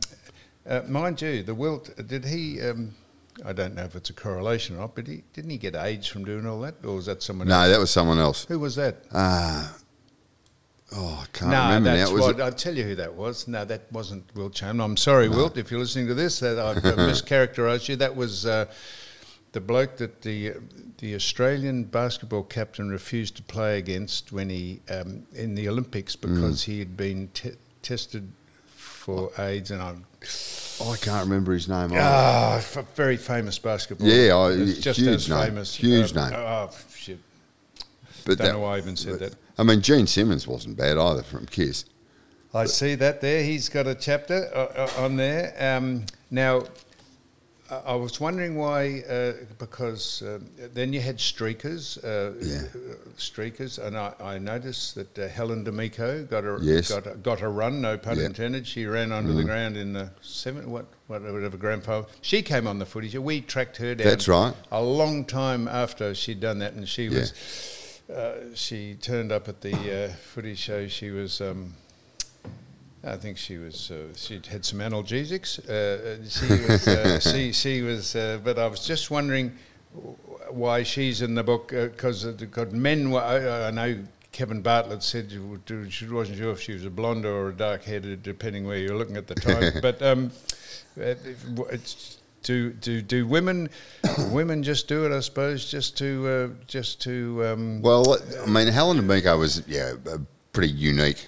uh, 0.67 0.81
mind 0.87 1.19
you, 1.21 1.41
the 1.43 1.55
Wilt 1.55 1.89
did 2.07 2.23
he? 2.25 2.61
Um, 2.61 2.93
I 3.45 3.53
don't 3.53 3.75
know 3.75 3.83
if 3.83 3.95
it's 3.95 4.09
a 4.09 4.13
correlation 4.13 4.75
or 4.75 4.79
not, 4.79 4.95
but 4.95 5.07
he 5.07 5.23
didn't 5.33 5.51
he 5.51 5.57
get 5.57 5.75
AIDS 5.75 6.07
from 6.07 6.23
doing 6.25 6.45
all 6.45 6.59
that, 6.61 6.75
or 6.83 6.95
was 6.95 7.05
that 7.07 7.23
someone 7.23 7.47
no, 7.47 7.59
else? 7.61 7.69
that 7.71 7.79
was 7.79 7.91
someone 7.91 8.19
else. 8.19 8.45
Who 8.45 8.59
was 8.59 8.75
that? 8.75 9.03
Ah, 9.13 9.75
oh, 10.95 11.19
I 11.23 11.25
can't 11.33 11.51
No, 11.51 11.63
remember 11.63 11.95
that's 11.95 12.09
now. 12.09 12.15
Was 12.15 12.21
what 12.25 12.39
it- 12.39 12.41
I'll 12.41 12.51
tell 12.51 12.75
you 12.75 12.83
who 12.83 12.95
that 12.95 13.13
was. 13.15 13.47
No, 13.47 13.65
that 13.65 13.91
wasn't 13.91 14.25
Wilt 14.35 14.53
Chamberlain. 14.53 14.91
I'm 14.91 14.97
sorry, 14.97 15.29
Wilt, 15.29 15.57
if 15.57 15.71
you're 15.71 15.79
listening 15.79 16.07
to 16.07 16.13
this, 16.13 16.39
that 16.39 16.59
I've 16.59 16.77
uh, 16.77 16.95
mischaracterised 16.97 17.87
you. 17.89 17.95
That 17.95 18.15
was 18.15 18.45
uh, 18.45 18.65
the 19.53 19.61
bloke 19.61 19.97
that 19.97 20.21
the 20.21 20.53
the 20.99 21.15
Australian 21.15 21.85
basketball 21.85 22.43
captain 22.43 22.89
refused 22.89 23.35
to 23.37 23.43
play 23.43 23.79
against 23.79 24.31
when 24.31 24.49
he 24.49 24.81
um, 24.91 25.25
in 25.33 25.55
the 25.55 25.67
Olympics 25.67 26.15
Mm. 26.15 26.21
because 26.35 26.63
he 26.63 26.77
had 26.79 26.95
been 26.95 27.29
te- 27.33 27.53
tested 27.81 28.31
for 29.01 29.31
AIDS, 29.39 29.71
and 29.71 29.81
I'm 29.81 30.05
oh, 30.79 30.91
I 30.93 30.97
can't 30.97 31.23
remember 31.25 31.53
his 31.53 31.67
name. 31.67 31.89
ah, 31.95 32.57
f- 32.57 32.85
very 32.95 33.17
famous 33.17 33.57
basketball. 33.57 34.07
Yeah, 34.07 34.37
I- 34.37 34.73
just 34.79 34.99
huge 34.99 35.27
name, 35.29 35.45
famous. 35.45 35.75
huge 35.75 36.15
Uh, 36.15 36.29
name. 36.29 36.39
Oh 36.39 36.69
shit! 36.95 37.19
but 38.25 38.37
Don't 38.37 38.53
know 38.53 38.59
why 38.59 38.75
I 38.75 38.77
even 38.77 38.95
said 38.95 39.19
that. 39.19 39.35
I 39.57 39.63
mean, 39.63 39.81
Gene 39.81 40.05
Simmons 40.07 40.47
wasn't 40.47 40.77
bad 40.77 40.97
either 40.97 41.23
from 41.23 41.45
Kiss. 41.47 41.85
I 42.53 42.65
see 42.65 42.95
that 42.95 43.21
there. 43.21 43.43
He's 43.43 43.69
got 43.69 43.87
a 43.87 43.95
chapter 43.95 44.49
uh, 44.53 44.87
uh, 44.99 45.03
on 45.03 45.15
there. 45.15 45.55
Um, 45.59 46.05
now, 46.29 46.63
I- 47.71 47.95
was 47.95 48.19
wondering 48.19 48.55
why, 48.55 49.01
uh, 49.09 49.33
because 49.57 50.21
um, 50.23 50.49
then 50.73 50.91
you 50.93 50.99
had 50.99 51.17
streakers, 51.17 51.97
uh, 52.03 52.33
Yeah. 52.41 52.63
streakers, 53.17 53.79
and 53.79 53.97
I, 53.97 54.13
I 54.19 54.37
noticed 54.39 54.95
that 54.95 55.17
uh, 55.17 55.27
Helen 55.29 55.63
D'Amico 55.63 56.23
got 56.25 56.43
a 56.43 56.57
Yes. 56.61 56.89
got 56.89 57.07
a, 57.07 57.15
got 57.15 57.41
a 57.41 57.47
run. 57.47 57.81
No 57.81 57.97
pun 57.97 58.19
Yeah. 58.19 58.25
intended. 58.25 58.67
She 58.67 58.85
ran 58.85 59.11
onto 59.11 59.33
the 59.33 59.43
ground 59.43 59.77
in 59.77 59.93
the 59.93 60.11
seven 60.21 60.69
what 60.69 60.85
whatever 61.07 61.57
grandpa. 61.57 62.03
She 62.21 62.41
came 62.41 62.67
on 62.67 62.79
the 62.79 62.85
footage. 62.85 63.15
We 63.15 63.41
tracked 63.41 63.77
her 63.77 63.95
down. 63.95 64.07
That's 64.07 64.27
right. 64.27 64.53
A 64.71 64.81
long 64.81 65.23
time 65.25 65.67
after 65.67 66.13
she'd 66.13 66.39
done 66.41 66.59
that, 66.59 66.73
and 66.73 66.87
she 66.87 67.05
Yeah. 67.05 67.19
was. 67.19 67.33
Uh, 68.13 68.33
she 68.55 68.95
turned 68.95 69.31
up 69.31 69.47
at 69.47 69.61
the 69.61 69.73
uh, 69.73 70.13
footy 70.33 70.55
show. 70.55 70.87
She 70.87 71.09
was. 71.11 71.39
Um, 71.39 71.75
I 73.03 73.15
think 73.17 73.37
she 73.37 73.57
was. 73.57 73.89
Uh, 73.89 74.13
she 74.15 74.39
had 74.47 74.63
some 74.63 74.79
analgesics. 74.79 75.57
Uh, 75.67 76.23
she 76.29 76.67
was. 76.67 76.87
Uh, 76.87 77.19
she, 77.31 77.51
she 77.51 77.81
was. 77.81 78.15
Uh, 78.15 78.39
but 78.43 78.59
I 78.59 78.67
was 78.67 78.85
just 78.85 79.09
wondering 79.09 79.57
why 80.49 80.83
she's 80.83 81.21
in 81.21 81.33
the 81.33 81.43
book 81.43 81.69
because 81.69 82.25
because 82.25 82.71
men. 82.71 83.09
Were, 83.09 83.21
I, 83.21 83.67
I 83.67 83.71
know 83.71 84.03
Kevin 84.31 84.61
Bartlett 84.61 85.01
said 85.01 85.31
she 85.89 86.07
wasn't 86.07 86.37
sure 86.37 86.51
if 86.51 86.61
she 86.61 86.73
was 86.73 86.85
a 86.85 86.91
blonde 86.91 87.25
or 87.25 87.49
a 87.49 87.53
dark 87.53 87.83
headed, 87.83 88.21
depending 88.21 88.67
where 88.67 88.77
you're 88.77 88.97
looking 88.97 89.17
at 89.17 89.27
the 89.27 89.35
time. 89.35 89.73
but 89.81 90.01
um, 90.01 90.31
it's. 90.95 92.17
Do, 92.43 92.71
do 92.71 93.03
do 93.03 93.27
women 93.27 93.69
women 94.31 94.63
just 94.63 94.87
do 94.87 95.05
it? 95.05 95.15
I 95.15 95.19
suppose 95.19 95.69
just 95.69 95.95
to 95.99 96.27
uh, 96.27 96.63
just 96.65 96.99
to 97.03 97.45
um, 97.45 97.83
Well, 97.83 98.17
I 98.41 98.49
mean, 98.49 98.67
Helen 98.67 98.97
D'Amico 98.97 99.37
was 99.37 99.61
yeah 99.67 99.93
a 100.11 100.17
pretty 100.51 100.73
unique 100.73 101.27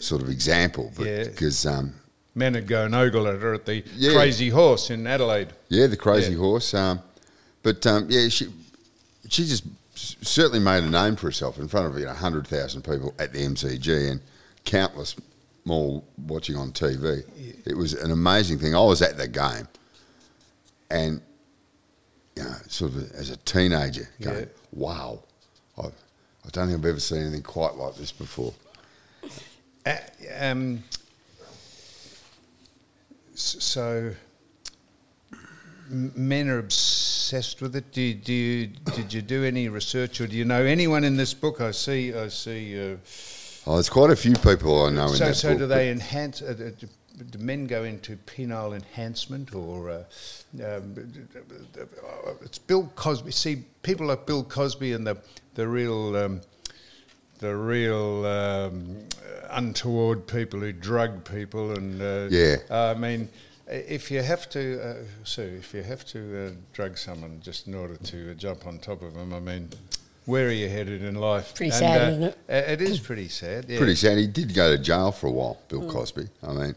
sort 0.00 0.22
of 0.22 0.28
example, 0.28 0.92
Yeah. 0.98 1.24
because 1.24 1.64
um, 1.66 1.94
men 2.34 2.54
would 2.54 2.66
go 2.66 2.84
and 2.84 2.94
ogle 2.94 3.26
at 3.28 3.40
her 3.40 3.54
at 3.54 3.66
the 3.66 3.82
Yeah. 3.96 4.12
Crazy 4.14 4.48
Horse 4.50 4.90
in 4.90 5.06
Adelaide. 5.06 5.48
yeah, 5.68 5.86
the 5.86 5.96
crazy 5.96 6.32
Yeah. 6.32 6.38
horse. 6.38 6.72
Um, 6.74 7.00
but 7.62 7.86
um, 7.86 8.06
yeah, 8.10 8.28
she 8.28 8.48
she 9.28 9.46
just 9.46 9.64
certainly 9.94 10.58
made 10.58 10.82
a 10.84 10.90
name 10.90 11.16
for 11.16 11.26
herself 11.28 11.58
in 11.58 11.68
front 11.68 11.86
of 11.86 11.98
you 11.98 12.04
know 12.06 12.12
hundred 12.12 12.46
thousand 12.46 12.82
people 12.82 13.14
at 13.18 13.32
the 13.32 13.38
MCG 13.44 14.10
and 14.10 14.20
countless 14.64 15.14
more 15.64 16.02
watching 16.26 16.56
on 16.56 16.72
TV. 16.72 17.22
It 17.64 17.76
was 17.76 17.94
an 17.94 18.10
amazing 18.10 18.58
thing. 18.58 18.74
I 18.74 18.80
was 18.80 19.00
at 19.00 19.16
the 19.16 19.26
game, 19.28 19.66
and 20.90 21.20
you 22.36 22.42
know, 22.42 22.54
sort 22.68 22.92
of 22.92 23.12
as 23.12 23.30
a 23.30 23.36
teenager, 23.38 24.08
going, 24.20 24.40
Yeah. 24.40 24.44
"Wow, 24.72 25.22
I, 25.78 25.82
I 25.86 26.50
don't 26.52 26.66
think 26.68 26.78
I've 26.80 26.84
ever 26.84 27.00
seen 27.00 27.22
anything 27.22 27.42
quite 27.42 27.76
like 27.76 27.96
this 27.96 28.12
before." 28.12 28.52
Uh, 29.86 29.96
um, 30.40 30.82
so 33.34 34.14
men 35.88 36.48
are 36.48 36.58
obsessed 36.58 37.60
with 37.60 37.76
it. 37.76 37.92
Do 37.92 38.00
you, 38.00 38.14
do 38.14 38.32
you, 38.32 38.66
did 38.96 39.12
you 39.12 39.22
do 39.22 39.44
any 39.44 39.68
research, 39.68 40.20
or 40.20 40.26
do 40.26 40.36
you 40.36 40.44
know 40.44 40.62
anyone 40.62 41.04
in 41.04 41.16
this 41.16 41.34
book? 41.34 41.60
I 41.60 41.72
see. 41.72 42.14
I 42.14 42.28
see. 42.28 42.92
Uh, 42.92 42.96
Oh, 43.66 43.74
there's 43.74 43.88
quite 43.88 44.10
a 44.10 44.16
few 44.16 44.34
people 44.34 44.84
I 44.84 44.90
know 44.90 45.06
in 45.06 45.14
so, 45.14 45.24
that 45.24 45.34
so 45.36 45.48
book, 45.50 45.58
do 45.60 45.66
they 45.66 45.90
enhance? 45.90 46.42
Uh, 46.42 46.52
do, 46.78 46.86
do 47.30 47.38
men 47.38 47.66
go 47.66 47.84
into 47.84 48.16
penile 48.26 48.74
enhancement, 48.74 49.54
or 49.54 49.88
uh, 49.88 50.04
um, 50.62 50.94
it's 52.42 52.58
Bill 52.58 52.92
Cosby? 52.94 53.30
See, 53.30 53.64
people 53.82 54.08
like 54.08 54.26
Bill 54.26 54.44
Cosby 54.44 54.92
and 54.92 55.06
the 55.06 55.16
the 55.54 55.66
real. 55.66 56.14
Um, 56.16 56.40
the 57.38 57.54
real 57.56 58.24
um, 58.26 58.96
untoward 59.50 60.26
people 60.26 60.60
who 60.60 60.72
drug 60.72 61.24
people 61.24 61.72
and 61.72 62.00
uh, 62.00 62.28
Yeah. 62.30 62.56
I 62.70 62.94
mean, 62.94 63.28
if 63.66 64.10
you 64.10 64.22
have 64.22 64.48
to, 64.50 64.82
uh, 64.82 64.94
so 65.24 65.42
if 65.42 65.72
you 65.74 65.82
have 65.82 66.04
to 66.06 66.46
uh, 66.46 66.50
drug 66.72 66.96
someone 66.98 67.40
just 67.42 67.66
in 67.66 67.74
order 67.74 67.96
to 67.96 68.30
uh, 68.30 68.34
jump 68.34 68.66
on 68.66 68.78
top 68.78 69.02
of 69.02 69.14
them, 69.14 69.32
I 69.32 69.40
mean, 69.40 69.70
where 70.26 70.48
are 70.48 70.52
you 70.52 70.68
headed 70.68 71.02
in 71.02 71.14
life? 71.16 71.54
Pretty 71.54 71.70
And, 71.70 71.78
sad, 71.78 72.00
uh, 72.02 72.10
isn't 72.10 72.22
it? 72.24 72.38
It 72.48 72.80
is 72.82 73.00
pretty 73.00 73.28
sad. 73.28 73.66
Yeah. 73.68 73.78
pretty 73.78 73.94
sad. 73.94 74.18
He 74.18 74.26
did 74.26 74.54
go 74.54 74.74
to 74.76 74.82
jail 74.82 75.12
for 75.12 75.26
a 75.26 75.30
while, 75.32 75.58
Bill 75.68 75.82
Mm. 75.82 75.90
Cosby. 75.90 76.28
I 76.42 76.52
mean, 76.52 76.74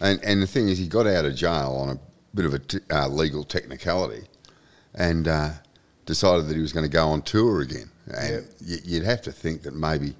and 0.00 0.20
and 0.24 0.42
the 0.42 0.46
thing 0.46 0.68
is, 0.68 0.78
he 0.78 0.86
got 0.88 1.06
out 1.06 1.24
of 1.24 1.34
jail 1.34 1.76
on 1.80 1.90
a 1.90 1.98
bit 2.34 2.44
of 2.44 2.54
a 2.54 2.58
t- 2.60 2.78
uh, 2.90 3.08
legal 3.08 3.44
technicality, 3.44 4.24
and 4.94 5.26
uh, 5.28 5.50
decided 6.06 6.48
that 6.48 6.54
he 6.54 6.60
was 6.62 6.72
going 6.72 6.84
to 6.86 6.90
go 6.90 7.08
on 7.08 7.22
tour 7.22 7.60
again. 7.60 7.90
And 8.16 8.46
y- 8.66 8.76
you'd 8.84 9.04
have 9.04 9.22
to 9.22 9.32
think 9.32 9.62
that 9.62 9.74
maybe 9.74 10.14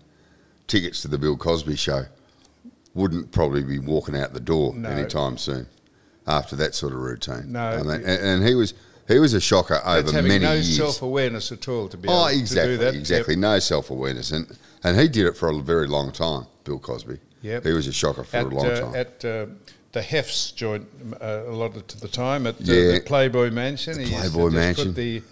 tickets 0.66 1.02
to 1.02 1.08
the 1.08 1.18
Bill 1.18 1.36
Cosby 1.36 1.76
show 1.76 2.04
wouldn't 2.94 3.32
probably 3.32 3.62
be 3.62 3.78
walking 3.78 4.16
out 4.16 4.32
the 4.32 4.40
door 4.40 4.74
No. 4.74 4.88
anytime 4.88 5.38
soon 5.38 5.66
after 6.26 6.56
that 6.56 6.74
sort 6.74 6.92
of 6.92 7.00
routine. 7.00 7.52
No. 7.52 7.70
And, 7.72 7.90
and 8.04 8.46
he 8.46 8.54
was 8.54 8.74
he 9.06 9.18
was 9.18 9.32
a 9.32 9.40
shocker 9.40 9.80
over 9.86 10.12
many 10.22 10.38
no 10.40 10.52
years. 10.52 10.76
self 10.76 11.00
awareness 11.02 11.50
at 11.52 11.66
all 11.68 11.88
to 11.88 11.96
be 11.96 12.08
Oh, 12.10 12.28
able 12.28 12.38
exactly, 12.40 12.72
to 12.72 12.78
do 12.78 12.84
that. 12.84 12.94
exactly. 12.94 13.34
Yep. 13.34 13.40
No 13.40 13.58
self 13.58 13.90
awareness, 13.90 14.32
and 14.32 14.58
and 14.84 14.98
he 15.00 15.08
did 15.08 15.26
it 15.26 15.36
for 15.36 15.48
a 15.48 15.58
very 15.60 15.86
long 15.86 16.12
time. 16.12 16.46
Bill 16.64 16.78
Cosby. 16.78 17.18
Yep. 17.40 17.64
he 17.64 17.72
was 17.72 17.86
a 17.86 17.92
shocker 17.92 18.24
for 18.24 18.36
At, 18.36 18.46
a 18.46 18.48
long 18.48 18.66
uh, 18.66 18.80
time. 18.80 18.94
at 18.96 19.24
uh, 19.24 19.46
the 19.92 20.02
Hefts 20.02 20.50
joint 20.50 20.86
uh, 21.22 21.44
a 21.46 21.52
lot 21.52 21.74
of 21.76 22.00
the 22.00 22.08
time 22.08 22.46
at 22.48 22.56
uh, 22.56 22.58
Yeah. 22.64 22.92
the 22.92 23.00
Playboy 23.06 23.50
Mansion. 23.50 23.94
The 23.96 24.02
he 24.04 24.10
used 24.10 24.24
to 24.24 24.30
Playboy 24.32 24.50
Mansion. 24.50 24.92
The 24.94 25.22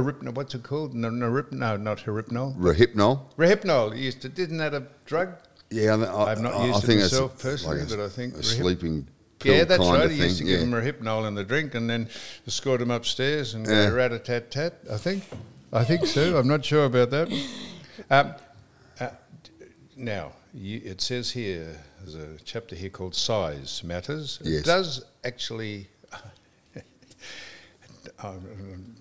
Hypno, 0.00 0.32
what's 0.32 0.54
it 0.54 0.62
called? 0.62 0.94
No, 0.94 1.10
no, 1.10 1.28
no 1.28 1.76
not 1.76 1.98
Hypnol. 1.98 2.56
Rohypnol. 2.56 3.20
Rohypnol. 3.36 3.98
Used 3.98 4.22
to, 4.22 4.32
isn't 4.34 4.56
that 4.58 4.74
a 4.74 4.86
drug? 5.04 5.34
Yeah, 5.70 5.94
I, 5.94 6.32
I've 6.32 6.40
not 6.40 6.54
I- 6.54 6.66
used 6.66 6.76
I 6.76 6.78
it 6.78 6.86
think 6.86 7.00
myself 7.02 7.38
personally, 7.40 7.80
like 7.80 7.90
a, 7.90 7.96
but 7.96 8.04
I 8.04 8.08
think 8.08 8.34
a 8.34 8.38
Rohyp- 8.38 8.44
sleeping 8.44 9.06
pill 9.38 9.54
Yeah, 9.56 9.64
that's 9.64 9.80
right. 9.80 10.10
He 10.10 10.16
used 10.16 10.38
to 10.38 10.44
yeah. 10.44 10.58
give 10.58 10.68
him 10.68 10.72
Rohypnol 10.72 11.26
in 11.28 11.34
the 11.34 11.44
drink 11.44 11.74
and 11.74 11.88
then 11.88 12.08
escort 12.46 12.80
him 12.80 12.90
upstairs 12.90 13.54
and 13.54 13.66
Yeah. 13.66 13.88
go 13.88 13.94
rat-a-tat-tat, 13.96 14.80
I 14.90 14.96
think. 14.96 15.24
I 15.72 15.84
think 15.84 16.06
so. 16.06 16.38
I'm 16.38 16.48
not 16.48 16.64
sure 16.64 16.84
about 16.84 17.10
that. 17.10 17.32
Um, 18.10 18.34
uh, 19.00 19.08
now, 19.96 20.32
you, 20.52 20.80
it 20.84 21.00
says 21.00 21.30
here, 21.30 21.78
there's 22.00 22.14
a 22.14 22.36
chapter 22.44 22.74
here 22.76 22.90
called 22.90 23.14
Size 23.14 23.82
Matters. 23.84 24.38
Yes. 24.42 24.60
It 24.60 24.64
does 24.66 25.04
actually... 25.24 25.88
um, 28.22 28.94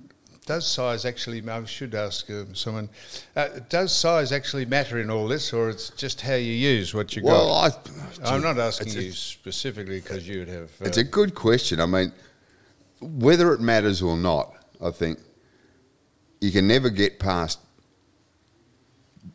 does 0.51 0.67
size 0.67 1.05
actually? 1.05 1.41
I 1.49 1.63
should 1.63 1.95
ask 1.95 2.29
um, 2.29 2.53
someone. 2.53 2.89
Uh, 3.37 3.47
does 3.69 3.95
size 3.95 4.33
actually 4.33 4.65
matter 4.65 4.99
in 4.99 5.09
all 5.09 5.25
this, 5.25 5.53
or 5.53 5.69
it's 5.69 5.91
just 5.91 6.19
how 6.19 6.33
you 6.35 6.51
use 6.51 6.93
what 6.93 7.15
you 7.15 7.23
Well, 7.23 7.47
got? 7.47 7.89
I, 8.21 8.35
I'm 8.35 8.41
not 8.41 8.57
asking 8.57 8.91
you 9.01 9.13
specifically 9.13 10.01
because 10.01 10.27
you'd 10.27 10.49
have. 10.49 10.69
Uh, 10.81 10.87
It's 10.87 10.97
a 10.97 11.05
good 11.05 11.35
question. 11.35 11.79
I 11.79 11.85
mean, 11.85 12.11
whether 12.99 13.53
it 13.53 13.61
matters 13.61 14.01
or 14.01 14.17
not, 14.17 14.53
I 14.81 14.91
think 14.91 15.19
you 16.41 16.51
can 16.51 16.67
never 16.67 16.89
get 16.89 17.17
past 17.17 17.59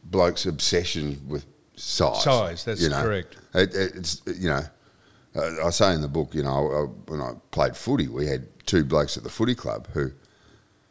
blokes' 0.05 0.45
obsession 0.45 1.23
with 1.27 1.47
size. 1.77 2.25
Size, 2.25 2.64
that's 2.67 2.83
you 2.83 2.91
know. 2.91 3.03
correct. 3.03 3.39
It, 3.55 3.75
it's 3.75 4.21
you 4.27 4.51
know, 4.51 4.64
I 5.35 5.67
I 5.67 5.71
say 5.71 5.95
in 5.95 6.03
the 6.03 6.09
book, 6.09 6.35
you 6.35 6.43
know, 6.43 6.51
I, 6.51 7.11
when 7.11 7.23
I 7.23 7.33
played 7.53 7.75
footy, 7.75 8.07
we 8.07 8.27
had 8.27 8.47
two 8.67 8.85
blokes 8.85 9.17
at 9.17 9.23
the 9.23 9.31
footy 9.31 9.55
club 9.55 9.89
who, 9.95 10.12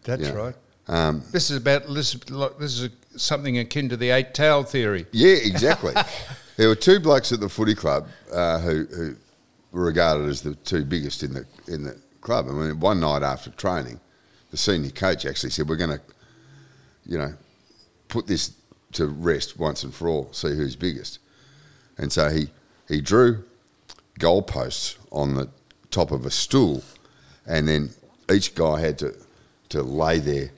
That's 0.06 0.30
right. 0.30 0.56
um, 0.88 1.24
This 1.32 1.52
is 1.52 1.58
about 1.58 1.88
this. 1.94 2.16
is 2.16 2.22
This 2.60 2.80
is 2.80 2.84
a, 2.86 3.20
something 3.20 3.58
akin 3.58 3.90
to 3.90 3.98
the 3.98 4.12
eight 4.12 4.34
towel 4.34 4.64
theory. 4.64 5.06
yeah, 5.12 5.36
exactly. 5.44 5.94
there 6.58 6.68
were 6.70 6.76
two 6.76 7.00
blokes 7.00 7.32
at 7.32 7.40
the 7.40 7.50
footy 7.50 7.76
club 7.76 8.08
uh, 8.32 8.60
who, 8.60 8.86
who 8.86 9.16
were 9.72 9.86
regarded 9.86 10.30
as 10.30 10.42
the 10.42 10.56
two 10.56 10.86
biggest 10.86 11.22
in 11.24 11.34
the 11.34 11.46
in 11.68 11.84
the 11.84 12.00
club. 12.22 12.48
I 12.50 12.54
mean, 12.54 12.80
one 12.80 13.00
night 13.02 13.24
after 13.24 13.50
training, 13.52 14.00
the 14.52 14.58
senior 14.58 14.92
coach 14.92 15.26
actually 15.26 15.50
said, 15.52 15.68
"We're 15.68 15.76
going 15.76 15.98
to, 15.98 16.02
you 17.06 17.18
know, 17.18 17.34
put 18.08 18.28
this 18.28 18.52
to 18.94 19.08
rest 19.08 19.58
once 19.60 19.84
and 19.84 19.94
for 19.94 20.08
all. 20.08 20.30
See 20.32 20.56
who's 20.56 20.76
biggest." 20.76 21.20
And 21.98 22.12
so 22.12 22.30
he 22.30 22.50
he 22.88 23.02
drew 23.02 23.44
goalposts 24.20 24.98
on 25.12 25.36
the 25.36 25.50
top 25.92 26.12
of 26.12 26.26
a 26.26 26.32
stool, 26.32 26.84
and 27.46 27.68
then 27.68 27.90
each 28.32 28.56
guy 28.56 28.80
had 28.80 28.98
to 29.00 29.14
to 29.70 29.82
lay 29.82 30.20
their 30.20 30.52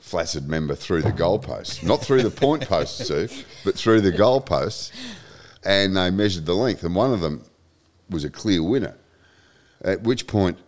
flaccid 0.00 0.48
member 0.48 0.74
through 0.74 1.02
the 1.02 1.12
goalposts, 1.12 1.82
not 1.82 2.00
through 2.00 2.22
the 2.22 2.30
point 2.30 2.64
posts, 2.68 3.06
Sue, 3.06 3.28
but 3.64 3.76
through 3.76 4.00
the 4.00 4.12
goalposts, 4.12 4.90
and 5.64 5.96
they 5.96 6.10
measured 6.10 6.46
the 6.46 6.54
length, 6.54 6.82
and 6.82 6.94
one 6.94 7.12
of 7.12 7.20
them 7.20 7.44
was 8.10 8.24
a 8.24 8.30
clear 8.30 8.62
winner. 8.62 8.96
At 9.82 10.02
which 10.02 10.26
point, 10.26 10.58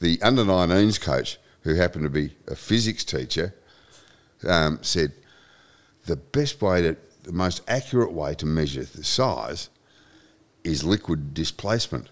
the 0.00 0.20
under 0.22 0.44
19s 0.44 1.00
coach, 1.00 1.38
who 1.62 1.74
happened 1.74 2.04
to 2.04 2.10
be 2.10 2.36
a 2.48 2.56
physics 2.56 3.04
teacher, 3.04 3.54
um, 4.46 4.78
said 4.82 5.12
the 6.06 6.16
best 6.16 6.60
way 6.62 6.82
to, 6.82 6.96
the 7.22 7.32
most 7.32 7.62
accurate 7.68 8.12
way 8.12 8.34
to 8.34 8.46
measure 8.46 8.84
the 8.84 9.04
size 9.04 9.68
is 10.64 10.84
liquid 10.84 11.34
displacement. 11.34 12.08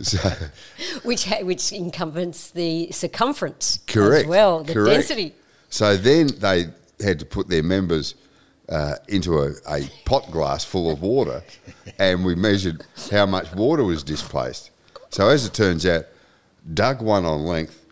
So, 0.00 0.18
which 1.02 1.24
ha- 1.24 1.42
which 1.42 1.72
encompasses 1.72 2.50
the 2.50 2.90
circumference 2.92 3.80
correct. 3.86 4.24
as 4.24 4.28
well, 4.28 4.64
the 4.64 4.74
correct. 4.74 5.08
density. 5.08 5.34
So 5.68 5.96
then 5.96 6.28
they 6.38 6.66
had 7.02 7.18
to 7.20 7.24
put 7.26 7.48
their 7.48 7.62
members 7.62 8.14
uh, 8.68 8.96
into 9.08 9.38
a, 9.38 9.52
a 9.68 9.88
pot 10.04 10.30
glass 10.30 10.64
full 10.64 10.90
of 10.90 11.02
water, 11.02 11.42
and 11.98 12.24
we 12.24 12.34
measured 12.34 12.84
how 13.10 13.26
much 13.26 13.52
water 13.54 13.84
was 13.84 14.02
displaced. 14.02 14.70
So 15.10 15.28
as 15.28 15.44
it 15.44 15.54
turns 15.54 15.84
out, 15.86 16.04
Doug 16.72 17.02
won 17.02 17.24
on 17.24 17.44
length, 17.44 17.84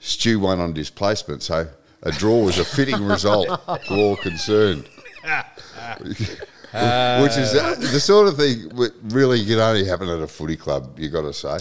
Stu 0.00 0.40
won 0.40 0.60
on 0.60 0.72
displacement. 0.72 1.42
So 1.42 1.68
a 2.02 2.12
draw 2.12 2.44
was 2.44 2.58
a 2.58 2.64
fitting 2.64 3.04
result 3.04 3.48
to 3.66 3.94
all 3.94 4.16
concerned. 4.16 4.88
Which 6.72 7.36
is 7.36 7.54
uh, 7.54 7.76
the 7.78 8.00
sort 8.00 8.28
of 8.28 8.36
thing 8.36 8.68
that 8.68 8.92
really 9.04 9.44
can 9.44 9.58
only 9.58 9.84
happen 9.86 10.08
at 10.08 10.20
a 10.20 10.26
footy 10.26 10.56
club. 10.56 10.98
you've 10.98 11.12
got 11.12 11.22
to 11.22 11.32
say, 11.32 11.58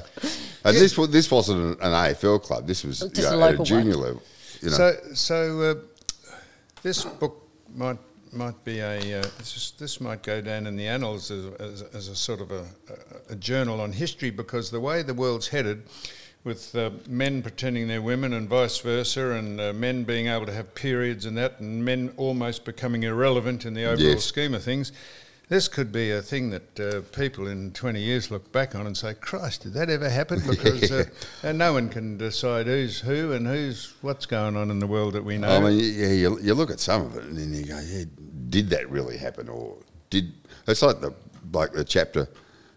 and 0.65 0.75
this 0.75 0.95
this 0.95 1.31
wasn't 1.31 1.59
an, 1.61 1.71
an 1.81 1.93
AFL 1.93 2.41
club. 2.43 2.67
This 2.67 2.83
was 2.83 2.99
Just 2.99 3.15
you 3.15 3.39
a 3.39 3.47
at 3.47 3.59
a 3.59 3.63
junior 3.63 3.97
one. 3.97 4.01
level. 4.03 4.23
You 4.61 4.69
know. 4.71 4.75
So, 4.75 4.97
so 5.13 5.61
uh, 5.61 6.33
this 6.81 7.05
book 7.05 7.47
might 7.75 7.99
might 8.33 8.63
be 8.65 8.79
a 8.79 9.19
uh, 9.19 9.23
just, 9.39 9.79
this 9.79 10.01
might 10.01 10.23
go 10.23 10.41
down 10.41 10.67
in 10.67 10.75
the 10.75 10.87
annals 10.87 11.31
as, 11.31 11.45
as, 11.59 11.81
as 11.93 12.07
a 12.09 12.15
sort 12.15 12.41
of 12.41 12.51
a, 12.51 12.65
a, 13.29 13.33
a 13.33 13.35
journal 13.35 13.79
on 13.81 13.91
history 13.91 14.29
because 14.29 14.69
the 14.69 14.79
way 14.79 15.01
the 15.01 15.13
world's 15.13 15.47
headed, 15.47 15.83
with 16.47 16.73
uh, 16.75 16.89
men 17.07 17.43
pretending 17.43 17.87
they're 17.87 18.01
women 18.01 18.33
and 18.33 18.47
vice 18.49 18.79
versa, 18.79 19.31
and 19.31 19.59
uh, 19.61 19.73
men 19.73 20.03
being 20.05 20.27
able 20.27 20.45
to 20.47 20.53
have 20.53 20.73
periods 20.73 21.25
and 21.25 21.37
that, 21.37 21.59
and 21.59 21.83
men 21.85 22.11
almost 22.17 22.65
becoming 22.65 23.03
irrelevant 23.03 23.65
in 23.65 23.73
the 23.75 23.83
overall 23.83 23.99
Yes. 24.13 24.23
scheme 24.23 24.53
of 24.55 24.63
things. 24.63 24.91
This 25.49 25.67
could 25.69 25.91
be 25.91 26.11
a 26.11 26.21
thing 26.21 26.49
that 26.49 26.79
uh, 26.79 27.01
people 27.15 27.47
in 27.47 27.71
20 27.71 28.01
years 28.01 28.31
look 28.31 28.51
back 28.51 28.75
on 28.75 28.85
and 28.85 28.97
say, 28.97 29.13
Christ, 29.13 29.63
did 29.63 29.73
that 29.73 29.89
ever 29.89 30.09
happen? 30.09 30.41
Because 30.47 30.91
uh, 30.91 31.05
and 31.43 31.57
no 31.57 31.73
one 31.73 31.89
can 31.89 32.17
decide 32.17 32.65
who's 32.65 32.99
who 32.99 33.31
and 33.33 33.45
who's 33.47 33.93
what's 34.01 34.25
going 34.25 34.57
on 34.57 34.71
in 34.71 34.79
the 34.79 34.87
world 34.87 35.13
that 35.13 35.23
we 35.23 35.37
know. 35.37 35.49
I 35.49 35.59
mean, 35.59 35.79
yeah, 35.79 36.07
you, 36.07 36.39
you 36.41 36.53
look 36.53 36.71
at 36.71 36.79
some 36.79 37.01
of 37.03 37.15
it 37.15 37.23
and 37.25 37.37
then 37.37 37.53
you 37.53 37.65
go, 37.65 37.79
yeah, 37.79 38.03
did 38.49 38.69
that 38.71 38.89
really 38.89 39.17
happen? 39.17 39.47
Or 39.49 39.77
did. 40.09 40.33
It's 40.67 40.81
like 40.81 40.99
the, 41.01 41.13
like 41.53 41.71
the 41.71 41.83
chapter, 41.85 42.27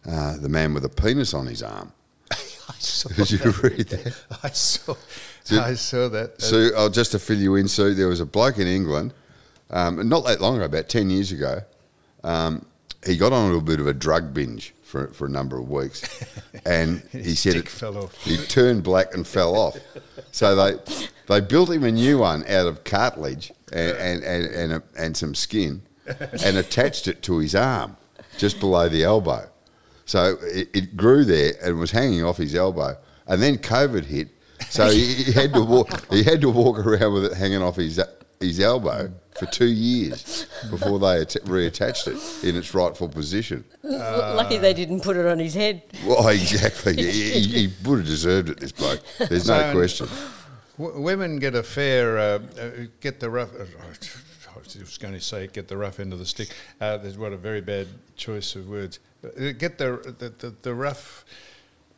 uh, 0.09 0.37
The 0.37 0.49
Man 0.49 0.73
with 0.75 0.85
a 0.85 0.89
Penis 0.89 1.35
on 1.35 1.47
His 1.47 1.63
Arm. 1.65 1.93
Saw 2.83 3.09
Did 3.11 3.31
you 3.31 3.39
that. 3.39 3.63
read 3.63 3.89
that? 3.91 4.15
I 4.43 4.49
saw, 4.51 4.95
Did- 5.45 5.59
I 5.59 5.75
saw 5.75 6.09
that. 6.09 6.31
Uh, 6.31 6.39
So, 6.39 6.71
oh, 6.77 6.89
just 6.89 7.13
to 7.13 7.19
fill 7.19 7.39
you 7.39 7.57
in, 7.57 7.69
Sue, 7.69 7.95
there 7.95 8.09
was 8.09 8.21
a 8.21 8.27
bloke 8.27 8.59
in 8.59 8.67
England, 8.67 9.13
um, 9.71 10.09
not 10.09 10.25
that 10.25 10.41
long 10.41 10.57
ago, 10.57 10.65
about 10.65 10.89
10 10.89 11.11
years 11.11 11.31
ago. 11.33 11.61
Um, 12.25 12.65
he 13.05 13.17
got 13.17 13.33
on 13.33 13.43
a 13.45 13.47
little 13.47 13.61
bit 13.61 13.81
of 13.81 13.87
a 13.87 13.95
drug 13.95 14.33
binge 14.35 14.75
for, 14.83 15.09
for 15.09 15.27
a 15.27 15.29
number 15.31 15.59
of 15.59 15.69
weeks. 15.71 16.03
And 16.67 17.01
he 17.13 17.35
said 17.37 17.55
it, 17.57 17.69
fell 17.71 17.97
off. 17.97 18.15
he 18.23 18.37
turned 18.37 18.83
black 18.83 19.15
and 19.15 19.27
fell 19.27 19.57
off. 19.57 19.79
So 20.31 20.55
they 20.55 20.79
they 21.27 21.41
built 21.41 21.71
him 21.71 21.85
a 21.85 21.91
new 21.93 22.19
one 22.19 22.43
out 22.49 22.67
of 22.67 22.85
cartilage 22.85 23.51
and, 23.73 23.97
and, 23.97 24.23
and, 24.25 24.45
and, 24.47 24.73
a, 24.75 24.83
and 24.99 25.17
some 25.17 25.35
skin 25.35 25.81
and 26.07 26.57
attached 26.59 27.09
it 27.09 27.23
to 27.23 27.39
his 27.39 27.55
arm 27.55 27.97
just 28.37 28.61
below 28.61 28.89
the 28.91 29.03
elbow. 29.05 29.49
So 30.11 30.37
it, 30.43 30.69
it 30.75 30.97
grew 30.97 31.25
there 31.25 31.53
and 31.63 31.79
was 31.79 31.93
hanging 31.93 32.25
off 32.25 32.37
his 32.39 32.57
elbow. 32.57 32.97
And 33.29 33.41
then 33.41 33.59
COVID 33.59 34.05
hit, 34.07 34.29
so 34.69 34.91
he, 34.91 35.05
he 35.23 35.31
had 35.31 35.55
to 35.55 35.63
walk. 35.65 35.89
He 36.11 36.25
had 36.25 36.41
to 36.41 36.51
walk 36.51 36.81
around 36.85 37.13
with 37.15 37.27
it 37.27 37.35
hanging 37.35 37.63
off 37.63 37.77
his 37.77 38.01
his 38.41 38.59
elbow 38.59 39.13
for 39.39 39.47
two 39.47 39.69
years 39.71 40.47
before 40.69 40.99
they 40.99 41.21
att- 41.21 41.45
reattached 41.45 42.09
it 42.09 42.49
in 42.49 42.57
its 42.57 42.75
rightful 42.75 43.09
position. 43.09 43.65
Lucky 43.85 44.59
they 44.59 44.75
didn't 44.75 45.03
put 45.05 45.17
it 45.17 45.27
on 45.27 45.39
his 45.39 45.55
head. 45.55 45.81
Well, 46.05 46.27
exactly. 46.41 46.97
he, 46.97 47.11
he, 47.13 47.41
he 47.69 47.73
would 47.89 47.99
have 48.01 48.07
deserved 48.07 48.49
it. 48.49 48.59
This 48.59 48.73
bloke. 48.73 49.01
There's 49.29 49.47
no 49.47 49.61
So- 49.61 49.73
question. 49.73 50.09
W- 50.77 51.01
women 51.03 51.39
get 51.39 51.55
a 51.55 51.63
fair, 51.63 52.19
uh, 52.19 52.23
uh, 52.59 52.71
get 53.01 53.21
the 53.21 53.31
rough. 53.31 53.51
Uh, 53.55 53.65
I 54.77 54.81
was 54.81 54.99
going 54.99 55.15
to 55.15 55.21
say 55.21 55.47
get 55.47 55.69
the 55.69 55.77
rough 55.77 56.01
end 56.01 56.13
of 56.13 56.19
the 56.19 56.27
stick. 56.27 56.49
Uh, 56.81 56.97
there's 56.99 57.19
what 57.19 57.33
a 57.33 57.37
very 57.37 57.61
bad 57.61 57.89
choice 58.17 58.55
of 58.57 58.69
words. 58.69 58.99
Uh, 59.25 59.53
get 59.59 59.79
the 59.79 60.15
the, 60.19 60.29
the, 60.39 60.55
the 60.63 60.75
rough. 60.75 61.25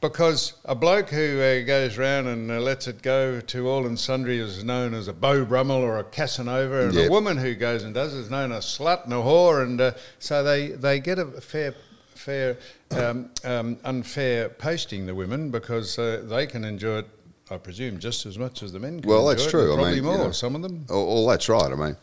Because 0.01 0.55
a 0.65 0.75
bloke 0.75 1.11
who 1.11 1.41
uh, 1.41 1.65
goes 1.65 1.97
round 1.97 2.27
and 2.27 2.51
uh, 2.51 2.59
lets 2.59 2.89
it 2.89 3.03
go 3.03 3.41
to 3.41 3.69
all 3.69 3.87
and 3.87 3.97
sundry 3.97 4.41
is 4.41 4.65
known 4.65 4.95
as 4.95 5.07
a 5.07 5.13
Beau 5.13 5.45
Brummel 5.45 5.77
or 5.77 5.99
a 5.99 6.03
Casanova, 6.03 6.87
and 6.87 6.95
Yep. 6.95 7.07
a 7.07 7.11
woman 7.11 7.37
who 7.37 7.55
goes 7.55 7.85
and 7.85 7.95
does 7.95 8.13
it 8.13 8.19
is 8.19 8.29
known 8.31 8.51
as 8.51 8.65
a 8.65 8.83
slut 8.83 9.05
and 9.05 9.13
a 9.13 9.17
whore, 9.19 9.63
and 9.63 9.81
uh, 9.81 9.93
so 10.19 10.43
they, 10.43 10.71
they 10.71 10.99
get 10.99 11.21
a 11.21 11.27
fair 11.27 11.75
fair 12.09 12.57
um, 12.91 13.31
um, 13.45 13.77
unfair 13.85 14.49
posting 14.49 15.07
the 15.07 15.15
women 15.15 15.51
because 15.53 15.97
uh, 16.01 16.25
they 16.27 16.49
can 16.49 16.65
enjoy 16.65 16.99
it, 16.99 17.09
I 17.51 17.59
presume, 17.59 18.01
just 18.01 18.27
as 18.27 18.37
much 18.39 18.65
as 18.65 18.73
the 18.73 18.81
men 18.81 19.01
can. 19.01 19.09
Well, 19.09 19.27
that's 19.27 19.49
true. 19.49 19.71
and 19.71 19.81
I 19.81 19.85
Probably 19.85 19.95
mean, 20.01 20.05
more. 20.05 20.17
you 20.17 20.25
know, 20.25 20.31
some 20.33 20.57
of 20.57 20.63
them. 20.63 20.85
Oh, 20.91 21.05
well, 21.05 21.27
that's 21.29 21.49
right. 21.49 21.71
I 21.71 21.77
mean, 21.77 21.97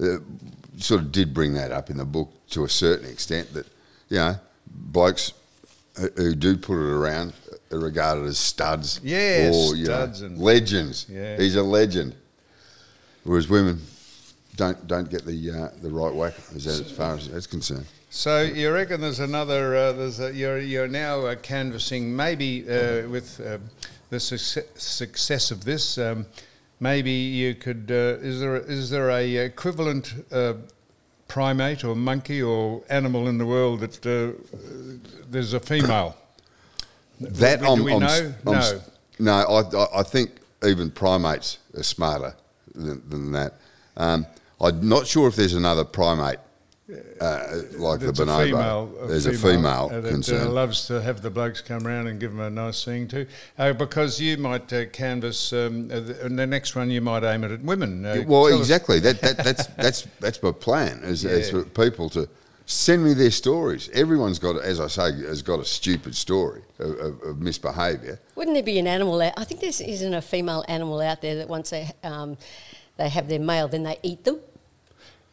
uh, 0.00 0.18
sort 0.78 1.00
of 1.00 1.12
did 1.12 1.32
bring 1.32 1.54
that 1.54 1.72
up 1.72 1.90
in 1.90 1.96
the 1.96 2.04
book 2.04 2.30
to 2.50 2.64
a 2.64 2.68
certain 2.68 3.08
extent 3.10 3.52
that, 3.54 3.66
you 4.08 4.16
know, 4.16 4.36
blokes 4.66 5.32
who, 5.98 6.08
who 6.16 6.34
do 6.34 6.56
put 6.56 6.74
it 6.74 6.92
around 6.92 7.32
are 7.72 7.78
regarded 7.78 8.24
as 8.24 8.38
studs. 8.38 9.00
Yeah, 9.02 9.50
or, 9.52 9.74
you 9.74 9.86
know, 9.86 9.92
studs 9.92 10.22
and- 10.22 10.38
legends. 10.38 11.06
Yeah. 11.08 11.36
He's 11.36 11.56
a 11.56 11.62
legend. 11.62 12.14
Whereas 13.24 13.48
women 13.48 13.80
don't 14.54 14.86
don't 14.86 15.10
get 15.10 15.24
the 15.26 15.50
uh, 15.50 15.68
the 15.82 15.90
right 15.90 16.14
whack 16.14 16.34
as, 16.54 16.66
as 16.66 16.90
far 16.92 17.14
as 17.16 17.28
that's 17.28 17.46
concerned. 17.46 17.86
So 18.08 18.42
you 18.42 18.72
reckon 18.72 19.00
there's 19.00 19.18
another? 19.18 19.74
Uh, 19.74 19.92
there's 19.92 20.20
a, 20.20 20.32
you're 20.32 20.60
you're 20.60 20.86
now 20.88 21.26
uh, 21.26 21.34
canvassing 21.34 22.14
maybe 22.14 22.62
uh, 22.62 23.08
with 23.08 23.40
uh, 23.40 23.58
the 24.10 24.20
success, 24.20 24.64
success 24.76 25.50
of 25.50 25.64
this. 25.64 25.98
Um, 25.98 26.24
maybe 26.80 27.10
you 27.10 27.54
could. 27.54 27.86
Uh, 27.90 28.18
is 28.20 28.40
there 28.40 28.56
is 28.56 28.90
there 28.90 29.10
a 29.10 29.36
equivalent 29.36 30.14
uh, 30.32 30.54
primate 31.28 31.84
or 31.84 31.94
monkey 31.94 32.42
or 32.42 32.82
animal 32.88 33.28
in 33.28 33.38
the 33.38 33.46
world 33.46 33.80
that 33.80 34.06
uh, 34.06 34.32
there's 35.30 35.52
a 35.52 35.60
female? 35.60 36.16
That 37.20 37.60
do 37.60 37.66
I'm, 37.66 37.84
we 37.84 37.94
I'm 37.94 38.00
know? 38.00 38.34
I'm 38.46 38.80
no. 39.18 39.32
I, 39.32 39.60
I, 39.60 40.00
I 40.00 40.02
think 40.02 40.32
even 40.64 40.90
primates 40.90 41.58
are 41.74 41.82
smarter 41.82 42.34
than, 42.74 43.02
than 43.08 43.32
that. 43.32 43.54
Um, 43.96 44.26
I'm 44.60 44.86
not 44.86 45.06
sure 45.06 45.28
if 45.28 45.36
there's 45.36 45.54
another 45.54 45.84
primate 45.84 46.38
uh, 47.20 47.62
like 47.78 48.00
There's 48.00 48.16
the 48.18 48.22
a 48.22 48.26
bonobo. 48.26 48.44
female. 48.44 48.86
there's 49.08 49.26
a 49.26 49.32
female 49.32 49.90
uh, 49.92 50.00
that, 50.00 50.08
uh, 50.08 50.10
concern. 50.10 50.54
loves 50.54 50.86
to 50.86 51.02
have 51.02 51.20
the 51.20 51.30
blokes 51.30 51.60
come 51.60 51.84
round 51.84 52.06
and 52.06 52.20
give 52.20 52.30
them 52.30 52.40
a 52.40 52.50
nice 52.50 52.78
sing 52.78 53.08
to, 53.08 53.26
uh, 53.58 53.72
because 53.72 54.20
you 54.20 54.36
might 54.36 54.72
uh, 54.72 54.86
canvass, 54.86 55.52
um, 55.52 55.90
uh, 55.90 56.00
the, 56.00 56.24
and 56.24 56.38
the 56.38 56.46
next 56.46 56.76
one 56.76 56.90
you 56.90 57.00
might 57.00 57.24
aim 57.24 57.42
it 57.42 57.50
at 57.50 57.62
women. 57.62 58.04
Uh, 58.04 58.22
well, 58.26 58.46
exactly. 58.46 59.00
That, 59.00 59.20
that 59.20 59.36
that's 59.38 59.66
that's 59.76 60.02
that's 60.20 60.42
my 60.42 60.52
plan. 60.52 61.00
Is, 61.02 61.24
is 61.24 61.50
for 61.50 61.64
people 61.64 62.08
to 62.10 62.28
send 62.66 63.02
me 63.04 63.14
their 63.14 63.30
stories. 63.30 63.88
Everyone's 63.92 64.38
got, 64.38 64.62
as 64.62 64.80
I 64.80 64.86
say, 64.86 65.12
has 65.26 65.42
got 65.42 65.58
a 65.58 65.64
stupid 65.64 66.14
story 66.14 66.62
of, 66.78 66.90
of, 66.98 67.22
of 67.22 67.40
misbehaviour. 67.40 68.20
Wouldn't 68.36 68.54
there 68.54 68.62
be 68.62 68.78
an 68.78 68.86
animal 68.86 69.20
out? 69.22 69.32
I 69.36 69.44
think 69.44 69.60
there 69.60 69.70
isn't 69.70 70.14
a 70.14 70.22
female 70.22 70.64
animal 70.68 71.00
out 71.00 71.20
there 71.20 71.36
that 71.36 71.48
once 71.48 71.70
they 71.70 71.90
um, 72.04 72.36
they 72.96 73.08
have 73.08 73.28
their 73.28 73.40
male, 73.40 73.66
then 73.66 73.82
they 73.82 73.98
eat 74.04 74.24
them. 74.24 74.40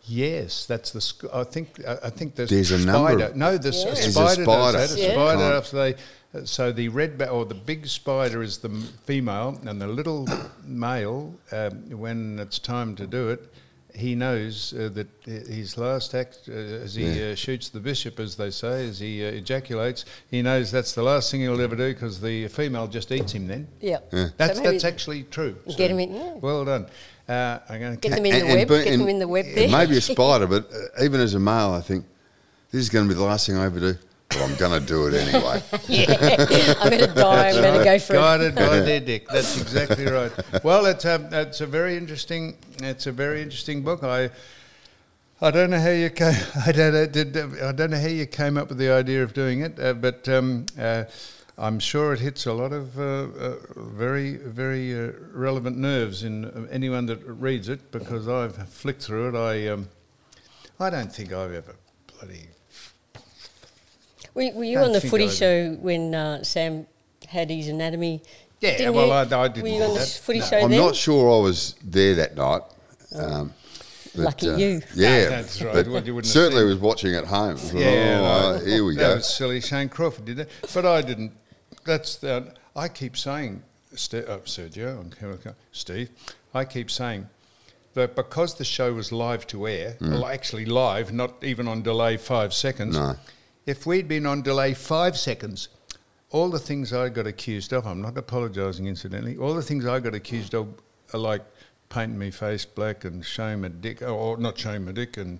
Yes, 0.05 0.65
that's 0.65 0.91
the. 0.91 0.99
sc- 1.01 1.25
I 1.33 1.43
think. 1.45 1.79
I 1.87 1.97
I 2.03 2.09
think 2.09 2.35
there's, 2.35 2.49
There's 2.49 2.71
a 2.71 2.79
spider. 2.79 3.17
number 3.17 3.23
of- 3.25 3.35
No, 3.37 3.57
there's 3.57 3.83
Yeah. 3.83 3.91
a 3.91 3.95
There's 3.95 4.07
a 4.07 4.11
spider. 4.11 4.43
spider. 4.43 4.77
Does 4.77 4.95
that. 4.95 4.99
A 4.99 5.11
spider 5.13 5.37
Can't- 5.39 5.55
after 5.55 5.75
they. 5.77 5.93
uh, 5.93 6.45
So 6.45 6.71
the 6.73 6.89
red 6.89 7.17
ba- 7.17 7.29
or 7.29 7.45
the 7.45 7.55
big 7.55 7.87
spider 7.87 8.41
is 8.43 8.57
the 8.57 8.69
m- 8.69 8.87
female, 9.05 9.59
and 9.65 9.79
the 9.81 9.87
little 9.87 10.27
male, 10.65 11.33
um, 11.51 11.89
when 11.97 12.39
it's 12.39 12.59
time 12.59 12.95
to 12.95 13.07
do 13.07 13.29
it, 13.29 13.41
he 13.95 14.15
knows 14.15 14.73
uh, 14.73 14.89
that 14.93 15.07
his 15.25 15.77
last 15.77 16.13
act, 16.15 16.39
uh, 16.49 16.51
as 16.51 16.95
he 16.95 17.05
Yeah. 17.05 17.31
uh, 17.31 17.35
shoots 17.35 17.69
the 17.69 17.79
bishop, 17.79 18.19
as 18.19 18.35
they 18.35 18.49
say, 18.49 18.89
as 18.89 18.99
he 18.99 19.23
uh, 19.23 19.29
ejaculates, 19.29 20.03
he 20.31 20.41
knows 20.41 20.69
that's 20.71 20.93
the 20.93 21.03
last 21.03 21.29
thing 21.31 21.41
he'll 21.41 21.61
ever 21.61 21.75
do 21.77 21.93
because 21.93 22.19
the 22.19 22.47
female 22.49 22.87
just 22.87 23.09
eats 23.11 23.31
him. 23.33 23.47
Then 23.47 23.67
Yeah. 23.79 23.99
that's 24.35 24.57
So 24.57 24.63
that's 24.63 24.83
actually 24.83 25.23
true. 25.31 25.55
Get 25.77 25.91
him 25.91 25.99
in, 25.99 26.13
yeah. 26.15 26.33
Well 26.41 26.65
done. 26.65 26.87
Uh, 27.27 27.59
I'm 27.69 27.79
going 27.79 27.95
Get 27.95 28.09
to 28.09 28.15
them 28.15 28.25
in 28.25 28.39
the 28.39 28.53
web. 28.55 28.67
be- 28.67 28.83
Get 28.83 28.97
them 28.97 29.07
in 29.07 29.19
the 29.19 29.27
web 29.27 29.45
it 29.45 29.55
there. 29.55 29.69
may 29.69 29.85
be 29.85 29.97
a 29.97 30.01
spider, 30.01 30.47
but 30.47 30.69
uh, 30.99 31.03
even 31.03 31.21
as 31.21 31.33
a 31.33 31.39
male, 31.39 31.71
I 31.71 31.81
think 31.81 32.05
this 32.71 32.81
is 32.81 32.89
going 32.89 33.05
to 33.07 33.13
be 33.13 33.17
the 33.17 33.23
last 33.23 33.47
thing 33.47 33.57
I 33.57 33.65
ever 33.65 33.79
do. 33.79 33.95
Well, 34.35 34.49
I'm 34.49 34.55
going 34.55 34.79
to 34.81 34.85
do 34.85 35.07
it 35.07 35.13
anyway. 35.13 35.61
yeah. 35.87 36.75
I'm 36.81 36.89
going 36.89 37.07
to 37.07 37.13
die. 37.13 37.49
I'm 37.49 37.61
going 37.61 37.77
to 37.77 37.83
go 37.83 37.99
for 37.99 38.13
it. 38.13 38.17
Guided 38.17 38.55
by 38.55 38.79
their 38.79 38.99
dick. 39.11 39.27
That's 39.27 39.61
exactly 39.61 40.05
right. 40.05 40.31
Well, 40.63 40.85
it's 40.87 41.05
a 41.05 41.29
it's 41.31 41.61
a 41.61 41.67
very 41.67 41.95
interesting 41.97 42.57
it's 42.81 43.05
a 43.05 43.11
very 43.11 43.41
interesting 43.43 43.83
book. 43.83 44.03
I 44.03 44.31
I 45.39 45.51
don't 45.51 45.69
know 45.69 45.79
how 45.79 45.89
you 45.89 46.09
came. 46.09 46.35
I 46.65 46.71
don't 46.71 46.93
know, 46.93 47.05
did, 47.05 47.37
I 47.61 47.71
don't 47.73 47.91
know 47.91 47.99
how 47.99 48.07
you 48.07 48.25
came 48.25 48.57
up 48.57 48.69
with 48.69 48.77
the 48.77 48.89
idea 48.89 49.21
of 49.23 49.33
doing 49.33 49.59
it, 49.61 49.77
uh, 49.79 49.93
but 49.93 50.27
um, 50.29 50.65
uh, 50.79 51.03
I'm 51.57 51.79
sure 51.79 52.13
it 52.13 52.19
hits 52.19 52.45
a 52.47 52.53
lot 52.53 52.73
of 52.73 52.97
uh, 52.97 53.03
uh, 53.03 53.55
very 53.75 54.37
very 54.37 54.93
uh, 54.93 55.11
relevant 55.33 55.77
nerves 55.77 56.23
in 56.23 56.45
uh, 56.45 56.67
anyone 56.71 57.05
that 57.07 57.19
reads 57.25 57.69
it 57.69 57.91
because 57.91 58.27
I've 58.27 58.55
flicked 58.69 59.03
through 59.03 59.29
it. 59.29 59.35
I 59.37 59.67
um, 59.67 59.87
I 60.79 60.89
don't 60.89 61.13
think 61.13 61.31
I've 61.31 61.53
ever 61.53 61.75
bloody 62.19 62.47
Were, 64.33 64.51
were 64.53 64.63
you 64.63 64.79
on 64.79 64.93
the 64.93 65.01
footy 65.01 65.25
I- 65.25 65.29
show 65.29 65.73
when 65.73 66.15
uh, 66.15 66.43
Sam 66.43 66.87
had 67.29 67.49
his 67.51 67.67
anatomy? 67.67 68.21
Yeah, 68.59 68.77
Didn't 68.77 68.95
well, 68.95 69.07
you? 69.07 69.13
I- 69.35 69.43
I 69.43 69.47
didn't 69.49 69.63
Were 69.63 69.67
you 69.69 69.77
do 69.79 69.83
on 69.83 69.93
the 69.93 69.99
that. 69.99 70.07
footy 70.23 70.39
No. 70.39 70.45
show 70.45 70.57
I'm 70.57 70.69
then? 70.71 70.79
not 70.79 70.95
sure 70.95 71.39
I 71.39 71.43
was 71.43 71.75
there 71.83 72.15
that 72.15 72.35
night. 72.35 72.61
Um, 73.13 73.53
but, 74.15 74.21
uh, 74.21 74.23
Lucky 74.25 74.45
you. 74.47 74.81
Yeah, 74.95 75.29
that's 75.29 75.61
right. 75.61 75.73
But 75.73 75.87
Well, 75.87 76.03
you 76.03 76.23
certainly 76.23 76.63
was 76.65 76.77
watching 76.77 77.13
at 77.15 77.25
home. 77.25 77.57
Yeah, 77.73 78.19
Oh, 78.21 78.57
no. 78.59 78.65
here 78.65 78.83
we 78.85 78.95
that 78.95 79.01
go. 79.01 79.15
was 79.15 79.27
silly. 79.27 79.59
Shane 79.61 79.89
Crawford 79.89 80.25
did 80.25 80.37
that, 80.37 80.49
but 80.73 80.85
I 80.85 81.01
didn't. 81.01 81.31
That's 81.85 82.15
the. 82.17 82.53
I 82.75 82.87
keep 82.87 83.17
saying, 83.17 83.61
Ste- 83.95 84.15
uh, 84.27 84.39
Sergio, 84.45 84.99
and 84.99 85.15
Kevin- 85.17 85.55
Steve. 85.71 86.09
I 86.53 86.65
keep 86.65 86.89
saying 86.89 87.27
that 87.93 88.15
because 88.15 88.55
the 88.55 88.63
show 88.65 88.93
was 88.93 89.11
live 89.11 89.45
to 89.47 89.67
air, 89.67 89.97
well, 90.01 90.25
actually 90.25 90.65
live, 90.65 91.11
not 91.13 91.43
even 91.43 91.67
on 91.67 91.81
delay 91.83 92.17
five 92.17 92.53
seconds. 92.53 92.95
No. 92.97 93.15
If 93.65 93.85
we'd 93.85 94.07
been 94.07 94.25
on 94.25 94.41
delay 94.41 94.73
five 94.73 95.17
seconds, 95.17 95.69
all 96.31 96.49
the 96.49 96.59
things 96.59 96.91
I 96.93 97.09
got 97.09 97.27
accused 97.27 97.71
of, 97.73 97.85
I'm 97.85 98.01
not 98.01 98.17
apologising 98.17 98.87
incidentally, 98.87 99.37
all 99.37 99.53
the 99.53 99.61
things 99.61 99.85
I 99.85 99.99
got 99.99 100.15
accused 100.15 100.55
of 100.55 100.67
are 101.13 101.19
like 101.19 101.43
painting 101.89 102.17
me 102.17 102.31
face 102.31 102.65
black 102.65 103.05
and 103.05 103.23
showing 103.23 103.61
my 103.61 103.67
dick, 103.67 104.01
or 104.01 104.37
not 104.37 104.57
showing 104.57 104.85
my 104.85 104.91
dick, 104.91 105.17
and 105.17 105.39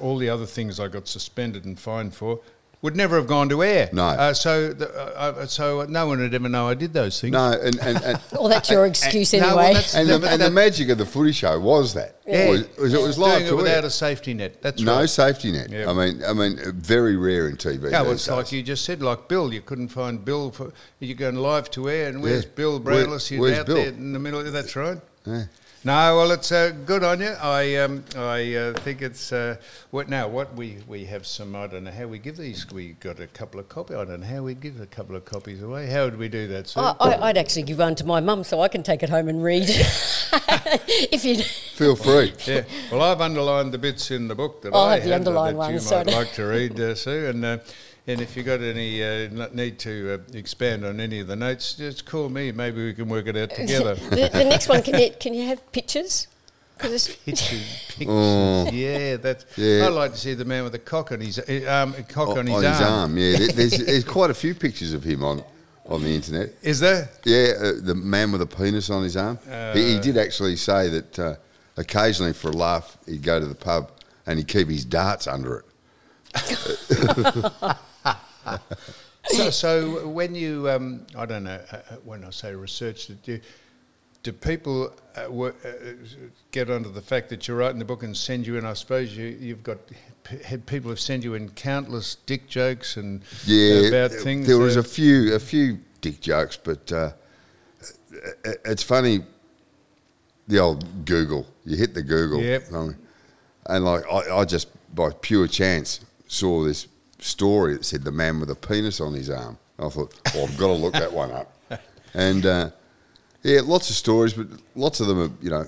all 0.00 0.16
the 0.18 0.28
other 0.30 0.46
things 0.46 0.80
I 0.80 0.88
got 0.88 1.08
suspended 1.08 1.64
and 1.64 1.78
fined 1.78 2.14
for 2.14 2.40
would 2.82 2.96
never 2.96 3.14
have 3.16 3.28
gone 3.28 3.48
to 3.48 3.62
air. 3.62 3.88
No. 3.92 4.02
Uh, 4.04 4.34
so, 4.34 4.72
the, 4.72 4.90
uh, 4.90 5.34
uh, 5.38 5.46
so 5.46 5.84
no 5.88 6.06
one 6.08 6.18
would 6.18 6.34
ever 6.34 6.48
know 6.48 6.68
I 6.68 6.74
did 6.74 6.92
those 6.92 7.20
things. 7.20 7.32
No, 7.32 7.52
and 7.52 7.78
and, 7.80 8.02
and, 8.02 8.20
Well, 8.32 8.48
that's 8.48 8.68
your 8.70 8.84
excuse 8.86 9.32
no, 9.32 9.38
well, 9.56 9.58
anyway. 9.60 9.82
and, 9.94 10.08
the, 10.08 10.18
but 10.18 10.32
and 10.32 10.42
the 10.42 10.50
magic 10.50 10.88
of 10.88 10.98
the 10.98 11.06
footy 11.06 11.30
show 11.32 11.58
was 11.60 11.94
that. 11.94 12.16
Yeah. 12.26 12.50
Was, 12.50 12.76
was 12.76 12.94
it 12.94 13.00
was 13.00 13.18
live 13.18 13.38
Doing 13.46 13.52
it 13.52 13.56
without 13.62 13.84
air. 13.84 13.86
a 13.86 13.90
safety 13.90 14.34
net. 14.34 14.60
That's 14.62 14.82
No 14.82 14.96
right. 15.00 15.08
safety 15.08 15.52
net. 15.52 15.70
Yeah. 15.70 15.88
I 15.88 15.92
mean, 15.92 16.22
I 16.24 16.32
mean, 16.32 16.58
uh, 16.58 16.72
very 16.74 17.16
rare 17.16 17.48
in 17.48 17.56
TV. 17.56 17.90
Yeah, 17.90 18.02
well, 18.02 18.10
these 18.10 18.14
it's 18.14 18.24
days. 18.26 18.34
like 18.36 18.52
you 18.52 18.62
just 18.64 18.84
said, 18.84 19.00
like 19.00 19.28
Bill. 19.28 19.52
You 19.54 19.60
couldn't 19.62 19.88
find 19.88 20.24
Bill 20.24 20.50
for 20.50 20.72
you're 20.98 21.16
going 21.16 21.36
live 21.36 21.70
to 21.72 21.88
air, 21.88 22.08
and 22.08 22.20
where's 22.22 22.44
Yeah. 22.44 22.50
Bill 22.56 22.80
Where- 22.80 23.04
Brownless? 23.06 23.28
He's 23.28 23.38
where's 23.38 23.58
out 23.60 23.66
Bill? 23.66 23.76
there 23.76 23.88
in 23.88 24.12
the 24.12 24.18
middle. 24.18 24.42
That's 24.50 24.74
right. 24.76 24.98
Yeah. 25.24 25.44
No, 25.84 26.16
well, 26.16 26.30
it's 26.30 26.52
uh, 26.52 26.70
good 26.86 27.02
on 27.02 27.20
you. 27.20 27.34
I 27.42 27.74
um, 27.76 28.04
I 28.14 28.54
uh, 28.54 28.72
think 28.72 29.02
it's 29.02 29.32
uh, 29.32 29.56
what 29.90 30.08
now. 30.08 30.28
What 30.28 30.54
we, 30.54 30.78
we 30.86 31.04
have 31.06 31.26
some. 31.26 31.56
I 31.56 31.66
don't 31.66 31.82
know 31.82 31.90
how 31.90 32.06
we 32.06 32.20
give 32.20 32.36
these. 32.36 32.70
We 32.70 32.92
got 33.00 33.18
a 33.18 33.26
couple 33.26 33.58
of 33.58 33.68
copies. 33.68 33.96
I 33.96 34.04
don't 34.04 34.20
know 34.20 34.26
how 34.26 34.42
we 34.44 34.54
give 34.54 34.80
a 34.80 34.86
couple 34.86 35.16
of 35.16 35.24
copies 35.24 35.60
away. 35.60 35.88
How 35.90 36.04
would 36.04 36.18
we 36.18 36.28
do 36.28 36.46
that? 36.48 36.68
Sue? 36.68 36.78
I, 36.78 36.94
I, 37.00 37.28
I'd 37.28 37.36
actually 37.36 37.64
give 37.64 37.78
one 37.78 37.96
to 37.96 38.06
my 38.06 38.20
mum 38.20 38.44
so 38.44 38.60
I 38.60 38.68
can 38.68 38.84
take 38.84 39.02
it 39.02 39.08
home 39.08 39.28
and 39.28 39.42
read. 39.42 39.64
if 39.68 41.24
you, 41.24 41.42
Feel 41.42 41.96
free. 41.96 42.32
yeah. 42.46 42.62
Well, 42.92 43.02
I've 43.02 43.20
underlined 43.20 43.72
the 43.72 43.78
bits 43.78 44.12
in 44.12 44.28
the 44.28 44.36
book 44.36 44.62
that 44.62 44.72
I'll 44.72 44.82
I 44.82 44.94
have 44.94 45.02
the 45.02 45.10
had 45.10 45.20
underlined 45.26 45.58
that 45.58 45.66
you 45.66 45.72
ones, 45.74 45.86
so 45.88 45.96
might 45.96 46.00
I 46.00 46.04
don't- 46.04 46.14
like 46.14 46.32
to 46.34 46.44
read, 46.44 46.78
uh, 46.78 46.94
Sue. 46.94 47.26
And 47.26 47.44
uh, 47.44 47.58
and 48.06 48.20
if 48.20 48.36
you've 48.36 48.46
got 48.46 48.60
any 48.60 49.02
uh, 49.02 49.48
need 49.52 49.78
to 49.80 50.14
uh, 50.14 50.36
expand 50.38 50.84
on 50.84 50.98
any 51.00 51.20
of 51.20 51.26
the 51.28 51.36
notes, 51.36 51.74
just 51.74 52.04
call 52.04 52.28
me. 52.28 52.50
Maybe 52.52 52.84
we 52.84 52.94
can 52.94 53.08
work 53.08 53.26
it 53.26 53.36
out 53.36 53.50
together. 53.50 53.94
the, 54.10 54.28
the 54.32 54.44
next 54.44 54.68
one, 54.68 54.82
can 54.82 54.98
you, 55.00 55.10
can 55.18 55.34
you 55.34 55.46
have 55.46 55.70
pictures? 55.72 56.26
'Cause 56.78 56.90
it's- 57.08 57.16
Pictures, 57.24 57.84
pictures. 57.88 58.06
Oh. 58.08 58.68
Yeah, 58.72 59.16
that's. 59.16 59.44
Yeah. 59.56 59.86
I'd 59.86 59.92
like 59.92 60.12
to 60.12 60.18
see 60.18 60.34
the 60.34 60.44
man 60.44 60.64
with 60.64 60.72
the 60.72 60.80
cock 60.80 61.12
on 61.12 61.20
his 61.20 61.38
uh, 61.38 61.66
um, 61.68 61.94
cock 62.08 62.30
O- 62.30 62.38
on 62.38 62.46
his 62.46 62.64
arm. 62.64 63.16
Yeah, 63.16 63.36
there's, 63.54 63.78
there's 63.86 64.04
quite 64.04 64.30
a 64.30 64.34
few 64.34 64.54
pictures 64.54 64.92
of 64.92 65.04
him 65.04 65.22
on, 65.22 65.44
on 65.86 66.02
the 66.02 66.12
internet. 66.12 66.50
Is 66.62 66.80
there? 66.80 67.08
Yeah, 67.24 67.52
uh, 67.56 67.72
the 67.80 67.94
man 67.94 68.32
with 68.32 68.42
a 68.42 68.46
penis 68.46 68.90
on 68.90 69.04
his 69.04 69.16
arm. 69.16 69.38
he, 69.74 69.94
he 69.94 70.00
did 70.00 70.16
actually 70.18 70.56
say 70.56 70.88
that 70.88 71.18
uh, 71.20 71.34
occasionally, 71.76 72.32
for 72.32 72.48
a 72.48 72.52
laugh, 72.56 72.98
he'd 73.06 73.22
go 73.22 73.38
to 73.38 73.46
the 73.46 73.54
pub 73.54 73.92
and 74.26 74.38
he'd 74.40 74.48
keep 74.48 74.68
his 74.68 74.84
darts 74.84 75.28
under 75.28 75.58
it. 75.58 75.64
So, 79.28 79.50
so 79.50 80.08
when 80.08 80.34
you, 80.34 80.68
um, 80.68 81.06
I 81.16 81.26
don't 81.26 81.44
know, 81.44 81.60
uh, 81.70 81.76
uh, 81.76 81.80
when 82.04 82.24
I 82.24 82.30
say 82.30 82.54
research, 82.54 83.10
do 83.24 83.40
do 84.24 84.32
people 84.32 84.92
uh, 85.16 85.30
wo- 85.30 85.54
uh, 85.64 85.68
get 86.50 86.70
onto 86.70 86.92
the 86.92 87.00
fact 87.00 87.28
that 87.30 87.46
you're 87.48 87.56
writing 87.56 87.78
the 87.78 87.84
book 87.84 88.02
and 88.02 88.16
send 88.16 88.46
you 88.46 88.56
in? 88.56 88.64
I 88.64 88.74
suppose 88.74 89.16
you, 89.16 89.26
you've 89.26 89.62
got 89.62 89.78
had 90.44 90.66
people 90.66 90.90
have 90.90 91.00
sent 91.00 91.24
you 91.24 91.34
in 91.34 91.48
countless 91.50 92.16
dick 92.26 92.48
jokes 92.48 92.96
and 92.96 93.22
Yeah, 93.44 93.88
about 93.88 94.10
things. 94.12 94.46
There 94.46 94.58
was 94.58 94.76
uh, 94.76 94.80
a 94.80 94.84
few, 94.84 95.34
a 95.34 95.38
few 95.38 95.78
dick 96.00 96.20
jokes, 96.20 96.56
but 96.56 96.90
uh, 96.92 97.12
it's 98.64 98.82
funny. 98.82 99.20
The 100.48 100.58
old 100.58 101.04
Google, 101.04 101.46
you 101.64 101.76
hit 101.76 101.94
the 101.94 102.02
Google, 102.02 102.42
Yep. 102.42 102.72
and 103.66 103.84
like 103.84 104.04
I, 104.12 104.38
I 104.38 104.44
just 104.44 104.68
by 104.94 105.10
pure 105.20 105.46
chance 105.46 106.00
saw 106.32 106.64
this 106.64 106.88
story 107.18 107.74
that 107.74 107.84
said 107.84 108.02
the 108.04 108.10
man 108.10 108.40
with 108.40 108.50
a 108.50 108.54
penis 108.54 109.00
on 109.00 109.12
his 109.14 109.28
arm. 109.30 109.58
I 109.78 109.88
thought, 109.88 110.18
well, 110.34 110.44
I've 110.44 110.56
got 110.58 110.68
to 110.68 110.72
look 110.72 110.92
that 110.94 111.12
one 111.12 111.30
up, 111.30 111.52
and 112.14 112.46
uh, 112.46 112.70
yeah, 113.42 113.60
lots 113.64 113.90
of 113.90 113.96
stories, 113.96 114.32
but 114.32 114.46
lots 114.74 115.00
of 115.00 115.06
them 115.06 115.20
are 115.20 115.30
you 115.42 115.50
know 115.50 115.66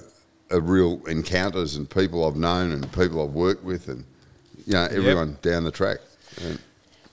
are 0.51 0.61
real 0.61 1.05
encounters 1.07 1.77
and 1.77 1.89
people 1.89 2.25
I've 2.25 2.37
known 2.37 2.73
and 2.73 2.91
people 2.93 3.23
I've 3.27 3.35
worked 3.35 3.65
with, 3.65 3.89
and 3.89 4.05
you 4.67 4.75
know 4.75 4.85
everyone 4.85 5.39
down 5.43 5.65
the 5.65 5.73
track. 5.73 5.99
And, 6.41 6.59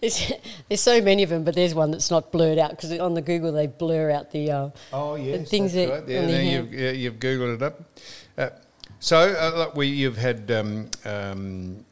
There's, 0.01 0.31
there's 0.67 0.81
so 0.81 0.99
many 0.99 1.21
of 1.21 1.29
them, 1.29 1.43
but 1.43 1.53
there's 1.53 1.75
one 1.75 1.91
that's 1.91 2.09
not 2.09 2.31
blurred 2.31 2.57
out 2.57 2.71
because 2.71 2.97
on 2.97 3.13
the 3.13 3.21
Google 3.21 3.51
they 3.51 3.67
blur 3.67 4.09
out 4.09 4.31
the, 4.31 4.49
uh, 4.49 4.69
Oh 4.91 5.15
the 5.15 5.23
yes, 5.23 5.49
things 5.49 5.73
that's 5.73 5.91
that 5.91 5.99
right. 5.99 6.09
Yeah, 6.09 6.25
the 6.25 6.43
you've, 6.43 6.73
yeah, 6.73 6.91
you've 6.91 7.19
googled 7.19 7.55
it 7.55 7.61
up. 7.61 7.81
Uh, 8.35 8.49
so 8.99 9.17
uh, 9.17 9.55
look, 9.55 9.75
we, 9.75 9.87
you've 9.87 10.17
had 10.17 10.49
um, 10.49 10.89
um, 11.05 11.85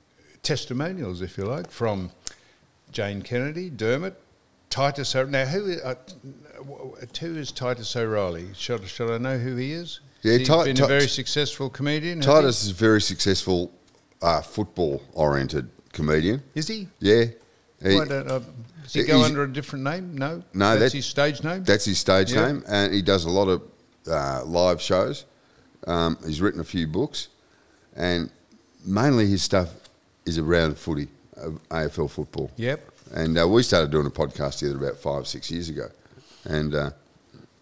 testimonials, 0.44 1.22
if 1.22 1.38
you 1.38 1.46
like, 1.46 1.70
from 1.72 2.12
Jane 2.92 3.22
Kennedy, 3.22 3.70
Dermot, 3.70 4.20
Titus. 4.70 5.16
O- 5.16 5.26
Now, 5.26 5.46
who 5.46 5.74
uh, 5.84 5.96
who 7.20 7.36
is 7.36 7.52
Titus 7.52 7.96
O'Reilly? 7.96 8.50
Should, 8.54 8.88
should 8.88 9.12
I 9.12 9.18
know 9.18 9.38
who 9.38 9.56
he 9.56 9.74
is? 9.74 10.00
Yeah, 10.22 10.38
He's 10.38 10.48
Ti- 10.48 10.64
been 10.66 10.82
a 10.84 10.88
very 10.88 11.08
successful 11.08 11.70
comedian. 11.70 12.20
Titus 12.22 12.64
is 12.64 12.72
a 12.72 12.74
very 12.74 13.02
successful 13.02 13.72
uh, 14.22 14.42
football 14.42 15.02
oriented 15.14 15.70
comedian. 15.94 16.44
is 16.56 16.68
he? 16.68 16.88
Yeah. 17.00 17.26
He- 17.82 17.96
Why 17.96 18.06
don't, 18.06 18.30
uh, 18.30 18.40
does 18.84 18.94
he 18.94 19.04
go 19.04 19.24
under 19.24 19.44
a 19.44 19.52
different 19.54 19.86
name? 19.86 20.18
No, 20.18 20.44
No, 20.54 20.78
that's 20.78 20.92
that- 20.92 20.98
his 20.98 21.06
stage 21.06 21.44
name. 21.44 21.64
That's 21.64 21.86
his 21.86 22.00
stage 22.00 22.34
Yeah. 22.34 22.48
name, 22.48 22.64
and 22.68 22.94
he 22.94 23.02
does 23.02 23.26
a 23.26 23.30
lot 23.30 23.48
of 23.48 23.62
uh, 24.08 24.44
live 24.46 24.82
shows. 24.82 25.26
Um, 25.88 26.18
he's 26.26 26.42
written 26.42 26.60
a 26.60 26.64
few 26.66 26.88
books, 26.88 27.30
and 27.96 28.30
mainly 28.86 29.28
his 29.28 29.42
stuff 29.44 29.70
is 30.26 30.38
around 30.38 30.78
footy, 30.78 31.08
uh, 31.38 31.50
AFL 31.70 32.10
football. 32.10 32.52
Yep. 32.58 32.90
And 33.14 33.40
uh, 33.40 33.48
we 33.48 33.64
started 33.64 33.90
doing 33.92 34.06
a 34.06 34.12
podcast 34.12 34.60
together 34.60 34.78
about 34.78 34.98
five, 34.98 35.28
six 35.28 35.50
years 35.50 35.70
ago, 35.70 35.90
and 36.46 36.76
uh, 36.76 36.92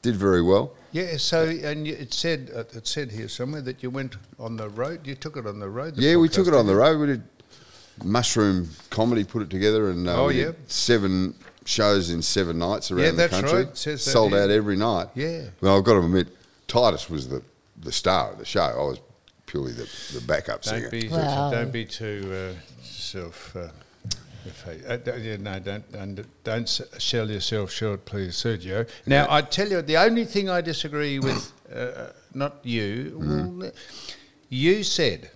did 0.01 0.15
very 0.15 0.41
well. 0.41 0.73
Yeah. 0.91 1.17
So, 1.17 1.45
and 1.45 1.87
it 1.87 2.13
said 2.13 2.51
uh, 2.55 2.63
it 2.73 2.85
said 2.87 3.11
here 3.11 3.27
somewhere 3.29 3.61
that 3.61 3.81
you 3.83 3.89
went 3.89 4.15
on 4.39 4.57
the 4.57 4.69
road. 4.69 5.07
You 5.07 5.15
took 5.15 5.37
it 5.37 5.45
on 5.47 5.59
the 5.59 5.69
road. 5.69 5.95
the 5.95 6.01
yeah, 6.01 6.15
we 6.17 6.27
took 6.29 6.47
it 6.47 6.53
on 6.53 6.67
the 6.67 6.75
road. 6.75 6.99
We 6.99 7.07
did 7.07 7.23
mushroom 8.03 8.69
comedy, 8.89 9.23
put 9.23 9.41
it 9.41 9.49
together, 9.49 9.89
and 9.89 10.07
uh, 10.07 10.23
Oh, 10.23 10.29
yeah. 10.29 10.51
seven 10.67 11.33
shows 11.65 12.09
in 12.09 12.21
seven 12.21 12.59
nights 12.59 12.91
around 12.91 13.03
Yeah, 13.05 13.11
the 13.11 13.29
country. 13.29 13.51
right. 13.59 13.67
It 13.67 13.77
says 13.77 14.05
that 14.05 14.11
Sold 14.11 14.31
here. 14.33 14.41
out 14.43 14.49
every 14.49 14.75
night. 14.77 15.07
Yeah. 15.15 15.43
Well, 15.61 15.77
I've 15.77 15.83
got 15.83 15.93
to 15.93 15.99
admit, 15.99 16.27
Titus 16.67 17.09
was 17.09 17.27
the, 17.27 17.41
the 17.81 17.91
star 17.91 18.31
of 18.31 18.37
the 18.37 18.45
show. 18.45 18.61
I 18.61 18.75
was 18.75 18.99
purely 19.47 19.71
the, 19.71 19.89
the 20.13 20.21
backup 20.27 20.63
singer. 20.63 20.89
Don't 20.91 21.01
be, 21.01 21.07
Wow. 21.09 21.49
don't 21.49 21.71
be 21.71 21.85
too 21.85 22.53
uh, 22.55 22.83
self. 22.83 23.55
Uh, 23.55 23.69
uh, 24.87 24.97
don't- 24.97 25.21
yeah, 25.23 25.37
no, 25.37 25.59
don't, 25.59 25.91
don't 25.91 26.25
don't 26.43 26.69
sell 26.69 27.29
yourself 27.29 27.71
short, 27.71 28.05
please, 28.05 28.35
Sergio. 28.35 28.87
Now, 29.05 29.25
I 29.29 29.41
tell 29.41 29.67
you, 29.69 29.81
the 29.81 29.97
only 29.97 30.25
thing 30.25 30.49
I 30.49 30.61
disagree 30.61 31.17
with, 31.19 31.51
uh, 31.75 32.11
not 32.33 32.57
you, 32.63 33.17
Mm-hmm. 33.19 33.59
well, 33.59 33.71
you 34.49 34.83
said 34.83 35.31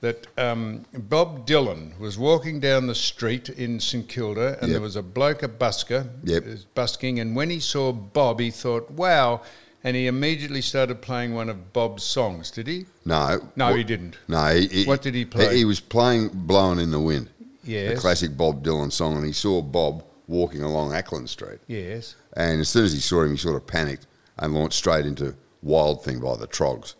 that 0.00 0.26
um, 0.38 0.86
Bob 0.94 1.46
Dylan 1.46 1.98
was 1.98 2.16
walking 2.18 2.60
down 2.60 2.86
the 2.86 2.94
street 2.94 3.50
in 3.50 3.78
St 3.80 4.08
Kilda, 4.08 4.52
and 4.60 4.68
Yep. 4.68 4.70
there 4.70 4.80
was 4.80 4.96
a 4.96 5.02
bloke, 5.02 5.42
a 5.42 5.48
busker, 5.48 6.08
Yep. 6.24 6.44
busking, 6.74 7.20
and 7.20 7.36
when 7.36 7.50
he 7.50 7.60
saw 7.60 7.92
Bob, 7.92 8.40
he 8.40 8.50
thought, 8.50 8.90
"Wow." 8.90 9.42
And 9.82 9.96
he 9.96 10.06
immediately 10.08 10.60
started 10.60 11.00
playing 11.00 11.34
one 11.34 11.48
of 11.48 11.72
Bob's 11.72 12.02
songs. 12.02 12.50
Did 12.50 12.66
he? 12.66 12.84
No. 13.10 13.40
No, 13.56 13.66
What- 13.70 13.76
he 13.78 13.84
didn't. 13.84 14.16
No. 14.28 14.46
He, 14.54 14.66
he- 14.68 14.84
What 14.84 15.02
did 15.02 15.14
he 15.14 15.24
play? 15.24 15.56
He, 15.56 15.64
was 15.64 15.80
playing 15.80 16.28
Blowing 16.32 16.78
in 16.78 16.90
the 16.92 17.00
Wind. 17.00 17.28
Yes. 17.64 17.98
A 17.98 18.00
classic 18.00 18.36
Bob 18.36 18.64
Dylan 18.64 18.90
song, 18.92 19.16
and 19.16 19.26
he 19.26 19.32
saw 19.32 19.60
Bob 19.60 20.04
walking 20.28 20.62
along 20.62 20.92
Acland 20.92 21.28
Street. 21.28 21.58
Yes. 21.66 22.14
And 22.36 22.60
as 22.60 22.68
soon 22.68 22.84
as 22.84 22.92
he 22.92 23.00
saw 23.00 23.22
him, 23.22 23.32
he 23.32 23.36
sort 23.36 23.56
of 23.56 23.66
panicked 23.66 24.06
and 24.38 24.54
launched 24.54 24.78
straight 24.78 25.04
into 25.04 25.34
Wild 25.62 26.04
Thing 26.04 26.20
by 26.20 26.36
the 26.36 26.46
Troggs. 26.46 26.94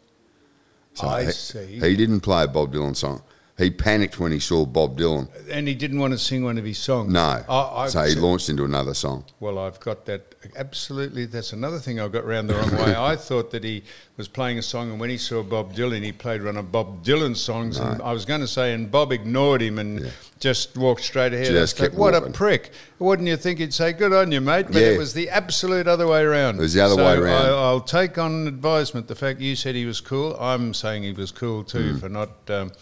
I 1.01 1.25
he, 1.25 1.31
see. 1.31 1.79
He 1.81 1.97
didn't 1.97 2.21
play 2.21 2.43
a 2.45 2.49
Bob 2.49 2.75
Dylan 2.75 2.97
song. 2.97 3.23
He 3.61 3.71
panicked 3.71 4.19
when 4.19 4.33
he 4.33 4.41
saw 4.41 4.65
Bob 4.65 4.99
Dylan. 4.99 5.29
And 5.51 5.69
he 5.69 5.75
didn't 5.75 5.99
want 6.01 6.13
to 6.15 6.19
sing 6.19 6.43
one 6.45 6.57
of 6.59 6.65
his 6.65 6.79
songs. 6.79 7.13
No. 7.13 7.45
I, 7.49 7.85
I, 7.85 7.87
so 7.89 8.03
he 8.05 8.15
launched 8.15 8.49
into 8.49 8.65
another 8.65 8.95
song. 8.95 9.25
well, 9.39 9.59
I've 9.59 9.79
got 9.81 10.07
that. 10.07 10.35
Absolutely, 10.57 11.27
that's 11.27 11.53
another 11.53 11.79
thing 11.79 12.01
I've 12.01 12.13
got 12.13 12.25
round 12.25 12.49
the 12.49 12.55
wrong 12.55 12.71
way. 12.77 12.95
I 12.97 13.15
thought 13.17 13.51
that 13.51 13.63
he 13.63 13.83
was 14.17 14.27
playing 14.29 14.59
a 14.59 14.63
song, 14.63 14.91
and 14.91 14.99
when 14.99 15.11
he 15.11 15.19
saw 15.19 15.43
Bob 15.43 15.75
Dylan, 15.75 16.03
he 16.03 16.13
played 16.13 16.43
one 16.43 16.57
of 16.57 16.73
Bob 16.73 17.05
Dylan's 17.05 17.41
songs. 17.43 17.77
And 17.79 18.01
I 18.01 18.13
was 18.13 18.25
going 18.25 18.41
to 18.41 18.47
say, 18.49 18.73
and 18.73 18.91
Bob 18.91 19.13
ignored 19.13 19.61
him 19.61 19.79
and 19.79 20.11
just 20.39 20.77
walked 20.79 21.03
straight 21.03 21.35
ahead. 21.35 21.49
Just 21.49 21.79
I 21.79 21.85
kept 21.85 21.95
what 21.97 22.15
walking. 22.15 22.31
a 22.31 22.33
prick! 22.33 22.71
Wouldn't 22.99 23.29
you 23.29 23.37
think 23.37 23.59
he'd 23.59 23.75
say, 23.75 23.93
"Good 23.93 24.15
on 24.15 24.33
you, 24.33 24.41
mate"? 24.41 24.67
But 24.69 24.77
Yeah. 24.81 24.89
it 24.93 24.99
was 24.99 25.13
the 25.13 25.29
absolute 25.29 25.87
other 25.87 26.07
way 26.07 26.23
around. 26.23 26.57
It 26.57 26.63
was 26.63 26.73
the 26.73 26.81
other 26.81 26.95
So 26.95 27.05
way 27.05 27.17
around. 27.19 27.45
I, 27.45 27.49
I'll 27.51 27.81
take 27.83 28.17
on 28.17 28.47
advisement 28.47 29.07
the 29.09 29.15
fact 29.15 29.41
you 29.41 29.55
said 29.55 29.75
he 29.75 29.85
was 29.85 30.01
cool. 30.01 30.35
I'm 30.41 30.73
saying 30.73 31.03
he 31.03 31.13
was 31.13 31.31
cool 31.31 31.63
too 31.65 31.99
for 31.99 32.09
not. 32.09 32.31
Um, 32.49 32.73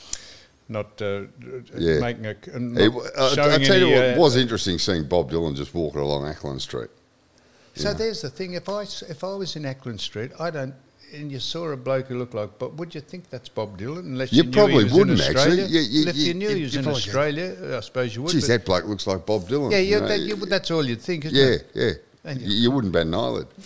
not 0.68 1.00
uh. 1.00 1.22
Yeah. 1.76 1.98
making 2.00 2.26
a. 2.26 2.34
Not 2.58 2.80
It, 2.82 2.92
I, 3.18 3.26
I 3.32 3.34
tell 3.34 3.50
any, 3.50 3.78
you 3.78 3.94
what, 3.94 4.04
uh, 4.04 4.06
it 4.08 4.18
was 4.18 4.36
interesting 4.36 4.78
seeing 4.78 5.04
Bob 5.04 5.30
Dylan 5.30 5.56
just 5.56 5.74
walking 5.74 6.00
along 6.00 6.24
Acland 6.32 6.60
Street. 6.60 6.90
So 7.74 7.94
there's 7.94 8.22
the 8.22 8.30
thing. 8.30 8.54
If 8.54 8.68
I 8.68 8.82
s- 8.82 9.02
if 9.08 9.22
I 9.22 9.34
was 9.34 9.54
in 9.56 9.62
Acland 9.62 10.00
Street, 10.00 10.32
I 10.40 10.50
don't. 10.50 10.74
And 11.14 11.32
you 11.32 11.38
saw 11.40 11.68
a 11.70 11.76
bloke 11.76 12.08
who 12.08 12.18
looked 12.18 12.34
like 12.34 12.58
but 12.58 12.74
Would 12.74 12.94
you 12.94 13.00
think 13.00 13.30
that's 13.30 13.48
Bob 13.48 13.78
Dylan? 13.78 14.00
Unless 14.00 14.30
You 14.30 14.42
you, 14.42 14.50
knew 14.50 14.66
he 14.66 14.74
was 14.84 14.92
wouldn't, 14.92 15.18
in 15.20 15.24
actually. 15.26 15.62
Australia. 15.62 15.66
You- 15.66 15.80
you- 16.02 16.08
if 16.10 16.16
you- 16.16 16.24
you 16.26 16.34
knew 16.34 16.48
you- 16.50 16.56
he 16.56 16.62
was 16.64 16.76
in 16.76 16.82
probably- 16.82 17.00
Australia, 17.00 17.76
I 17.78 17.80
suppose 17.80 18.14
you 18.14 18.22
would. 18.24 18.32
Geez, 18.32 18.46
that 18.48 18.66
bloke 18.66 18.84
looks 18.84 19.06
like 19.06 19.24
Bob 19.24 19.48
Dylan. 19.48 19.70
yeah, 19.72 19.78
you 19.78 19.94
you, 19.94 20.00
know, 20.00 20.08
that, 20.08 20.20
you, 20.20 20.36
that's 20.36 20.70
all 20.70 20.84
you'd 20.84 21.00
think, 21.00 21.24
isn't 21.24 21.38
yeah, 21.38 21.46
it? 21.46 21.70
yeah. 21.74 21.90
And 22.24 22.40
You, 22.40 22.48
you 22.48 22.70
wouldn't 22.70 22.92
bat 22.92 23.06
an 23.06 23.14
eyelid. 23.14 23.46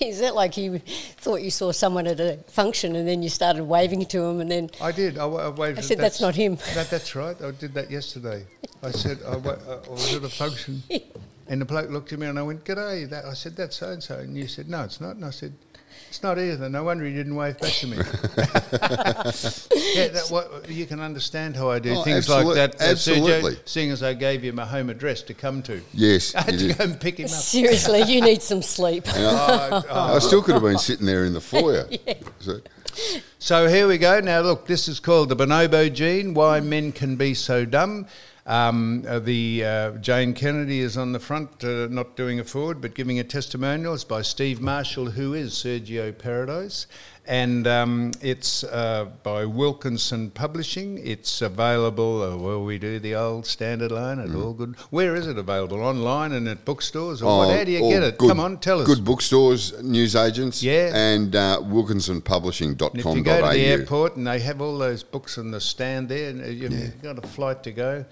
Is 0.00 0.20
that 0.20 0.34
like 0.34 0.56
you 0.56 0.78
thought 0.78 1.42
you 1.42 1.50
saw 1.50 1.72
someone 1.72 2.06
at 2.06 2.20
a 2.20 2.36
function 2.48 2.96
and 2.96 3.08
then 3.08 3.22
you 3.22 3.28
started 3.28 3.64
waving 3.64 4.04
to 4.06 4.22
him 4.22 4.40
and 4.40 4.50
then 4.50 4.70
I 4.80 4.92
did. 4.92 5.18
I, 5.18 5.24
I 5.26 5.48
waved. 5.48 5.78
I 5.78 5.82
said, 5.82 5.98
"That's 5.98 6.20
not 6.20 6.34
him." 6.34 6.56
That, 6.74 6.90
that's 6.90 7.14
right. 7.14 7.40
I 7.42 7.50
did 7.52 7.74
that 7.74 7.90
yesterday. 7.90 8.44
I 8.82 8.90
said 8.90 9.18
I, 9.26 9.36
wa- 9.36 9.56
I 9.68 9.88
was 9.90 10.14
at 10.14 10.22
a 10.22 10.28
function, 10.28 10.82
and 11.48 11.60
the 11.60 11.64
bloke 11.64 11.90
looked 11.90 12.12
at 12.12 12.18
me 12.18 12.26
and 12.26 12.38
I 12.38 12.42
went, 12.42 12.64
"G'day." 12.64 13.08
That 13.08 13.24
I 13.24 13.32
said, 13.34 13.56
"That's 13.56 13.76
so 13.76 13.90
and 13.90 14.02
so," 14.02 14.18
and 14.18 14.36
you 14.36 14.46
said, 14.46 14.68
"No, 14.68 14.82
it's 14.82 15.00
not." 15.00 15.16
And 15.16 15.24
I 15.24 15.30
said. 15.30 15.52
It's 16.14 16.22
not 16.22 16.38
either. 16.38 16.68
No 16.68 16.84
wonder 16.84 17.04
he 17.04 17.12
didn't 17.12 17.34
wave 17.34 17.58
back 17.58 17.72
to 17.72 17.88
me. 17.88 17.96
yeah, 17.98 18.04
that, 20.08 20.26
what, 20.30 20.68
you 20.70 20.86
can 20.86 21.00
understand 21.00 21.56
how 21.56 21.68
I 21.70 21.80
do 21.80 21.90
Oh, 21.92 22.04
things 22.04 22.30
absolute- 22.30 22.56
like 22.56 22.76
that. 22.78 22.80
uh, 22.80 22.84
Sergio, 22.94 23.16
absolutely. 23.16 23.56
seeing 23.64 23.90
as 23.90 24.00
I 24.04 24.14
gave 24.14 24.44
you 24.44 24.52
my 24.52 24.64
home 24.64 24.90
address 24.90 25.22
to 25.22 25.34
come 25.34 25.60
to. 25.64 25.80
Yes, 25.92 26.32
I 26.36 26.42
had 26.42 26.52
you 26.54 26.58
to 26.60 26.66
did. 26.68 26.78
go 26.78 26.84
and 26.84 27.00
pick 27.00 27.18
him 27.18 27.24
up. 27.24 27.30
seriously, 27.32 28.02
you 28.02 28.20
need 28.20 28.42
some 28.42 28.62
sleep. 28.62 29.04
Oh, 29.16 29.82
oh. 29.90 30.14
I 30.14 30.18
still 30.20 30.40
could 30.40 30.54
have 30.54 30.62
been 30.62 30.78
sitting 30.78 31.04
there 31.06 31.24
in 31.24 31.32
the 31.32 31.40
foyer. 31.40 31.88
So- 32.38 32.60
So 33.40 33.66
here 33.66 33.88
we 33.88 33.98
go. 33.98 34.20
Now, 34.20 34.40
look, 34.40 34.68
this 34.68 34.86
is 34.86 35.00
called 35.00 35.30
the 35.30 35.36
bonobo 35.36 35.92
gene 35.92 36.32
Why 36.32 36.60
Men 36.60 36.92
Can 36.92 37.16
Be 37.16 37.34
So 37.34 37.64
Dumb. 37.64 38.06
Um, 38.46 39.04
uh, 39.08 39.20
the 39.20 39.64
uh, 39.64 39.90
Jane 39.92 40.34
Kennedy 40.34 40.80
is 40.80 40.98
on 40.98 41.12
the 41.12 41.18
front, 41.18 41.64
uh, 41.64 41.86
not 41.90 42.14
doing 42.14 42.40
a 42.40 42.44
forward, 42.44 42.82
but 42.82 42.94
giving 42.94 43.18
a 43.18 43.24
testimonial. 43.24 43.94
It's 43.94 44.04
by 44.04 44.20
Steve 44.20 44.60
Marshall, 44.60 45.06
who 45.12 45.32
is 45.32 45.54
Sergio 45.54 46.16
Paradise. 46.16 46.86
And 47.26 47.66
um, 47.66 48.12
it's 48.20 48.62
uh, 48.64 49.06
by 49.22 49.46
Wilkinson 49.46 50.30
Publishing. 50.30 50.98
It's 51.02 51.40
available, 51.40 52.20
uh, 52.22 52.36
well, 52.36 52.62
we 52.62 52.78
do 52.78 52.98
the 52.98 53.14
old 53.14 53.46
standard 53.46 53.90
line 53.90 54.18
at 54.18 54.34
all 54.34 54.52
good. 54.52 54.76
Where 54.90 55.14
is 55.14 55.26
it 55.26 55.38
available? 55.38 55.80
Online 55.80 56.32
and 56.32 56.46
at 56.46 56.66
bookstores? 56.66 57.22
Or 57.22 57.38
what? 57.38 57.48
Oh, 57.48 57.56
How 57.56 57.64
do 57.64 57.72
you 57.72 57.80
get 57.80 58.02
it? 58.02 58.18
good- 58.18 58.28
Come 58.28 58.40
on, 58.40 58.58
tell 58.58 58.78
us. 58.82 58.86
Good 58.86 59.06
bookstores, 59.06 59.72
newsagents, 59.82 60.62
Yeah. 60.62 60.90
and 60.94 61.34
uh, 61.34 61.60
And 61.62 61.80
if 61.80 63.06
you 63.06 63.22
go 63.22 63.40
to 63.40 63.54
the 63.54 63.64
airport 63.64 64.16
and 64.16 64.26
they 64.26 64.40
have 64.40 64.60
all 64.60 64.76
those 64.76 65.02
books 65.02 65.38
on 65.38 65.50
the 65.50 65.62
stand 65.62 66.10
there, 66.10 66.28
and 66.28 66.44
you've 66.54 67.00
got 67.00 67.16
a 67.18 67.26
flight 67.26 67.62
to 67.62 67.72
go. 67.72 68.04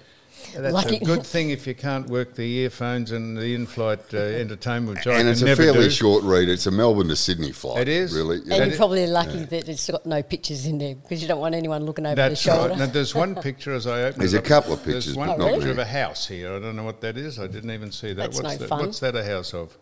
That's 0.57 0.75
Lucky- 0.75 0.97
a 0.97 1.01
good 1.05 1.25
thing 1.25 1.51
if 1.51 1.67
you 1.67 1.75
can't 1.75 2.09
work 2.09 2.35
the 2.35 2.43
earphones 2.43 3.11
and 3.13 3.37
the 3.37 3.55
in-flight 3.55 4.13
uh, 4.13 4.19
entertainment, 4.19 4.99
which 4.99 5.07
and 5.07 5.17
can 5.19 5.27
it's 5.29 5.41
a 5.41 5.47
never 5.47 5.63
fairly 5.63 5.85
do. 5.85 5.91
short 5.91 6.25
read. 6.25 6.49
It's 6.49 6.67
a 6.67 6.71
Melbourne 6.71 7.09
to 7.09 7.17
Sydney 7.17 7.53
flight. 7.53 7.83
It 7.83 7.89
is? 7.89 8.13
really. 8.13 8.37
And 8.39 8.47
Yeah. 8.49 8.65
you're 8.65 8.77
probably 8.77 9.07
lucky 9.07 9.45
that 9.45 9.69
it's 9.69 9.89
got 9.91 10.05
no 10.05 10.23
pictures 10.23 10.67
in 10.67 10.79
there 10.79 10.95
because 10.97 11.23
you 11.23 11.29
don't 11.29 11.41
want 11.41 11.55
anyone 11.55 11.85
looking 11.85 12.05
over 12.07 12.17
That's 12.17 12.43
the 12.43 12.51
shoulder. 12.51 12.69
right. 12.71 12.79
Now, 12.79 12.87
there's 12.87 13.15
one 13.15 13.35
picture 13.37 13.73
as 13.73 13.87
I 13.87 14.03
open 14.03 14.19
There's 14.19 14.35
it 14.35 14.39
a 14.39 14.43
couple 14.43 14.73
of 14.75 14.81
pictures. 14.85 15.07
There's 15.07 15.17
one 15.17 15.29
but 15.29 15.39
not 15.39 15.47
picture 15.49 15.61
many. 15.61 15.71
of 15.73 15.79
a 15.79 15.85
house 15.87 16.27
here. 16.27 16.53
I 16.55 16.59
don't 16.59 16.77
know 16.77 16.85
what 16.85 17.01
that 17.01 17.17
is. 17.17 17.39
I 17.39 17.47
didn't 17.47 17.71
even 17.71 17.91
see 17.93 18.09
that. 18.09 18.17
That's 18.17 18.37
what's, 18.43 18.55
no 18.55 18.59
that 18.59 18.69
fun. 18.69 18.81
what's 18.81 19.01
that 19.01 19.17
a 19.17 19.25
house 19.25 19.55
of? 19.55 19.79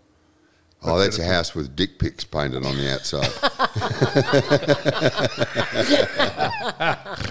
Oh, 0.82 0.98
that's 0.98 1.18
a 1.18 1.24
house 1.26 1.54
with 1.54 1.74
dick 1.76 1.98
pics 1.98 2.24
painted 2.24 2.64
on 2.64 2.74
the 2.76 2.92
outside. 2.92 3.30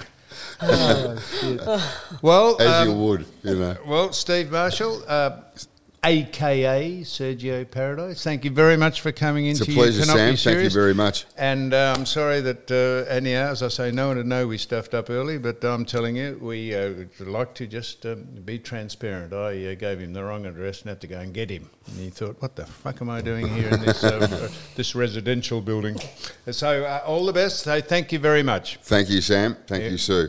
Well, 2.22 2.60
As 2.60 2.86
you 2.86 2.92
um, 2.92 3.02
would, 3.06 3.26
you 3.42 3.56
know. 3.56 3.76
Well, 3.86 4.12
Steve 4.12 4.50
Marshall, 4.50 5.02
uh, 5.06 5.40
aka 6.02 7.00
Sergio 7.02 7.70
Paradise, 7.70 8.22
thank 8.24 8.44
you 8.44 8.50
very 8.50 8.76
much 8.76 9.00
for 9.00 9.12
coming 9.12 9.46
in. 9.46 9.52
It's 9.52 9.60
into 9.60 9.72
a 9.72 9.74
pleasure, 9.74 9.98
You 9.98 10.04
Sam. 10.04 10.36
Thank 10.36 10.62
you 10.64 10.70
very 10.70 10.94
much. 10.94 11.26
And 11.36 11.74
uh, 11.74 11.94
I'm 11.96 12.06
sorry 12.06 12.40
that, 12.40 12.70
uh, 12.70 13.10
anyhow, 13.10 13.50
as 13.50 13.62
I 13.62 13.68
say, 13.68 13.90
no 13.90 14.08
one 14.08 14.16
would 14.16 14.26
know 14.26 14.46
we 14.46 14.58
stuffed 14.58 14.94
up 14.94 15.10
early, 15.10 15.38
but 15.38 15.62
I'm 15.64 15.84
telling 15.84 16.16
you, 16.16 16.38
we 16.40 16.74
uh, 16.74 16.90
would 17.18 17.28
like 17.28 17.54
to 17.54 17.66
just 17.66 18.06
um, 18.06 18.24
be 18.44 18.58
transparent. 18.58 19.32
I 19.32 19.72
uh, 19.72 19.74
gave 19.74 20.00
him 20.00 20.12
the 20.12 20.24
wrong 20.24 20.46
address 20.46 20.82
and 20.82 20.88
had 20.88 21.00
to 21.02 21.06
go 21.06 21.18
and 21.18 21.34
get 21.34 21.50
him. 21.50 21.68
And 21.86 21.96
he 21.96 22.10
thought, 22.10 22.40
what 22.40 22.56
the 22.56 22.66
fuck 22.66 23.00
am 23.00 23.10
I 23.10 23.20
doing 23.20 23.48
here 23.48 23.68
in 23.68 23.80
this, 23.80 24.02
uh, 24.02 24.28
uh, 24.30 24.48
this 24.76 24.94
residential 24.94 25.60
building? 25.60 25.98
So, 26.50 26.84
uh, 26.84 27.02
all 27.06 27.26
the 27.26 27.32
best. 27.32 27.60
So, 27.60 27.80
thank 27.80 28.12
you 28.12 28.18
very 28.18 28.42
much. 28.42 28.78
Thank 28.82 29.10
you, 29.10 29.20
Sam. 29.20 29.56
Thank 29.66 29.84
Yeah. 29.84 29.90
you, 29.90 29.98
Sue. 29.98 30.28